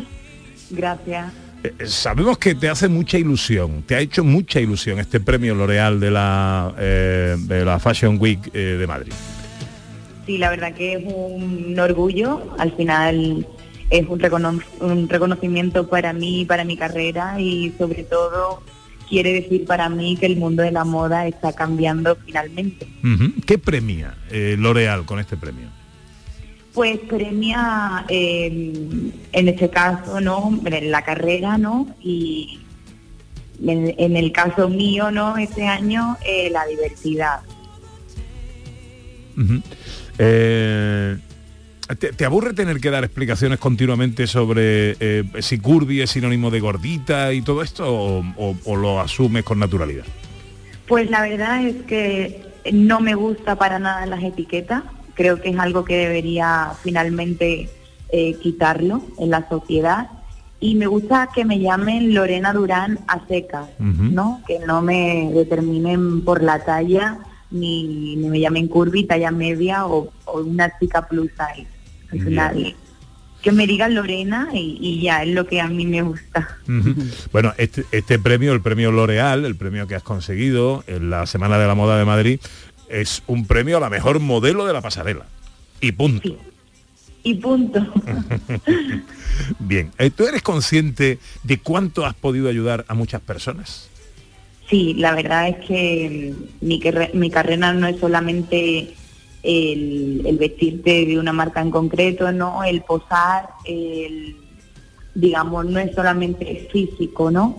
Gracias. 0.70 1.32
Eh, 1.62 1.72
eh, 1.78 1.86
Sabemos 1.86 2.38
que 2.38 2.54
te 2.54 2.68
hace 2.68 2.88
mucha 2.88 3.18
ilusión, 3.18 3.82
te 3.86 3.94
ha 3.94 4.00
hecho 4.00 4.22
mucha 4.24 4.60
ilusión 4.60 4.98
este 4.98 5.20
premio 5.20 5.54
L'Oreal 5.54 5.98
de 6.00 6.10
la, 6.10 6.74
eh, 6.78 7.36
de 7.38 7.64
la 7.64 7.78
Fashion 7.78 8.16
Week 8.20 8.50
eh, 8.52 8.76
de 8.78 8.86
Madrid. 8.86 9.12
Sí, 10.26 10.36
la 10.38 10.50
verdad 10.50 10.72
que 10.74 10.94
es 10.94 11.02
un 11.06 11.76
orgullo. 11.78 12.54
Al 12.58 12.72
final 12.72 13.46
es 13.90 14.06
un, 14.08 14.20
recono- 14.20 14.62
un 14.80 15.08
reconocimiento 15.08 15.88
para 15.88 16.12
mí, 16.12 16.44
para 16.44 16.64
mi 16.64 16.76
carrera 16.76 17.40
y 17.40 17.72
sobre 17.78 18.02
todo 18.04 18.62
quiere 19.08 19.32
decir 19.32 19.64
para 19.64 19.88
mí 19.88 20.16
que 20.16 20.26
el 20.26 20.36
mundo 20.36 20.62
de 20.62 20.70
la 20.70 20.84
moda 20.84 21.26
está 21.26 21.52
cambiando 21.52 22.16
finalmente. 22.24 22.86
¿Qué 23.46 23.58
premia 23.58 24.14
eh, 24.30 24.56
L'Oreal 24.58 25.04
con 25.04 25.18
este 25.18 25.36
premio? 25.36 25.68
Pues 26.74 26.98
premia, 27.00 28.04
eh, 28.08 28.72
en 29.32 29.48
este 29.48 29.68
caso, 29.68 30.20
¿no? 30.20 30.60
En 30.64 30.90
la 30.90 31.02
carrera, 31.02 31.58
¿no? 31.58 31.88
Y 32.00 32.60
en, 33.66 33.94
en 33.98 34.16
el 34.16 34.30
caso 34.30 34.68
mío, 34.68 35.10
¿no? 35.10 35.36
Este 35.38 35.66
año, 35.66 36.16
eh, 36.24 36.50
la 36.50 36.64
diversidad. 36.66 37.40
Eh, 40.18 41.16
¿te, 41.96 42.12
te 42.12 42.24
aburre 42.24 42.52
tener 42.54 42.80
que 42.80 42.90
dar 42.90 43.04
explicaciones 43.04 43.58
continuamente 43.58 44.26
sobre 44.26 44.96
eh, 45.00 45.24
si 45.40 45.58
curvy 45.58 46.00
es 46.02 46.10
sinónimo 46.10 46.50
de 46.50 46.60
gordita 46.60 47.32
y 47.32 47.42
todo 47.42 47.62
esto 47.62 47.84
o, 47.92 48.24
o- 48.36 48.56
o 48.64 48.76
lo 48.76 49.00
asumes 49.00 49.44
con 49.44 49.58
naturalidad? 49.58 50.04
Pues 50.86 51.10
la 51.10 51.22
verdad 51.22 51.66
es 51.66 51.76
que 51.86 52.42
no 52.72 53.00
me 53.00 53.14
gusta 53.14 53.56
para 53.56 53.78
nada 53.78 54.06
las 54.06 54.22
etiquetas. 54.22 54.82
Creo 55.14 55.40
que 55.40 55.50
es 55.50 55.58
algo 55.58 55.84
que 55.84 55.96
debería 55.96 56.72
finalmente 56.82 57.68
eh, 58.10 58.34
quitarlo 58.42 59.02
en 59.18 59.30
la 59.30 59.48
sociedad. 59.48 60.08
Y 60.60 60.74
me 60.74 60.86
gusta 60.86 61.28
que 61.34 61.44
me 61.44 61.60
llamen 61.60 62.14
Lorena 62.14 62.52
Durán 62.52 62.98
a 63.06 63.26
secas, 63.28 63.68
Ujú. 63.78 64.04
¿no? 64.10 64.40
Que 64.46 64.58
no 64.66 64.82
me 64.82 65.30
determinen 65.32 66.22
por 66.24 66.42
la 66.42 66.64
talla, 66.64 67.18
ni, 67.50 68.16
ni 68.16 68.28
me 68.28 68.40
llamen 68.40 68.66
curvy, 68.66 69.04
talla 69.04 69.30
media 69.30 69.86
o, 69.86 70.10
o 70.24 70.40
una 70.40 70.72
chica 70.80 71.06
plus 71.06 71.30
size. 71.30 71.68
Al 72.12 72.20
final, 72.20 72.76
que 73.42 73.52
me 73.52 73.66
digan 73.66 73.94
Lorena 73.94 74.48
y, 74.52 74.78
y 74.80 75.00
ya 75.02 75.22
es 75.22 75.28
lo 75.28 75.46
que 75.46 75.60
a 75.60 75.68
mí 75.68 75.86
me 75.86 76.02
gusta. 76.02 76.58
Bueno, 77.32 77.52
este, 77.58 77.84
este 77.92 78.18
premio, 78.18 78.52
el 78.52 78.60
premio 78.60 78.90
L'Oreal, 78.90 79.44
el 79.44 79.54
premio 79.56 79.86
que 79.86 79.94
has 79.94 80.02
conseguido 80.02 80.82
en 80.86 81.10
la 81.10 81.26
Semana 81.26 81.58
de 81.58 81.66
la 81.66 81.74
Moda 81.74 81.98
de 81.98 82.04
Madrid, 82.04 82.40
es 82.88 83.22
un 83.26 83.46
premio 83.46 83.76
a 83.76 83.80
la 83.80 83.90
mejor 83.90 84.18
modelo 84.20 84.66
de 84.66 84.72
la 84.72 84.80
pasarela. 84.80 85.26
Y 85.80 85.92
punto. 85.92 86.36
Y 87.22 87.34
punto. 87.34 87.86
Bien, 89.58 89.90
Eh, 89.98 90.10
¿tú 90.10 90.26
eres 90.26 90.42
consciente 90.42 91.18
de 91.44 91.58
cuánto 91.58 92.06
has 92.06 92.14
podido 92.14 92.48
ayudar 92.48 92.84
a 92.88 92.94
muchas 92.94 93.20
personas? 93.20 93.88
Sí, 94.68 94.94
la 94.94 95.14
verdad 95.14 95.48
es 95.48 95.66
que 95.66 96.34
mi, 96.60 96.80
mi 97.14 97.30
carrera 97.30 97.72
no 97.72 97.86
es 97.86 97.98
solamente 98.00 98.94
el, 99.42 100.22
el 100.26 100.38
vestirte 100.38 101.06
de 101.06 101.18
una 101.18 101.32
marca 101.32 101.60
en 101.60 101.70
concreto, 101.70 102.30
no, 102.32 102.64
el 102.64 102.82
posar, 102.82 103.50
el, 103.64 104.36
digamos, 105.14 105.66
no 105.66 105.78
es 105.78 105.94
solamente 105.94 106.68
físico, 106.72 107.30
¿no? 107.30 107.56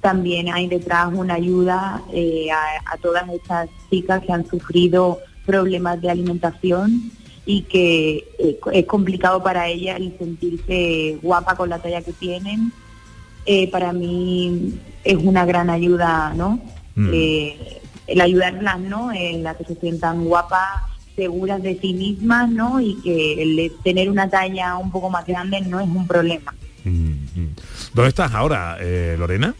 También 0.00 0.52
hay 0.52 0.66
detrás 0.66 1.12
una 1.12 1.34
ayuda 1.34 2.02
eh, 2.12 2.48
a, 2.50 2.92
a 2.92 2.96
todas 2.98 3.28
estas 3.28 3.68
chicas 3.90 4.22
que 4.24 4.32
han 4.32 4.48
sufrido 4.48 5.18
problemas 5.44 6.00
de 6.00 6.10
alimentación 6.10 7.12
y 7.46 7.62
que 7.62 8.28
eh, 8.38 8.60
es 8.72 8.86
complicado 8.86 9.42
para 9.42 9.66
ella 9.68 9.96
el 9.96 10.16
sentirse 10.18 11.18
guapa 11.22 11.56
con 11.56 11.68
la 11.68 11.78
talla 11.78 12.02
que 12.02 12.12
tienen. 12.12 12.72
Eh, 13.46 13.70
para 13.70 13.92
mí 13.92 14.78
es 15.02 15.16
una 15.16 15.44
gran 15.44 15.70
ayuda, 15.70 16.32
¿no? 16.36 16.60
Mm. 16.94 17.10
Eh, 17.12 17.80
el 18.06 18.20
ayudarlas, 18.20 18.80
¿no? 18.80 19.12
En 19.12 19.42
la 19.42 19.56
que 19.56 19.64
se 19.64 19.74
sientan 19.76 20.24
guapas, 20.24 20.82
seguras 21.20 21.62
de 21.62 21.78
sí 21.78 21.92
mismas, 21.92 22.48
¿no? 22.48 22.80
Y 22.80 22.94
que 23.02 23.42
el 23.42 23.72
tener 23.84 24.08
una 24.08 24.30
talla 24.30 24.76
un 24.78 24.90
poco 24.90 25.10
más 25.10 25.26
grande 25.26 25.60
no 25.60 25.78
es 25.78 25.86
un 25.86 26.06
problema. 26.06 26.54
¿Dónde 27.92 28.08
estás 28.08 28.32
ahora, 28.32 28.78
eh, 28.80 29.16
Lorena? 29.18 29.54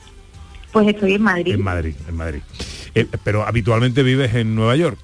Pues 0.73 0.89
estoy 0.89 1.15
en 1.15 1.23
Madrid. 1.23 1.55
En 1.55 1.63
Madrid, 1.63 1.95
en 2.09 2.17
Madrid. 2.17 2.41
Eh, 2.95 3.07
pero 3.23 3.47
habitualmente 3.47 4.03
vives 4.03 4.35
en 4.35 4.55
Nueva 4.55 4.75
York. 4.77 4.99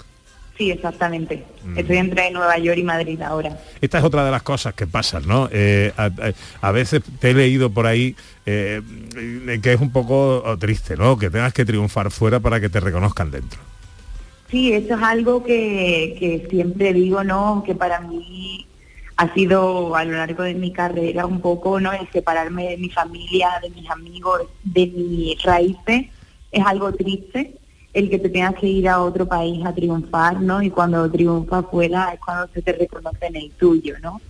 Sí, 0.57 0.70
exactamente. 0.70 1.44
Mm. 1.62 1.78
Estoy 1.78 1.96
entre 1.98 2.30
Nueva 2.30 2.57
York 2.57 2.78
y 2.78 2.84
Madrid 2.84 3.20
ahora. 3.20 3.59
Esta 3.82 3.98
es 3.98 4.04
otra 4.04 4.24
de 4.24 4.30
las 4.30 4.42
cosas 4.42 4.72
que 4.72 4.86
pasan, 4.86 5.26
¿no? 5.26 5.50
Eh, 5.52 5.92
a, 5.96 6.70
veces 6.72 7.02
te 7.20 7.32
he 7.32 7.34
leído 7.34 7.68
por 7.68 7.86
ahí 7.86 8.16
que 8.46 9.72
es 9.72 9.80
un 9.80 9.92
poco 9.92 10.57
triste, 10.59 10.96
¿no? 10.96 11.18
Que 11.18 11.28
tengas 11.28 11.52
que 11.52 11.66
triunfar 11.66 12.11
fuera 12.11 12.40
para 12.40 12.61
que 12.61 12.70
te 12.70 12.80
reconozcan 12.80 13.30
dentro. 13.30 13.61
Sí, 14.49 14.72
eso 14.72 14.94
es 14.94 15.03
algo 15.03 15.42
que, 15.42 16.16
que 16.18 16.47
siempre 16.49 16.92
digo, 16.92 17.24
¿no? 17.24 17.62
Que 17.66 17.74
para 17.74 18.01
mí 18.01 18.66
ha 19.16 19.32
sido 19.34 19.94
a 19.97 20.05
lo 20.05 20.12
largo 20.12 20.42
de 20.42 20.55
mi 20.55 20.72
carrera 20.72 21.26
un 21.26 21.40
poco, 21.40 21.80
¿no? 21.80 21.92
El 21.92 22.09
separarme 22.12 22.70
de 22.70 22.76
mi 22.76 22.90
familia, 22.90 23.49
de 23.62 23.70
mis 23.70 23.88
amigos, 23.90 24.42
de 24.62 24.86
mis 24.86 25.42
raíces, 25.42 26.07
es 26.53 26.66
algo 26.66 26.92
triste. 26.92 27.57
El 27.94 28.11
que 28.11 28.18
te 28.18 28.28
tengas 28.28 28.57
que 28.57 28.66
ir 28.66 28.88
a 28.90 29.01
otro 29.01 29.26
país 29.26 29.64
a 29.64 29.74
triunfar, 29.74 30.40
¿no? 30.42 30.62
Y 30.62 30.68
cuando 30.68 31.11
triunfas 31.11 31.64
fuera 31.70 32.12
es 32.12 32.20
cuando 32.20 32.53
se 32.53 32.61
te 32.61 32.74
reconoce 32.74 33.26
en 33.26 33.36
el 33.36 33.51
tuyo, 33.53 33.94
¿no? 34.03 34.20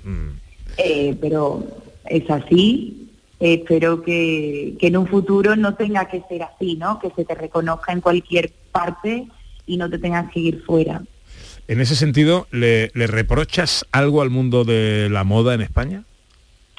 Eh, 0.79 1.17
pero 1.21 1.65
es 2.05 2.31
así. 2.31 3.11
Eh, 3.41 3.55
espero 3.55 4.03
que, 4.03 4.77
que 4.79 4.87
en 4.87 4.97
un 4.97 5.09
futuro 5.09 5.57
no 5.57 5.75
tenga 5.75 6.07
que 6.07 6.23
ser 6.29 6.45
así, 6.45 6.77
¿no? 6.77 7.01
Que 7.01 7.11
se 7.11 7.25
te 7.25 7.35
reconozca 7.35 7.93
en 7.93 8.01
cualquier 8.01 8.53
parte 8.71 9.27
y 9.67 9.77
no 9.77 9.91
te 9.91 9.99
tengas 9.99 10.31
que 10.33 10.41
ir 10.41 10.63
fuera. 10.63 11.03
En 11.69 11.81
ese 11.81 11.97
sentido, 11.97 12.47
¿le, 12.53 12.91
le 12.95 13.07
reprochas 13.07 13.85
algo 13.91 14.23
al 14.23 14.31
mundo 14.31 14.65
de 14.65 15.09
la 15.11 15.25
moda 15.25 15.55
en 15.55 15.63
España? 15.63 16.05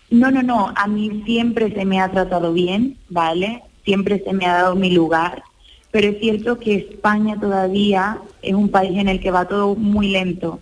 No, 0.10 0.32
no, 0.32 0.42
no, 0.42 0.74
a 0.76 0.88
mí 0.88 1.24
siempre 1.26 1.74
se 1.74 1.84
me 1.84 2.00
ha 2.00 2.10
tratado 2.10 2.54
bien, 2.54 2.98
¿vale? 3.10 3.64
Siempre 3.84 4.24
se 4.24 4.34
me 4.34 4.46
ha 4.46 4.54
dado 4.54 4.76
mi 4.76 4.92
lugar, 4.92 5.44
pero 5.92 6.10
es 6.10 6.20
cierto 6.20 6.60
que 6.60 6.76
España 6.76 7.38
todavía 7.40 8.20
es 8.42 8.54
un 8.54 8.70
país 8.70 8.98
en 8.98 9.10
el 9.10 9.20
que 9.20 9.32
va 9.32 9.48
todo 9.48 9.76
muy 9.76 10.10
lento. 10.10 10.62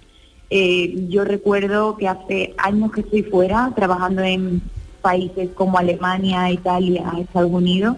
Eh, 0.50 1.08
yo 1.10 1.26
recuerdo 1.26 1.98
que 1.98 2.08
hace 2.08 2.56
años 2.58 2.92
que 2.92 3.02
estoy 3.02 3.24
fuera, 3.24 3.72
trabajando 3.76 4.24
en 4.24 4.62
países 5.02 5.50
como 5.54 5.78
Alemania, 5.78 6.52
Italia, 6.52 7.14
Estados 7.20 7.52
Unidos, 7.52 7.98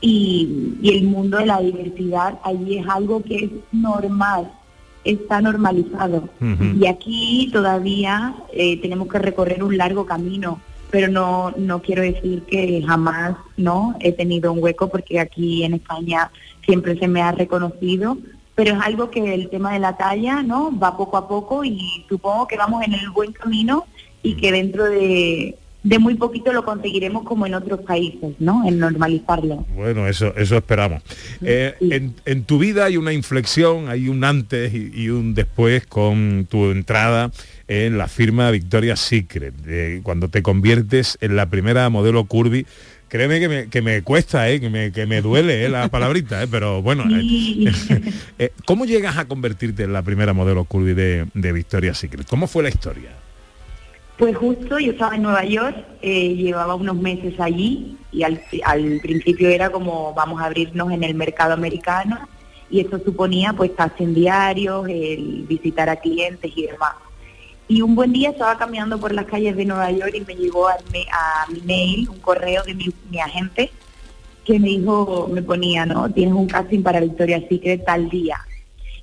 y, 0.00 0.76
y 0.80 0.96
el 0.96 1.04
mundo 1.04 1.38
de 1.38 1.46
la 1.46 1.60
diversidad 1.60 2.38
allí 2.44 2.78
es 2.78 2.86
algo 2.88 3.22
que 3.22 3.36
es 3.36 3.50
normal, 3.72 4.50
está 5.04 5.40
normalizado. 5.40 6.28
Y 6.78 6.86
aquí 6.86 7.50
todavía 7.52 8.34
eh, 8.52 8.80
tenemos 8.80 9.08
que 9.08 9.18
recorrer 9.18 9.62
un 9.62 9.76
largo 9.76 10.06
camino, 10.06 10.60
pero 10.90 11.08
no, 11.08 11.52
no 11.56 11.82
quiero 11.82 12.02
decir 12.02 12.42
que 12.42 12.82
jamás 12.86 13.36
no 13.56 13.94
he 14.00 14.12
tenido 14.12 14.52
un 14.52 14.62
hueco 14.62 14.88
porque 14.88 15.20
aquí 15.20 15.64
en 15.64 15.74
España 15.74 16.30
siempre 16.64 16.98
se 16.98 17.08
me 17.08 17.22
ha 17.22 17.32
reconocido, 17.32 18.18
pero 18.54 18.74
es 18.74 18.80
algo 18.82 19.10
que 19.10 19.34
el 19.34 19.48
tema 19.50 19.72
de 19.72 19.78
la 19.78 19.96
talla 19.96 20.42
no 20.42 20.76
va 20.76 20.96
poco 20.96 21.16
a 21.16 21.28
poco 21.28 21.64
y 21.64 22.04
supongo 22.08 22.46
que 22.46 22.56
vamos 22.56 22.84
en 22.84 22.94
el 22.94 23.10
buen 23.10 23.32
camino 23.32 23.86
y 24.22 24.34
que 24.34 24.52
dentro 24.52 24.84
de, 24.84 25.56
de 25.82 25.98
muy 25.98 26.14
poquito 26.14 26.52
lo 26.52 26.64
conseguiremos 26.64 27.24
como 27.24 27.46
en 27.46 27.54
otros 27.54 27.80
países, 27.80 28.34
¿no? 28.40 28.66
En 28.66 28.78
normalizarlo. 28.78 29.64
Bueno, 29.74 30.08
eso, 30.08 30.34
eso 30.36 30.56
esperamos. 30.56 31.02
Eh, 31.40 31.74
en, 31.80 32.14
en 32.24 32.44
tu 32.44 32.58
vida 32.58 32.84
hay 32.86 32.96
una 32.96 33.12
inflexión, 33.12 33.88
hay 33.88 34.08
un 34.08 34.24
antes 34.24 34.74
y, 34.74 34.90
y 34.94 35.08
un 35.10 35.34
después 35.34 35.86
con 35.86 36.46
tu 36.50 36.70
entrada 36.70 37.30
en 37.68 37.96
la 37.98 38.08
firma 38.08 38.50
Victoria's 38.50 39.00
Secret, 39.00 39.54
cuando 40.02 40.28
te 40.28 40.42
conviertes 40.42 41.16
en 41.20 41.36
la 41.36 41.48
primera 41.48 41.88
modelo 41.90 42.24
curvy. 42.24 42.66
Créeme 43.08 43.40
que 43.40 43.48
me, 43.48 43.68
que 43.68 43.80
me 43.80 44.02
cuesta, 44.02 44.50
eh, 44.50 44.60
que, 44.60 44.68
me, 44.68 44.92
que 44.92 45.06
me 45.06 45.22
duele 45.22 45.64
eh, 45.64 45.68
la 45.70 45.88
palabrita, 45.88 46.42
eh, 46.42 46.46
pero 46.50 46.82
bueno. 46.82 47.04
eh, 47.08 48.50
¿Cómo 48.66 48.84
llegas 48.84 49.16
a 49.16 49.26
convertirte 49.26 49.84
en 49.84 49.94
la 49.94 50.02
primera 50.02 50.34
modelo 50.34 50.64
curvy 50.64 50.92
de, 50.92 51.26
de 51.32 51.52
Victoria's 51.52 51.96
Secret? 51.96 52.26
¿Cómo 52.28 52.46
fue 52.46 52.62
la 52.62 52.68
historia? 52.68 53.08
Pues 54.18 54.36
justo 54.36 54.80
yo 54.80 54.90
estaba 54.90 55.14
en 55.14 55.22
Nueva 55.22 55.44
York, 55.44 55.76
eh, 56.02 56.34
llevaba 56.34 56.74
unos 56.74 56.96
meses 56.96 57.38
allí 57.38 57.96
y 58.10 58.24
al, 58.24 58.40
principio 59.00 59.48
era 59.48 59.70
como 59.70 60.12
vamos 60.12 60.42
a 60.42 60.46
abrirnos 60.46 60.90
en 60.90 61.04
el 61.04 61.14
mercado 61.14 61.52
americano 61.52 62.28
y 62.68 62.80
eso 62.80 62.98
suponía 62.98 63.52
pues 63.52 63.70
casting 63.76 64.14
diarios, 64.14 64.88
el 64.88 65.44
visitar 65.48 65.88
a 65.88 65.96
clientes 65.96 66.50
y 66.52 66.66
demás. 66.66 66.94
Y 67.68 67.80
un 67.80 67.94
buen 67.94 68.12
día 68.12 68.30
estaba 68.30 68.58
caminando 68.58 68.98
por 68.98 69.12
las 69.12 69.26
calles 69.26 69.56
de 69.56 69.64
Nueva 69.64 69.92
York 69.92 70.12
y 70.14 70.20
me 70.22 70.34
llegó 70.34 70.66
a, 70.66 70.72
a 70.72 71.50
mi 71.52 71.60
mail 71.60 72.08
un 72.08 72.18
correo 72.18 72.64
de 72.64 72.74
mi, 72.74 72.86
mi 73.10 73.20
agente 73.20 73.70
que 74.44 74.58
me 74.58 74.68
dijo, 74.68 75.28
me 75.30 75.42
ponía, 75.42 75.86
¿no? 75.86 76.10
Tienes 76.10 76.34
un 76.34 76.48
casting 76.48 76.82
para 76.82 76.98
Victoria's 76.98 77.44
Secret 77.48 77.84
tal 77.84 78.08
día. 78.08 78.40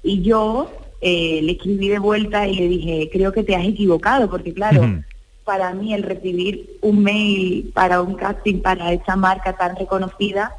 Y 0.04 0.24
yo 0.24 0.70
eh, 1.02 1.42
le 1.44 1.54
escribí 1.54 1.90
de 1.90 2.00
vuelta 2.00 2.48
y 2.48 2.56
le 2.56 2.68
dije, 2.68 3.10
creo 3.12 3.32
que 3.32 3.44
te 3.44 3.56
has 3.56 3.66
equivocado, 3.66 4.30
porque 4.30 4.54
claro, 4.54 5.02
para 5.44 5.74
mí 5.74 5.94
el 5.94 6.04
recibir 6.04 6.78
un 6.82 7.04
mail 7.04 7.72
para 7.74 8.02
un 8.02 8.16
casting 8.16 8.62
para 8.62 8.92
esa 8.92 9.16
marca 9.16 9.54
tan 9.56 9.76
reconocida, 9.76 10.56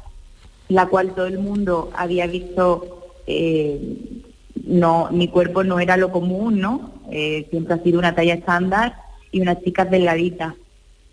la 0.69 0.85
cual 0.87 1.13
todo 1.13 1.27
el 1.27 1.39
mundo 1.39 1.91
había 1.95 2.27
visto, 2.27 3.11
eh, 3.25 3.79
no, 4.65 5.09
mi 5.11 5.27
cuerpo 5.27 5.63
no 5.63 5.79
era 5.79 5.97
lo 5.97 6.11
común, 6.11 6.59
¿no? 6.59 6.93
Eh, 7.11 7.47
siempre 7.49 7.73
ha 7.73 7.83
sido 7.83 7.99
una 7.99 8.15
talla 8.15 8.35
estándar 8.35 8.95
y 9.31 9.41
unas 9.41 9.61
chicas 9.63 9.89
delgaditas. 9.89 10.53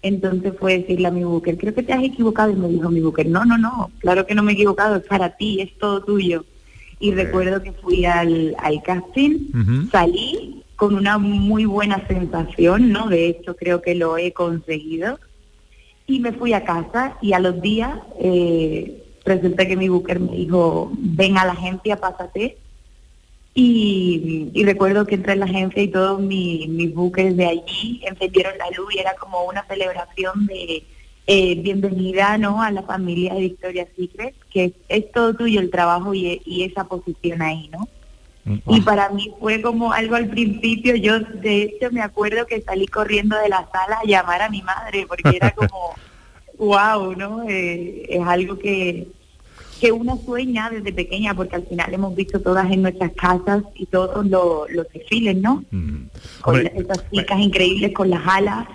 Entonces 0.03 0.53
fue 0.59 0.79
decirle 0.79 1.09
a 1.09 1.12
mi 1.12 1.25
booker, 1.25 1.57
creo 1.57 1.75
que 1.75 1.83
te 1.83 1.93
has 1.93 2.05
equivocado. 2.05 2.51
Y 2.51 2.57
me 2.57 2.68
dijo 2.68 2.91
mi 2.91 3.01
booker, 3.01 3.27
no, 3.27 3.45
no, 3.45 3.57
no, 3.57 3.91
claro 3.99 4.27
que 4.27 4.35
no 4.35 4.43
me 4.43 4.53
he 4.53 4.55
equivocado, 4.55 4.97
es 4.97 5.07
para 5.07 5.37
ti, 5.37 5.61
es 5.61 5.77
todo 5.79 6.05
tuyo. 6.05 6.45
Y 7.05 7.11
recuerdo 7.13 7.63
que 7.63 7.73
fui 7.73 8.05
al, 8.05 8.55
al 8.59 8.83
casting, 8.83 9.89
salí 9.91 10.63
con 10.77 10.95
una 10.95 11.19
muy 11.19 11.65
buena 11.67 12.07
sensación, 12.09 12.91
¿no? 12.91 13.09
De 13.09 13.27
hecho, 13.29 13.55
creo 13.57 13.83
que 13.83 13.95
lo 13.95 14.17
he 14.17 14.33
conseguido. 14.33 15.19
Y 16.07 16.21
me 16.21 16.33
fui 16.33 16.53
a 16.53 16.65
casa 16.65 17.17
y 17.23 17.33
a 17.33 17.39
los 17.41 17.61
días 17.63 17.99
eh, 18.21 19.03
resulta 19.25 19.67
que 19.67 19.77
mi 19.77 19.89
booker 19.89 20.19
me 20.21 20.37
dijo, 20.37 20.91
ven 20.99 21.37
a 21.39 21.45
la 21.47 21.53
agencia, 21.53 21.97
pásate. 22.01 22.57
Y, 23.57 24.51
y 24.53 24.65
recuerdo 24.65 25.07
que 25.07 25.15
entré 25.15 25.35
en 25.35 25.41
la 25.41 25.45
agencia 25.47 25.81
y 25.83 25.89
todos 25.89 26.21
mi- 26.21 26.67
mis 26.69 26.93
buques 26.93 27.37
de 27.37 27.47
allí 27.47 28.01
encendieron 28.05 28.59
la 28.59 28.69
luz 28.77 28.93
y 28.95 28.99
era 28.99 29.15
como 29.15 29.45
una 29.45 29.65
celebración 29.67 30.47
de 30.47 30.83
eh, 31.27 31.55
bienvenida 31.57 32.37
¿no? 32.39 32.62
a 32.62 32.70
la 32.70 32.83
familia 32.83 33.35
de 33.35 33.41
Victoria's 33.41 33.89
Secret, 33.97 34.35
que 34.51 34.64
es, 34.64 34.72
es 34.89 35.12
todo 35.12 35.35
tuyo 35.35 35.61
el 35.61 35.70
trabajo 35.70 36.14
y, 36.14 36.43
y 36.45 36.64
esa 36.64 36.85
posición 36.85 37.43
ahí, 37.43 37.68
¿no? 37.72 37.89
Y 38.66 38.83
para 38.83 39.09
mí 39.09 39.33
fue 39.41 39.62
como 39.62 39.93
algo 39.93 40.16
al 40.16 40.29
principio, 40.29 40.95
yo 40.97 41.18
de 41.18 41.62
hecho 41.62 41.91
me 41.91 42.03
acuerdo 42.03 42.47
que 42.47 42.61
salí 42.61 42.87
corriendo 42.87 43.39
de 43.39 43.49
la 43.49 43.66
sala 43.72 44.01
a 44.03 44.07
llamar 44.07 44.43
a 44.43 44.51
mi 44.51 44.61
madre, 44.61 45.07
porque 45.09 45.35
era 45.35 45.51
como, 45.57 45.95
wow, 46.59 47.16
¿no? 47.16 47.49
Eh, 47.49 48.05
es 48.07 48.27
algo 48.27 48.59
que, 48.59 49.09
que 49.81 49.93
una 49.93 50.18
sueña 50.18 50.68
desde 50.68 50.93
pequeña, 50.93 51.35
porque 51.35 51.57
al 51.57 51.66
final 51.66 51.95
hemos 51.95 52.14
visto 52.14 52.39
todas 52.39 52.70
en 52.70 52.83
nuestras 52.83 53.12
casas 53.12 53.62
y 53.77 53.87
todos 53.87 54.27
los, 54.27 54.70
los 54.70 54.93
desfiles, 54.93 55.37
¿no? 55.37 55.64
Con 56.43 56.57
Hombre, 56.57 56.72
esas 56.77 57.11
chicas 57.11 57.41
increíbles 57.41 57.93
con 57.95 58.11
las 58.11 58.22
alas. 58.27 58.66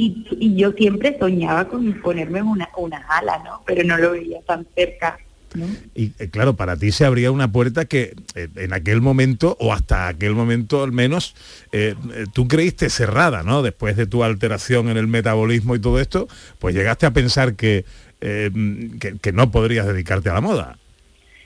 Y, 0.00 0.26
y 0.38 0.56
yo 0.56 0.72
siempre 0.72 1.14
soñaba 1.18 1.68
con 1.68 1.92
ponerme 2.00 2.40
una, 2.40 2.70
unas 2.78 3.04
alas, 3.06 3.44
¿no? 3.44 3.60
Pero 3.66 3.84
no 3.84 3.98
lo 3.98 4.12
veía 4.12 4.40
tan 4.46 4.66
cerca. 4.74 5.18
¿no? 5.52 5.66
Y 5.94 6.12
eh, 6.18 6.30
claro, 6.30 6.54
para 6.56 6.74
ti 6.78 6.90
se 6.90 7.04
abría 7.04 7.30
una 7.30 7.52
puerta 7.52 7.84
que 7.84 8.14
eh, 8.34 8.48
en 8.56 8.72
aquel 8.72 9.02
momento, 9.02 9.58
o 9.60 9.74
hasta 9.74 10.08
aquel 10.08 10.34
momento 10.34 10.82
al 10.82 10.92
menos, 10.92 11.34
eh, 11.72 11.96
tú 12.32 12.48
creíste 12.48 12.88
cerrada, 12.88 13.42
¿no? 13.42 13.60
Después 13.60 13.94
de 13.94 14.06
tu 14.06 14.24
alteración 14.24 14.88
en 14.88 14.96
el 14.96 15.06
metabolismo 15.06 15.74
y 15.74 15.80
todo 15.80 16.00
esto, 16.00 16.28
pues 16.58 16.74
llegaste 16.74 17.04
a 17.04 17.10
pensar 17.10 17.54
que, 17.54 17.84
que, 18.20 19.16
que 19.20 19.32
no 19.32 19.50
podrías 19.50 19.86
dedicarte 19.86 20.30
a 20.30 20.32
la 20.32 20.40
moda. 20.40 20.78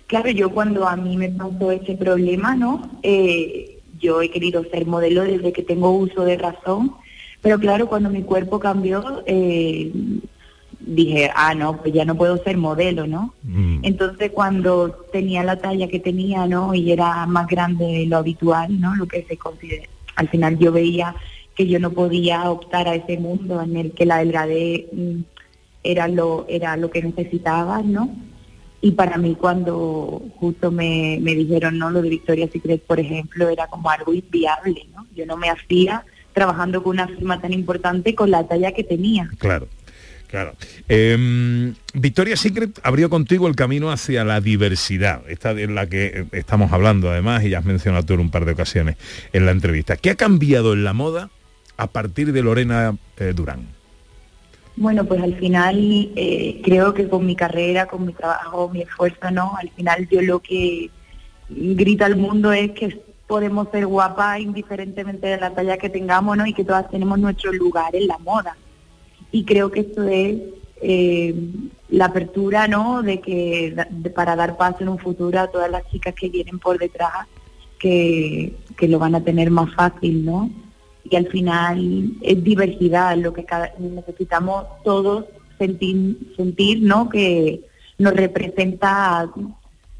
Claro, 0.06 0.30
yo 0.30 0.50
cuando 0.50 0.86
a 0.86 0.94
mí 0.94 1.16
me 1.16 1.28
pasó 1.30 1.72
ese 1.72 1.96
problema, 1.96 2.54
¿no? 2.54 3.00
Yo 3.98 4.22
he 4.22 4.30
querido 4.30 4.62
ser 4.70 4.86
modelo 4.86 5.24
desde 5.24 5.52
que 5.52 5.62
tengo 5.62 5.90
uso 5.90 6.24
de 6.24 6.36
razón, 6.36 6.94
pero 7.44 7.58
claro, 7.58 7.86
cuando 7.90 8.08
mi 8.08 8.22
cuerpo 8.22 8.58
cambió, 8.58 9.22
eh, 9.26 9.92
dije, 10.80 11.30
ah, 11.34 11.54
no, 11.54 11.76
pues 11.76 11.92
ya 11.92 12.06
no 12.06 12.14
puedo 12.14 12.42
ser 12.42 12.56
modelo, 12.56 13.06
¿no? 13.06 13.34
Entonces 13.82 14.30
cuando 14.32 14.90
tenía 15.12 15.44
la 15.44 15.60
talla 15.60 15.88
que 15.88 16.00
tenía, 16.00 16.46
¿no? 16.46 16.74
Y 16.74 16.90
era 16.90 17.26
más 17.26 17.46
grande 17.46 17.84
de 17.84 18.06
lo 18.06 18.16
habitual, 18.16 18.80
¿no? 18.80 18.96
Lo 18.96 19.06
que 19.06 19.24
se 19.24 19.36
considera, 19.36 19.84
al 20.16 20.30
final 20.30 20.58
yo 20.58 20.72
veía 20.72 21.14
que 21.54 21.66
yo 21.66 21.78
no 21.78 21.90
podía 21.90 22.50
optar 22.50 22.88
a 22.88 22.94
ese 22.94 23.18
mundo 23.18 23.60
en 23.60 23.76
el 23.76 23.92
que 23.92 24.06
la 24.06 24.16
delgadez 24.20 24.86
mm, 24.90 25.20
era 25.82 26.08
lo, 26.08 26.46
era 26.48 26.78
lo 26.78 26.88
que 26.90 27.02
necesitaba, 27.02 27.82
¿no? 27.82 28.08
Y 28.80 28.92
para 28.92 29.18
mí 29.18 29.34
cuando 29.34 30.22
justo 30.40 30.70
me, 30.70 31.18
me 31.20 31.34
dijeron, 31.34 31.76
no, 31.76 31.90
lo 31.90 32.00
de 32.00 32.08
Victoria's 32.08 32.52
Secret, 32.52 32.82
por 32.86 32.98
ejemplo, 33.00 33.50
era 33.50 33.66
como 33.66 33.90
algo 33.90 34.14
inviable, 34.14 34.88
¿no? 34.94 35.06
Yo 35.14 35.26
no 35.26 35.36
me 35.36 35.50
hacía 35.50 36.06
trabajando 36.34 36.82
con 36.82 36.96
una 36.96 37.08
firma 37.08 37.40
tan 37.40 37.54
importante 37.54 38.14
con 38.14 38.30
la 38.30 38.46
talla 38.46 38.72
que 38.72 38.84
tenía. 38.84 39.30
Claro. 39.38 39.68
Claro. 40.26 40.54
Eh, 40.88 41.72
Victoria 41.94 42.36
Secret 42.36 42.80
abrió 42.82 43.08
contigo 43.08 43.46
el 43.46 43.54
camino 43.54 43.92
hacia 43.92 44.24
la 44.24 44.40
diversidad, 44.40 45.22
esta 45.28 45.52
en 45.52 45.76
la 45.76 45.86
que 45.88 46.26
estamos 46.32 46.72
hablando 46.72 47.08
además 47.08 47.44
y 47.44 47.50
ya 47.50 47.58
has 47.58 47.64
mencionado 47.64 48.04
tú 48.04 48.14
en 48.14 48.20
un 48.20 48.30
par 48.32 48.44
de 48.44 48.50
ocasiones 48.50 48.96
en 49.32 49.46
la 49.46 49.52
entrevista. 49.52 49.96
¿Qué 49.96 50.10
ha 50.10 50.16
cambiado 50.16 50.72
en 50.72 50.82
la 50.82 50.92
moda 50.92 51.30
a 51.76 51.86
partir 51.86 52.32
de 52.32 52.42
Lorena 52.42 52.96
eh, 53.18 53.32
Durán? 53.32 53.68
Bueno, 54.74 55.04
pues 55.04 55.22
al 55.22 55.36
final 55.36 56.10
eh, 56.16 56.60
creo 56.64 56.94
que 56.94 57.08
con 57.08 57.24
mi 57.24 57.36
carrera, 57.36 57.86
con 57.86 58.04
mi 58.04 58.12
trabajo, 58.12 58.68
mi 58.70 58.82
esfuerzo, 58.82 59.30
¿no? 59.30 59.56
Al 59.56 59.70
final 59.70 60.08
yo 60.10 60.20
lo 60.20 60.40
que 60.40 60.90
grita 61.48 62.06
al 62.06 62.16
mundo 62.16 62.52
es 62.52 62.72
que 62.72 62.98
podemos 63.26 63.68
ser 63.70 63.86
guapas 63.86 64.40
indiferentemente 64.40 65.26
de 65.26 65.38
la 65.38 65.50
talla 65.54 65.76
que 65.78 65.88
tengamos, 65.88 66.36
¿no? 66.36 66.46
Y 66.46 66.52
que 66.52 66.64
todas 66.64 66.90
tenemos 66.90 67.18
nuestro 67.18 67.52
lugar 67.52 67.94
en 67.96 68.06
la 68.06 68.18
moda. 68.18 68.56
Y 69.32 69.44
creo 69.44 69.70
que 69.70 69.80
esto 69.80 70.02
es 70.04 70.36
eh, 70.82 71.34
la 71.88 72.06
apertura, 72.06 72.68
¿no? 72.68 73.02
De 73.02 73.20
que 73.20 73.74
de- 73.90 74.10
para 74.10 74.36
dar 74.36 74.56
paso 74.56 74.78
en 74.80 74.88
un 74.90 74.98
futuro 74.98 75.40
a 75.40 75.46
todas 75.48 75.70
las 75.70 75.88
chicas 75.90 76.14
que 76.14 76.28
vienen 76.28 76.58
por 76.58 76.78
detrás, 76.78 77.26
que, 77.78 78.54
que 78.76 78.88
lo 78.88 78.98
van 78.98 79.14
a 79.14 79.22
tener 79.24 79.50
más 79.50 79.74
fácil, 79.74 80.24
¿no? 80.24 80.50
y 81.06 81.16
al 81.16 81.26
final 81.26 82.12
es 82.22 82.42
diversidad 82.42 83.14
lo 83.18 83.34
que 83.34 83.44
cada- 83.44 83.74
necesitamos 83.78 84.64
todos 84.84 85.26
sentir, 85.58 86.16
sentir 86.34 86.80
¿no? 86.82 87.10
que 87.10 87.60
nos 87.98 88.14
representa, 88.14 89.28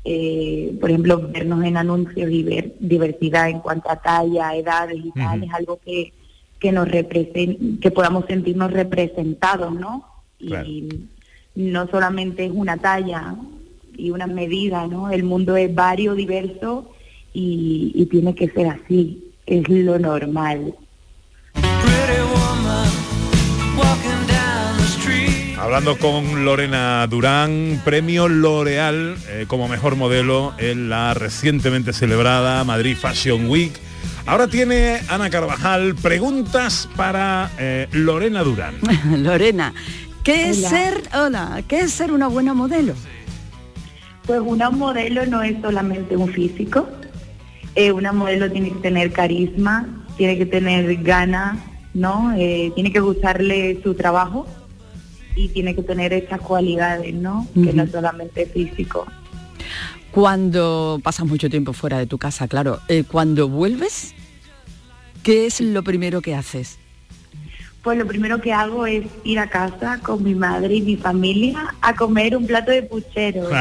eh, 0.05 0.77
por 0.81 0.91
ejemplo, 0.91 1.29
vernos 1.33 1.65
en 1.65 1.79
anuncios 1.79 2.31
y 2.31 2.43
ver 2.43 2.75
diversidad 2.79 3.49
en 3.49 3.61
cuanto 3.61 3.91
a 3.91 3.97
talla, 3.97 4.55
edades 4.55 4.99
y 5.03 5.11
tal, 5.13 5.43
es 5.43 5.53
algo 5.53 5.81
que, 5.83 6.13
que 6.59 6.73
nos 6.73 6.87
represent, 6.89 7.81
que 7.81 7.91
podamos 7.91 8.27
sentirnos 8.27 8.71
representados, 8.71 9.73
¿no? 9.73 10.05
Y 10.39 10.89
no 11.55 11.87
solamente 11.89 12.45
es 12.45 12.53
una 12.53 12.77
talla 12.77 13.35
y 13.97 14.11
una 14.11 14.27
medida, 14.27 14.87
¿no? 14.87 15.11
El 15.11 15.23
mundo 15.23 15.57
es 15.57 15.75
vario, 15.75 16.15
diverso 16.15 16.91
y, 17.33 17.93
y 17.95 18.07
tiene 18.07 18.35
que 18.35 18.51
ser 18.51 18.67
así, 18.67 19.33
es 19.47 19.67
lo 19.71 19.99
normal. 19.99 20.75
Hablando 25.65 25.97
con 25.97 26.45
Lorena 26.45 27.07
Durán, 27.07 27.81
premio 27.87 28.29
L'Oreal 28.29 29.17
eh, 29.31 29.47
como 29.49 29.67
mejor 29.67 29.97
modelo 29.97 30.53
en 30.59 30.91
la 30.91 31.15
recientemente 31.15 31.95
celebrada 31.95 32.63
Madrid 32.65 32.95
Fashion 32.95 33.49
Week. 33.49 33.73
Ahora 34.27 34.47
tiene 34.47 35.01
Ana 35.09 35.31
Carvajal 35.31 35.95
preguntas 35.95 36.87
para 36.97 37.51
eh, 37.59 37.89
Lorena 37.93 38.43
Durán. 38.43 38.75
Lorena, 39.23 39.73
¿qué 40.23 40.51
es 40.51 40.59
Hola. 40.59 40.69
ser, 40.69 41.03
hola, 41.15 41.63
qué 41.67 41.81
es 41.81 41.93
ser 41.93 42.13
una 42.13 42.29
buena 42.29 42.53
modelo? 42.53 42.93
Pues 44.27 44.43
una 44.45 44.69
modelo 44.69 45.25
no 45.25 45.43
es 45.43 45.63
solamente 45.63 46.15
un 46.15 46.29
físico, 46.29 46.87
eh, 47.75 47.91
una 47.91 48.13
modelo 48.13 48.53
tiene 48.53 48.69
que 48.69 48.81
tener 48.81 49.13
carisma, 49.13 50.05
tiene 50.19 50.37
que 50.37 50.45
tener 50.45 50.95
ganas, 51.03 51.57
¿no? 51.95 52.35
Eh, 52.37 52.71
tiene 52.75 52.93
que 52.93 53.01
gustarle 53.01 53.81
su 53.83 53.95
trabajo 53.95 54.47
y 55.37 55.49
tiene 55.49 55.75
que 55.75 55.83
tener 55.83 56.13
esas 56.13 56.41
cualidades, 56.41 57.15
¿no? 57.15 57.47
Que 57.55 57.73
no 57.73 57.85
Ujú. 57.85 57.93
solamente 57.93 58.47
físico. 58.47 59.07
Cuando 60.11 61.01
pasas 61.03 61.27
mucho 61.27 61.51
tiempo 61.51 61.73
fuera 61.73 61.99
de 61.99 62.07
tu 62.07 62.19
casa, 62.19 62.47
claro, 62.47 62.79
eh, 62.89 63.03
cuando 63.03 63.49
vuelves, 63.49 64.15
¿qué 65.25 65.47
es 65.47 65.61
lo 65.61 65.83
primero 65.83 66.23
que 66.23 66.35
haces? 66.37 66.79
Pues 67.83 67.99
lo 67.99 68.07
primero 68.07 68.41
que 68.41 68.53
hago 68.53 68.87
es 68.87 69.05
ir 69.25 69.39
a 69.39 69.51
casa 69.51 70.01
con 70.03 70.23
mi 70.23 70.35
madre 70.35 70.77
y 70.77 70.83
mi 70.83 70.97
familia 70.97 71.75
a 71.83 71.95
comer 71.95 72.35
un 72.37 72.47
plato 72.47 72.71
de 72.71 72.83
puchero. 72.83 73.49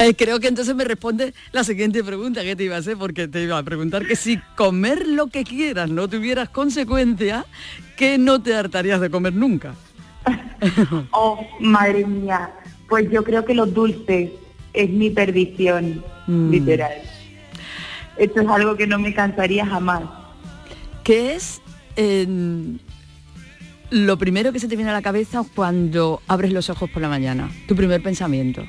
Eh, 0.00 0.14
creo 0.14 0.38
que 0.38 0.46
entonces 0.46 0.76
me 0.76 0.84
responde 0.84 1.34
la 1.50 1.64
siguiente 1.64 2.04
pregunta 2.04 2.42
que 2.42 2.54
te 2.54 2.62
iba 2.62 2.76
a 2.76 2.78
hacer, 2.78 2.96
porque 2.96 3.26
te 3.26 3.42
iba 3.42 3.58
a 3.58 3.62
preguntar 3.64 4.06
que 4.06 4.14
si 4.14 4.38
comer 4.56 5.08
lo 5.08 5.26
que 5.26 5.42
quieras 5.42 5.90
no 5.90 6.06
tuvieras 6.06 6.48
consecuencia, 6.50 7.44
que 7.96 8.16
no 8.16 8.40
te 8.40 8.54
hartarías 8.54 9.00
de 9.00 9.10
comer 9.10 9.32
nunca. 9.34 9.74
Oh, 11.12 11.40
madre 11.60 12.04
mía, 12.06 12.50
pues 12.88 13.10
yo 13.10 13.22
creo 13.24 13.44
que 13.44 13.54
los 13.54 13.72
dulces 13.72 14.30
es 14.72 14.90
mi 14.90 15.10
perdición, 15.10 16.02
Mm. 16.26 16.50
literal. 16.50 16.92
Esto 18.18 18.40
es 18.42 18.48
algo 18.48 18.76
que 18.76 18.86
no 18.86 18.98
me 18.98 19.14
cansaría 19.14 19.64
jamás. 19.64 20.02
¿Qué 21.04 21.34
es 21.34 21.62
eh, 21.96 22.26
lo 23.90 24.18
primero 24.18 24.52
que 24.52 24.58
se 24.58 24.68
te 24.68 24.76
viene 24.76 24.90
a 24.90 24.94
la 24.94 25.00
cabeza 25.02 25.42
cuando 25.54 26.20
abres 26.28 26.52
los 26.52 26.68
ojos 26.68 26.90
por 26.90 27.00
la 27.00 27.08
mañana? 27.08 27.50
Tu 27.66 27.74
primer 27.74 28.02
pensamiento. 28.02 28.62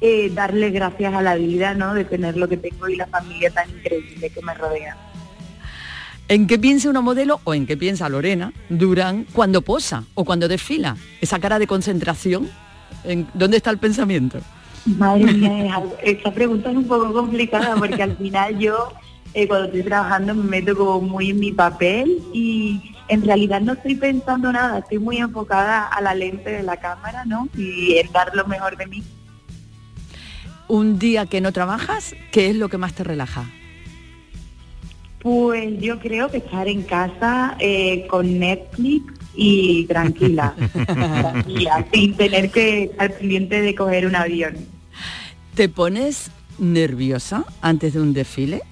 Eh, 0.00 0.30
darle 0.32 0.70
gracias 0.70 1.12
a 1.12 1.22
la 1.22 1.34
vida, 1.34 1.74
¿no? 1.74 1.92
De 1.94 2.04
tener 2.04 2.36
lo 2.36 2.48
que 2.48 2.56
tengo 2.56 2.88
y 2.88 2.94
la 2.94 3.06
familia 3.08 3.50
tan 3.50 3.68
increíble 3.70 4.30
que 4.30 4.42
me 4.42 4.54
rodea. 4.54 4.96
¿En 6.30 6.46
qué 6.46 6.58
piensa 6.58 6.90
una 6.90 7.00
modelo 7.00 7.40
o 7.44 7.54
en 7.54 7.66
qué 7.66 7.74
piensa 7.78 8.06
Lorena 8.10 8.52
Durán 8.68 9.24
cuando 9.32 9.62
posa 9.62 10.04
o 10.12 10.26
cuando 10.26 10.46
desfila? 10.46 10.98
Esa 11.22 11.38
cara 11.38 11.58
de 11.58 11.66
concentración, 11.66 12.50
¿en 13.04 13.26
¿dónde 13.32 13.56
está 13.56 13.70
el 13.70 13.78
pensamiento? 13.78 14.40
Madre 14.84 15.32
mía, 15.32 15.82
esta 16.02 16.30
pregunta 16.30 16.70
es 16.70 16.76
un 16.76 16.86
poco 16.86 17.14
complicada 17.14 17.76
porque 17.76 18.02
al 18.02 18.14
final 18.18 18.58
yo 18.58 18.92
eh, 19.32 19.48
cuando 19.48 19.66
estoy 19.68 19.82
trabajando 19.84 20.34
me 20.34 20.44
meto 20.44 20.76
como 20.76 21.00
muy 21.00 21.30
en 21.30 21.40
mi 21.40 21.52
papel 21.52 22.18
y 22.34 22.94
en 23.08 23.24
realidad 23.24 23.62
no 23.62 23.72
estoy 23.72 23.94
pensando 23.94 24.52
nada, 24.52 24.80
estoy 24.80 24.98
muy 24.98 25.16
enfocada 25.16 25.84
a 25.84 26.00
la 26.02 26.14
lente 26.14 26.50
de 26.50 26.62
la 26.62 26.76
cámara, 26.76 27.24
¿no? 27.24 27.48
Y 27.56 27.96
en 27.96 28.12
dar 28.12 28.34
lo 28.34 28.46
mejor 28.46 28.76
de 28.76 28.86
mí. 28.86 29.02
Un 30.68 30.98
día 30.98 31.24
que 31.24 31.40
no 31.40 31.52
trabajas, 31.52 32.14
¿qué 32.32 32.50
es 32.50 32.56
lo 32.56 32.68
que 32.68 32.76
más 32.76 32.92
te 32.92 33.02
relaja? 33.02 33.46
Pues 35.20 35.80
yo 35.80 35.98
creo 35.98 36.30
que 36.30 36.38
estar 36.38 36.68
en 36.68 36.82
casa 36.82 37.56
eh, 37.58 38.06
con 38.08 38.38
Netflix 38.38 39.14
y 39.34 39.84
tranquila, 39.86 40.54
tranquila, 40.86 41.86
sin 41.92 42.14
tener 42.14 42.50
que 42.50 42.84
estar 42.84 43.12
pendiente 43.12 43.60
de 43.60 43.74
coger 43.74 44.06
un 44.06 44.16
avión. 44.16 44.56
¿Te 45.54 45.68
pones 45.68 46.30
nerviosa 46.58 47.44
antes 47.60 47.94
de 47.94 48.00
un 48.00 48.12
desfile? 48.12 48.62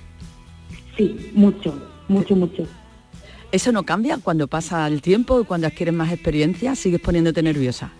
Sí, 0.97 1.31
mucho, 1.35 1.81
mucho, 2.09 2.37
mucho. 2.37 2.67
¿Eso 3.53 3.73
no 3.73 3.85
cambia 3.85 4.19
cuando 4.23 4.49
pasa 4.49 4.87
el 4.87 5.03
tiempo 5.03 5.41
y 5.41 5.45
cuando 5.45 5.67
adquieres 5.67 5.95
más 5.95 6.13
experiencia? 6.13 6.75
¿Sigues 6.75 7.01
poniéndote 7.01 7.43
nerviosa? 7.43 7.93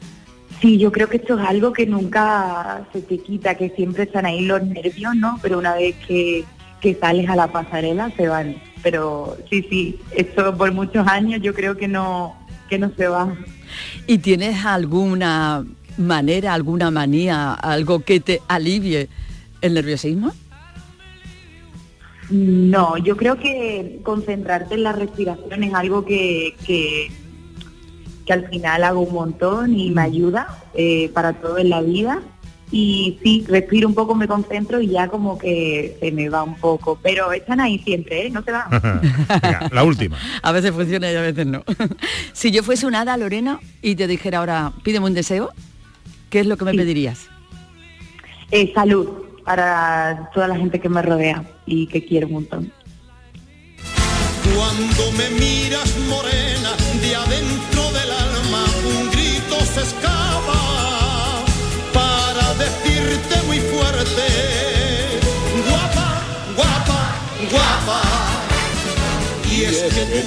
Sí, 0.61 0.79
yo 0.79 0.91
creo 0.91 1.09
que 1.09 1.19
esto 1.19 1.39
es 1.39 1.47
algo 1.47 1.73
que 1.73 1.87
nunca 1.87 2.87
se 2.93 3.03
te 3.03 3.19
quita, 3.19 3.55
que 3.55 3.71
siempre 3.71 4.05
están 4.05 4.27
ahí 4.27 4.41
los 4.43 4.63
nervios, 4.63 5.15
¿no? 5.15 5.39
Pero 5.43 5.59
una 5.59 5.75
vez 5.75 5.95
que, 6.07 6.45
que 6.81 6.95
sales 6.95 7.29
a 7.29 7.37
la 7.37 7.49
pasarela 7.49 8.11
se 8.17 8.29
van. 8.29 8.57
Pero 8.83 9.37
sí, 9.51 9.67
sí, 9.69 9.99
esto 10.13 10.57
por 10.57 10.73
muchos 10.73 11.07
años 11.07 11.41
yo 11.43 11.55
creo 11.55 11.77
que 11.77 11.89
no, 11.89 12.37
que 12.69 12.79
no 12.79 12.91
se 12.97 13.09
va. 13.09 13.35
¿Y 14.07 14.19
tienes 14.19 14.65
alguna 14.65 15.65
manera, 15.97 16.55
alguna 16.55 16.91
manía, 16.91 17.55
algo 17.55 18.01
que 18.01 18.21
te 18.21 18.41
alivie 18.49 19.09
el 19.61 19.75
nerviosismo? 19.75 20.33
No, 22.31 22.97
yo 22.99 23.17
creo 23.17 23.39
que 23.39 24.01
concentrarte 24.03 24.75
en 24.75 24.83
la 24.83 24.93
respiración 24.93 25.63
es 25.63 25.75
algo 25.75 26.05
que, 26.05 26.57
que, 26.67 27.09
que 28.25 28.33
al 28.33 28.49
final 28.49 28.83
hago 28.83 29.01
un 29.01 29.15
montón 29.15 29.79
y 29.79 29.91
me 29.91 30.03
ayuda 30.03 30.63
eh, 30.75 31.11
para 31.15 31.35
todo 31.35 31.59
en 31.59 31.71
la 31.71 31.83
vida. 31.83 32.23
Y 32.71 33.19
sí, 33.23 33.45
respiro 33.49 33.87
un 33.89 33.95
poco, 33.95 34.15
me 34.15 34.27
concentro 34.27 34.81
y 34.81 34.89
ya 34.89 35.09
como 35.09 35.39
que 35.39 35.97
se 36.01 36.11
me 36.11 36.29
va 36.29 36.43
un 36.43 36.57
poco. 36.57 36.99
Pero 37.01 37.33
están 37.33 37.61
ahí 37.61 37.79
siempre, 37.79 38.27
¿eh? 38.27 38.31
No 38.31 38.43
se 38.43 38.51
van. 38.51 38.69
Venga, 39.43 39.69
la 39.73 39.85
última. 39.85 40.19
A 40.43 40.53
veces 40.53 40.73
funciona 40.73 41.11
y 41.11 41.15
a 41.15 41.21
veces 41.21 41.47
no. 41.47 41.63
si 42.33 42.51
yo 42.51 42.63
fuese 42.63 42.87
una 42.87 43.03
hada, 43.03 43.17
Lorena, 43.17 43.61
y 43.83 43.95
te 43.95 44.07
dijera 44.07 44.39
ahora, 44.39 44.73
pídeme 44.83 45.07
un 45.07 45.15
deseo, 45.15 45.51
¿qué 46.31 46.41
es 46.41 46.47
lo 46.47 46.57
que 46.57 46.65
me 46.65 46.75
pedirías? 46.75 47.29
Eh, 48.51 48.73
salud 48.75 49.09
para 49.45 50.31
toda 50.35 50.49
la 50.49 50.57
gente 50.57 50.81
que 50.81 50.89
me 50.89 51.03
rodea 51.03 51.45
y 51.67 51.87
que 51.87 52.05
quiero 52.05 52.27
un 52.27 52.33
montón. 52.35 52.73
Cuando 54.55 55.13
me 55.13 55.31
miras 55.39 55.97
morena, 56.09 56.77
de 57.01 57.17
adentro 57.17 57.56
que. 69.67 70.27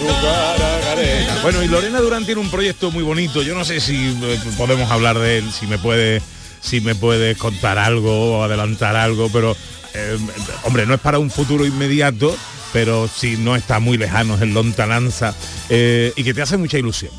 Bueno, 1.42 1.64
y 1.64 1.68
Lorena 1.68 2.00
Durán 2.02 2.26
tiene 2.26 2.42
un 2.42 2.50
proyecto 2.50 2.92
muy 2.92 3.04
bonito. 3.04 3.42
Yo 3.42 3.56
no 3.56 3.64
sé 3.64 3.80
si 3.80 3.96
eh, 4.22 4.40
podemos 4.58 4.92
hablar 4.92 5.18
de 5.20 5.38
él, 5.40 5.52
si 5.52 5.68
me 5.68 5.78
puede, 5.78 6.22
si 6.62 6.82
me 6.82 6.96
puedes 6.96 7.38
contar 7.38 7.78
algo 7.78 8.40
o 8.40 8.44
adelantar 8.44 8.96
algo, 8.96 9.30
pero 9.32 9.56
eh, 9.94 10.18
hombre, 10.64 10.86
no 10.86 10.94
es 10.94 11.00
para 11.00 11.20
un 11.20 11.32
futuro 11.32 11.66
inmediato, 11.66 12.36
pero 12.74 13.08
sí 13.08 13.38
no 13.38 13.56
está 13.56 13.80
muy 13.80 13.98
lejano, 13.98 14.36
es 14.36 14.42
en 14.42 14.54
lontananza 14.54 15.34
eh, 15.70 16.14
y 16.16 16.24
que 16.24 16.34
te 16.34 16.42
hace 16.42 16.58
mucha 16.58 16.78
ilusión. 16.78 17.12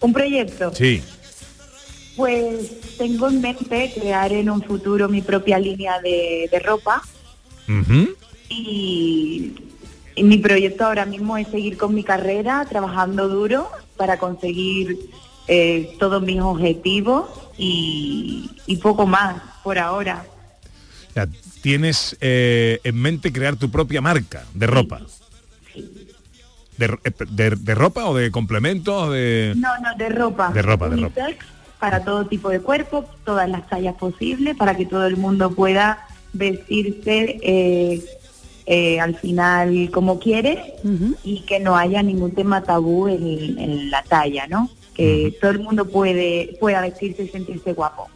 Un 0.00 0.12
proyecto. 0.12 0.72
Sí. 0.74 1.02
Pues 2.16 2.96
tengo 2.98 3.28
en 3.28 3.40
mente 3.40 3.92
crear 3.94 4.32
en 4.32 4.50
un 4.50 4.62
futuro 4.62 5.08
mi 5.08 5.22
propia 5.22 5.58
línea 5.58 6.00
de, 6.00 6.48
de 6.50 6.58
ropa. 6.60 7.02
Y, 8.48 9.54
y 10.14 10.22
mi 10.22 10.38
proyecto 10.38 10.86
ahora 10.86 11.04
mismo 11.06 11.36
es 11.36 11.48
seguir 11.48 11.76
con 11.76 11.94
mi 11.94 12.02
carrera, 12.04 12.66
trabajando 12.68 13.28
duro 13.28 13.68
para 13.96 14.18
conseguir 14.18 14.96
eh, 15.46 15.96
todos 15.98 16.22
mis 16.22 16.40
objetivos 16.40 17.28
y, 17.56 18.50
y 18.66 18.76
poco 18.76 19.06
más 19.06 19.42
por 19.62 19.78
ahora. 19.78 20.24
Tienes 21.62 22.16
eh, 22.20 22.78
en 22.84 22.96
mente 23.00 23.32
crear 23.32 23.56
tu 23.56 23.68
propia 23.70 24.00
marca 24.00 24.44
de 24.54 24.66
ropa. 24.68 25.00
Eh, 25.74 26.94
de- 27.30 27.56
de 27.56 27.74
ropa 27.74 28.04
o 28.06 28.14
de 28.14 28.30
complementos 28.30 29.10
de 29.12 29.52
No, 29.56 29.68
no, 29.80 29.96
de 29.96 30.08
ropa. 30.10 30.52
De 30.52 30.62
ropa, 30.62 30.88
de 30.88 30.96
ropa. 30.96 31.22
Para 31.80 32.04
todo 32.04 32.26
tipo 32.26 32.50
de 32.50 32.60
cuerpo, 32.60 33.04
todas 33.24 33.48
las 33.48 33.68
tallas 33.68 33.94
posibles, 33.96 34.56
para 34.56 34.76
que 34.76 34.86
todo 34.86 35.06
el 35.06 35.16
mundo 35.16 35.50
pueda 35.50 36.06
vestirse 36.32 37.38
eh, 37.42 38.04
eh, 38.70 39.00
al 39.00 39.16
final 39.16 39.90
como 39.90 40.18
quiere 40.18 40.74
y 41.24 41.40
que 41.40 41.58
no 41.58 41.74
haya 41.74 42.02
ningún 42.02 42.32
tema 42.32 42.62
tabú 42.62 43.08
en, 43.08 43.58
en 43.58 43.90
la 43.90 44.02
talla, 44.02 44.46
¿no? 44.46 44.68
Que 44.94 45.34
todo 45.40 45.52
el 45.52 45.60
mundo 45.60 45.86
puede 45.86 46.56
pueda 46.60 46.82
vestirse 46.82 47.22
y 47.22 47.28
sentirse 47.28 47.72
guapo. 47.72 48.08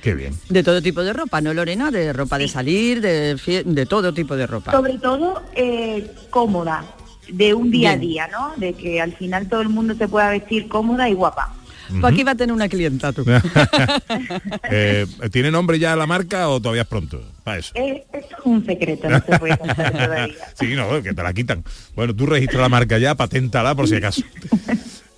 Qué 0.00 0.14
bien. 0.14 0.32
De 0.48 0.62
todo 0.62 0.80
tipo 0.80 1.02
de 1.02 1.12
ropa, 1.12 1.40
¿no, 1.40 1.52
Lorena? 1.52 1.90
De 1.90 2.12
ropa 2.12 2.38
de 2.38 2.46
salir, 2.46 3.00
de, 3.00 3.34
de 3.66 3.86
todo 3.86 4.14
tipo 4.14 4.36
de 4.36 4.46
ropa. 4.46 4.70
Sobre 4.70 4.96
todo 4.98 5.42
eh, 5.56 6.08
cómoda, 6.30 6.84
de 7.28 7.52
un 7.52 7.72
día 7.72 7.96
Bien. 7.96 7.98
a 7.98 8.00
día, 8.00 8.28
¿no? 8.28 8.52
De 8.58 8.74
que 8.74 9.00
al 9.00 9.12
final 9.12 9.48
todo 9.48 9.60
el 9.60 9.70
mundo 9.70 9.94
se 9.94 10.06
pueda 10.06 10.30
vestir 10.30 10.68
cómoda 10.68 11.08
y 11.08 11.14
guapa. 11.14 11.52
Pues 12.00 12.12
aquí 12.12 12.22
va 12.22 12.32
a 12.32 12.34
tener 12.34 12.52
una 12.52 12.68
clienta 12.68 13.12
tú. 13.12 13.24
Eh, 14.70 15.06
¿Tiene 15.32 15.50
nombre 15.50 15.78
ya 15.78 15.96
la 15.96 16.06
marca 16.06 16.48
o 16.48 16.60
todavía 16.60 16.82
es 16.82 16.88
pronto? 16.88 17.22
Para 17.44 17.58
eso. 17.58 17.72
Eh, 17.74 18.04
esto 18.12 18.36
es 18.38 18.44
un 18.46 18.64
secreto, 18.64 19.08
no 19.08 19.20
se 19.20 19.38
puede 19.38 19.56
contar 19.58 19.92
todavía. 19.92 20.34
Sí, 20.58 20.74
no, 20.74 21.02
que 21.02 21.12
te 21.12 21.22
la 21.22 21.32
quitan. 21.32 21.64
Bueno, 21.94 22.14
tú 22.14 22.26
registra 22.26 22.60
la 22.60 22.68
marca 22.68 22.98
ya, 22.98 23.14
paténtala 23.14 23.74
por 23.74 23.88
si 23.88 23.96
acaso. 23.96 24.22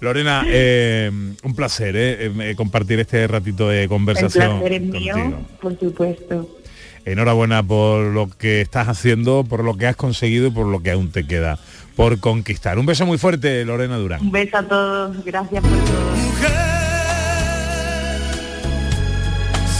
Lorena, 0.01 0.45
eh, 0.49 1.11
un 1.43 1.55
placer 1.55 1.95
eh, 1.97 2.33
eh, 2.41 2.55
compartir 2.57 2.99
este 3.01 3.27
ratito 3.29 3.69
de 3.69 3.85
El 3.85 3.89
conversación. 3.89 4.59
placer 4.61 4.73
es 4.73 4.83
mío, 4.83 5.15
contigo. 5.15 5.49
por 5.61 5.79
supuesto. 5.79 6.59
Enhorabuena 7.05 7.63
por 7.63 8.07
lo 8.13 8.29
que 8.29 8.61
estás 8.61 8.89
haciendo, 8.89 9.45
por 9.45 9.65
lo 9.65 9.77
que 9.77 9.87
has 9.87 9.97
conseguido 9.97 10.47
y 10.49 10.51
por 10.51 10.67
lo 10.67 10.83
que 10.83 10.93
aún 10.93 11.11
te 11.11 11.27
queda 11.27 11.59
por 11.97 12.21
conquistar. 12.21 12.79
Un 12.79 12.87
beso 12.87 13.07
muy 13.07 13.19
fuerte, 13.19 13.65
Lorena 13.65 13.97
Durán. 13.97 14.21
Un 14.23 14.33
beso 14.33 14.59
a 14.59 14.63
todos, 14.63 15.25
gracias 15.25 15.63
por 15.63 15.71
todo. 15.71 16.13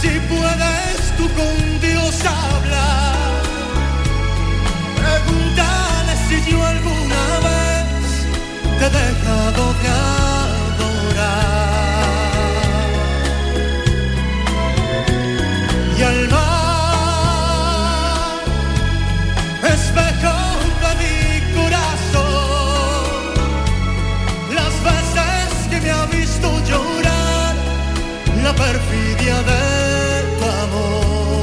Si 0.01 0.09
puedes 0.27 1.17
tú 1.17 1.23
con 1.29 1.81
Dios 1.81 2.25
hablar, 2.25 3.41
pregúntale 4.95 6.13
si 6.27 6.51
yo 6.51 6.65
alguna 6.65 7.39
vez 7.47 8.79
te 8.79 8.85
he 8.85 8.89
dejado 8.89 9.73
de 9.81 9.92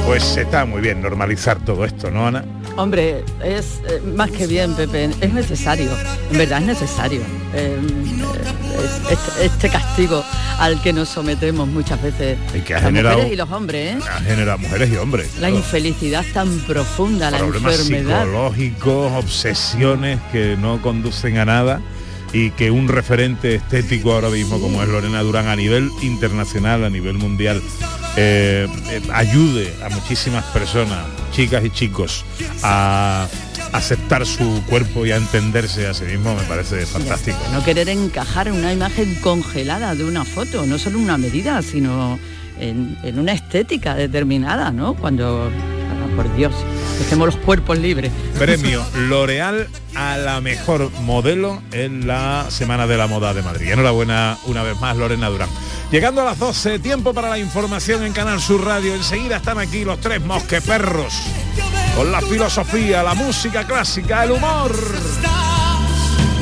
Pues 0.05 0.35
está 0.37 0.65
muy 0.65 0.81
bien 0.81 1.01
normalizar 1.01 1.63
todo 1.63 1.85
esto, 1.85 2.11
¿no, 2.11 2.27
Ana? 2.27 2.43
Hombre, 2.75 3.23
es 3.43 3.81
eh, 3.87 4.01
más 4.15 4.29
que 4.31 4.45
bien, 4.47 4.73
Pepe, 4.75 5.05
es 5.21 5.33
necesario, 5.33 5.89
en 6.31 6.37
verdad 6.37 6.59
es 6.61 6.67
necesario. 6.67 7.21
eh, 7.53 7.77
eh, 7.79 9.11
este, 9.11 9.45
este 9.45 9.69
castigo 9.69 10.23
al 10.59 10.81
que 10.81 10.91
nos 10.93 11.09
sometemos 11.09 11.67
muchas 11.67 12.01
veces 12.01 12.37
Y 12.53 12.59
que 12.61 12.73
ha 12.75 12.77
las 12.77 12.85
generado- 12.85 13.15
mujeres 13.17 13.33
y 13.33 13.35
los 13.37 13.51
hombres, 13.51 13.95
¿eh? 13.95 13.99
Ha 14.09 14.21
generado 14.21 14.57
mujeres 14.57 14.89
y 14.91 14.95
hombres. 14.97 15.27
La 15.35 15.39
claro. 15.39 15.55
infelicidad 15.55 16.25
tan 16.33 16.49
profunda, 16.59 17.31
la 17.31 17.37
problemas 17.39 17.79
enfermedad. 17.79 18.23
psicológicos, 18.23 19.11
obsesiones 19.13 20.19
que 20.31 20.55
no 20.57 20.81
conducen 20.81 21.37
a 21.37 21.45
nada 21.45 21.81
y 22.33 22.51
que 22.51 22.71
un 22.71 22.87
referente 22.87 23.55
estético 23.55 24.13
ahora 24.13 24.29
mismo 24.29 24.59
como 24.59 24.81
es 24.81 24.89
Lorena 24.89 25.21
Durán 25.21 25.47
a 25.47 25.55
nivel 25.55 25.89
internacional, 26.01 26.83
a 26.83 26.89
nivel 26.89 27.15
mundial, 27.15 27.61
eh, 28.17 28.67
eh, 28.89 29.01
ayude 29.13 29.73
a 29.83 29.89
muchísimas 29.89 30.43
personas, 30.45 31.05
chicas 31.31 31.63
y 31.65 31.69
chicos, 31.69 32.25
a 32.63 33.27
aceptar 33.73 34.25
su 34.25 34.63
cuerpo 34.67 35.05
y 35.05 35.11
a 35.11 35.17
entenderse 35.17 35.87
a 35.87 35.93
sí 35.93 36.05
mismo, 36.05 36.35
me 36.35 36.43
parece 36.43 36.85
fantástico. 36.85 37.37
No 37.53 37.63
querer 37.63 37.89
encajar 37.89 38.51
una 38.51 38.73
imagen 38.73 39.15
congelada 39.15 39.95
de 39.95 40.03
una 40.03 40.25
foto, 40.25 40.65
no 40.65 40.77
solo 40.77 40.99
una 40.99 41.17
medida, 41.17 41.61
sino 41.61 42.19
en, 42.59 42.97
en 43.03 43.19
una 43.19 43.33
estética 43.33 43.95
determinada, 43.95 44.71
¿no? 44.71 44.93
Cuando, 44.93 45.49
por 46.21 46.35
Dios, 46.35 46.53
dejemos 46.99 47.27
los 47.27 47.37
cuerpos 47.37 47.77
libres. 47.79 48.11
Premio 48.37 48.83
L'Oreal 48.95 49.67
a 49.95 50.17
la 50.17 50.39
mejor 50.39 50.91
modelo 51.01 51.61
en 51.71 52.05
la 52.05 52.45
Semana 52.49 52.85
de 52.85 52.97
la 52.97 53.07
Moda 53.07 53.33
de 53.33 53.41
Madrid. 53.41 53.71
Enhorabuena 53.71 54.37
una 54.45 54.61
vez 54.61 54.79
más, 54.79 54.95
Lorena 54.97 55.29
Durán. 55.29 55.49
Llegando 55.91 56.21
a 56.21 56.25
las 56.25 56.37
12, 56.37 56.79
tiempo 56.79 57.13
para 57.13 57.29
la 57.29 57.39
información 57.39 58.05
en 58.05 58.13
Canal 58.13 58.39
Sur 58.39 58.63
Radio. 58.63 58.93
Enseguida 58.93 59.37
están 59.37 59.57
aquí 59.57 59.83
los 59.83 59.99
tres 59.99 60.21
mosqueperros. 60.23 61.13
Con 61.95 62.11
la 62.11 62.21
filosofía, 62.21 63.01
la 63.01 63.15
música 63.15 63.65
clásica, 63.65 64.23
el 64.23 64.31
humor. 64.31 64.71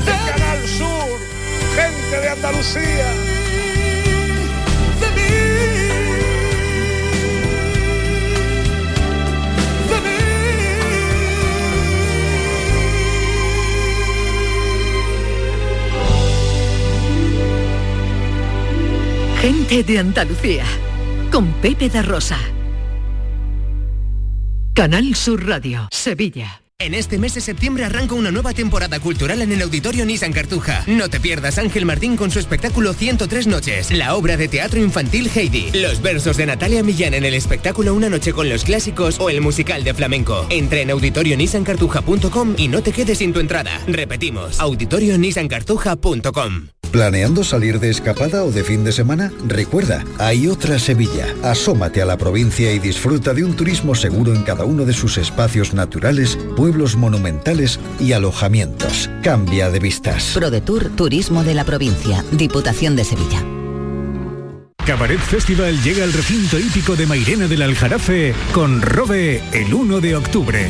De 0.06 0.32
Canal 0.32 0.68
Sur, 0.68 1.20
gente 1.76 2.20
de 2.20 2.30
Andalucía. 2.30 3.29
Gente 19.42 19.84
de 19.84 20.00
Andalucía, 20.00 20.66
con 21.32 21.54
Pepe 21.62 21.88
da 21.88 22.02
Rosa. 22.02 22.38
Canal 24.74 25.16
Sur 25.16 25.48
Radio, 25.48 25.88
Sevilla. 25.92 26.62
En 26.82 26.94
este 26.94 27.18
mes 27.18 27.34
de 27.34 27.42
septiembre 27.42 27.84
arranca 27.84 28.16
una 28.16 28.32
nueva 28.32 28.54
temporada 28.54 29.02
cultural 29.02 29.42
en 29.42 29.52
el 29.52 29.62
Auditorio 29.64 30.06
Nissan 30.06 30.32
Cartuja. 30.32 30.86
No 30.88 31.10
te 31.10 31.20
pierdas 31.20 31.58
Ángel 31.58 31.86
Martín 31.86 32.16
con 32.16 32.32
su 32.32 32.40
espectáculo 32.40 32.94
103 32.94 33.48
noches, 33.48 33.92
la 33.92 34.16
obra 34.16 34.38
de 34.38 34.48
teatro 34.48 34.80
infantil 34.80 35.30
Heidi, 35.36 35.72
los 35.74 36.02
versos 36.02 36.38
de 36.38 36.46
Natalia 36.46 36.82
Millán 36.82 37.16
en 37.16 37.26
el 37.26 37.34
espectáculo 37.34 37.94
Una 37.94 38.08
noche 38.08 38.32
con 38.32 38.48
los 38.48 38.64
clásicos 38.64 39.20
o 39.20 39.30
el 39.30 39.42
musical 39.42 39.84
de 39.84 39.94
flamenco. 39.94 40.48
Entra 40.50 40.80
en 40.80 40.92
auditorionissancartuja.com 40.92 42.56
y 42.58 42.70
no 42.70 42.82
te 42.82 42.94
quedes 42.94 43.18
sin 43.18 43.34
tu 43.34 43.42
entrada. 43.42 43.82
Repetimos, 43.86 44.58
auditorionissancartuja.com. 44.62 46.70
¿Planeando 46.92 47.44
salir 47.44 47.80
de 47.80 47.92
escapada 47.92 48.44
o 48.44 48.52
de 48.52 48.64
fin 48.64 48.84
de 48.84 48.92
semana? 48.92 49.32
Recuerda, 49.46 50.04
hay 50.18 50.48
otra 50.48 50.80
Sevilla. 50.80 51.28
Asómate 51.44 52.02
a 52.02 52.06
la 52.06 52.18
provincia 52.18 52.74
y 52.74 52.80
disfruta 52.80 53.36
de 53.36 53.44
un 53.44 53.56
turismo 53.56 53.94
seguro 53.94 54.34
en 54.34 54.42
cada 54.42 54.66
uno 54.66 54.86
de 54.86 54.94
sus 54.94 55.20
espacios 55.20 55.76
naturales, 55.76 56.40
monumentales 56.95 57.80
y 57.99 58.13
alojamientos. 58.13 59.09
Cambia 59.24 59.70
de 59.70 59.80
vistas. 59.80 60.32
ProDetour 60.34 60.89
Turismo 60.95 61.43
de 61.43 61.53
la 61.53 61.63
Provincia, 61.63 62.24
Diputación 62.32 62.95
de 62.95 63.03
Sevilla. 63.03 63.43
Cabaret 64.86 65.20
Festival 65.20 65.82
llega 65.84 66.03
al 66.03 66.13
recinto 66.13 66.57
hípico 66.57 66.95
de 66.95 67.05
Mairena 67.05 67.47
del 67.47 67.61
Aljarafe 67.61 68.34
con 68.53 68.82
Robe 68.82 69.43
el 69.51 69.74
1 69.74 70.01
de 70.01 70.15
octubre. 70.15 70.70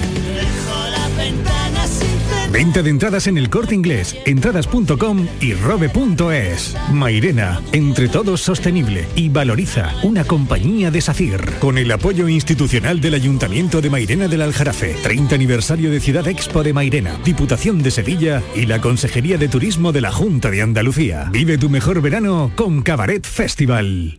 Venta 2.51 2.81
de 2.81 2.89
entradas 2.89 3.27
en 3.27 3.37
el 3.37 3.49
corte 3.49 3.75
inglés, 3.75 4.15
entradas.com 4.25 5.27
y 5.39 5.53
robe.es. 5.53 6.75
Mairena, 6.91 7.61
entre 7.71 8.09
todos 8.09 8.41
sostenible 8.41 9.07
y 9.15 9.29
valoriza 9.29 9.93
una 10.03 10.23
compañía 10.23 10.89
de 10.89 11.01
SACIR. 11.01 11.59
Con 11.59 11.77
el 11.77 11.91
apoyo 11.91 12.27
institucional 12.27 12.99
del 13.01 13.13
Ayuntamiento 13.13 13.81
de 13.81 13.89
Mairena 13.89 14.27
del 14.27 14.41
Aljarafe, 14.41 14.95
30 15.03 15.35
aniversario 15.35 15.91
de 15.91 15.99
Ciudad 15.99 16.27
Expo 16.27 16.63
de 16.63 16.73
Mairena, 16.73 17.19
Diputación 17.23 17.83
de 17.83 17.91
Sevilla 17.91 18.41
y 18.55 18.65
la 18.65 18.81
Consejería 18.81 19.37
de 19.37 19.47
Turismo 19.47 19.91
de 19.91 20.01
la 20.01 20.11
Junta 20.11 20.49
de 20.49 20.61
Andalucía. 20.61 21.29
Vive 21.31 21.57
tu 21.57 21.69
mejor 21.69 22.01
verano 22.01 22.51
con 22.55 22.81
Cabaret 22.81 23.25
Festival. 23.25 24.18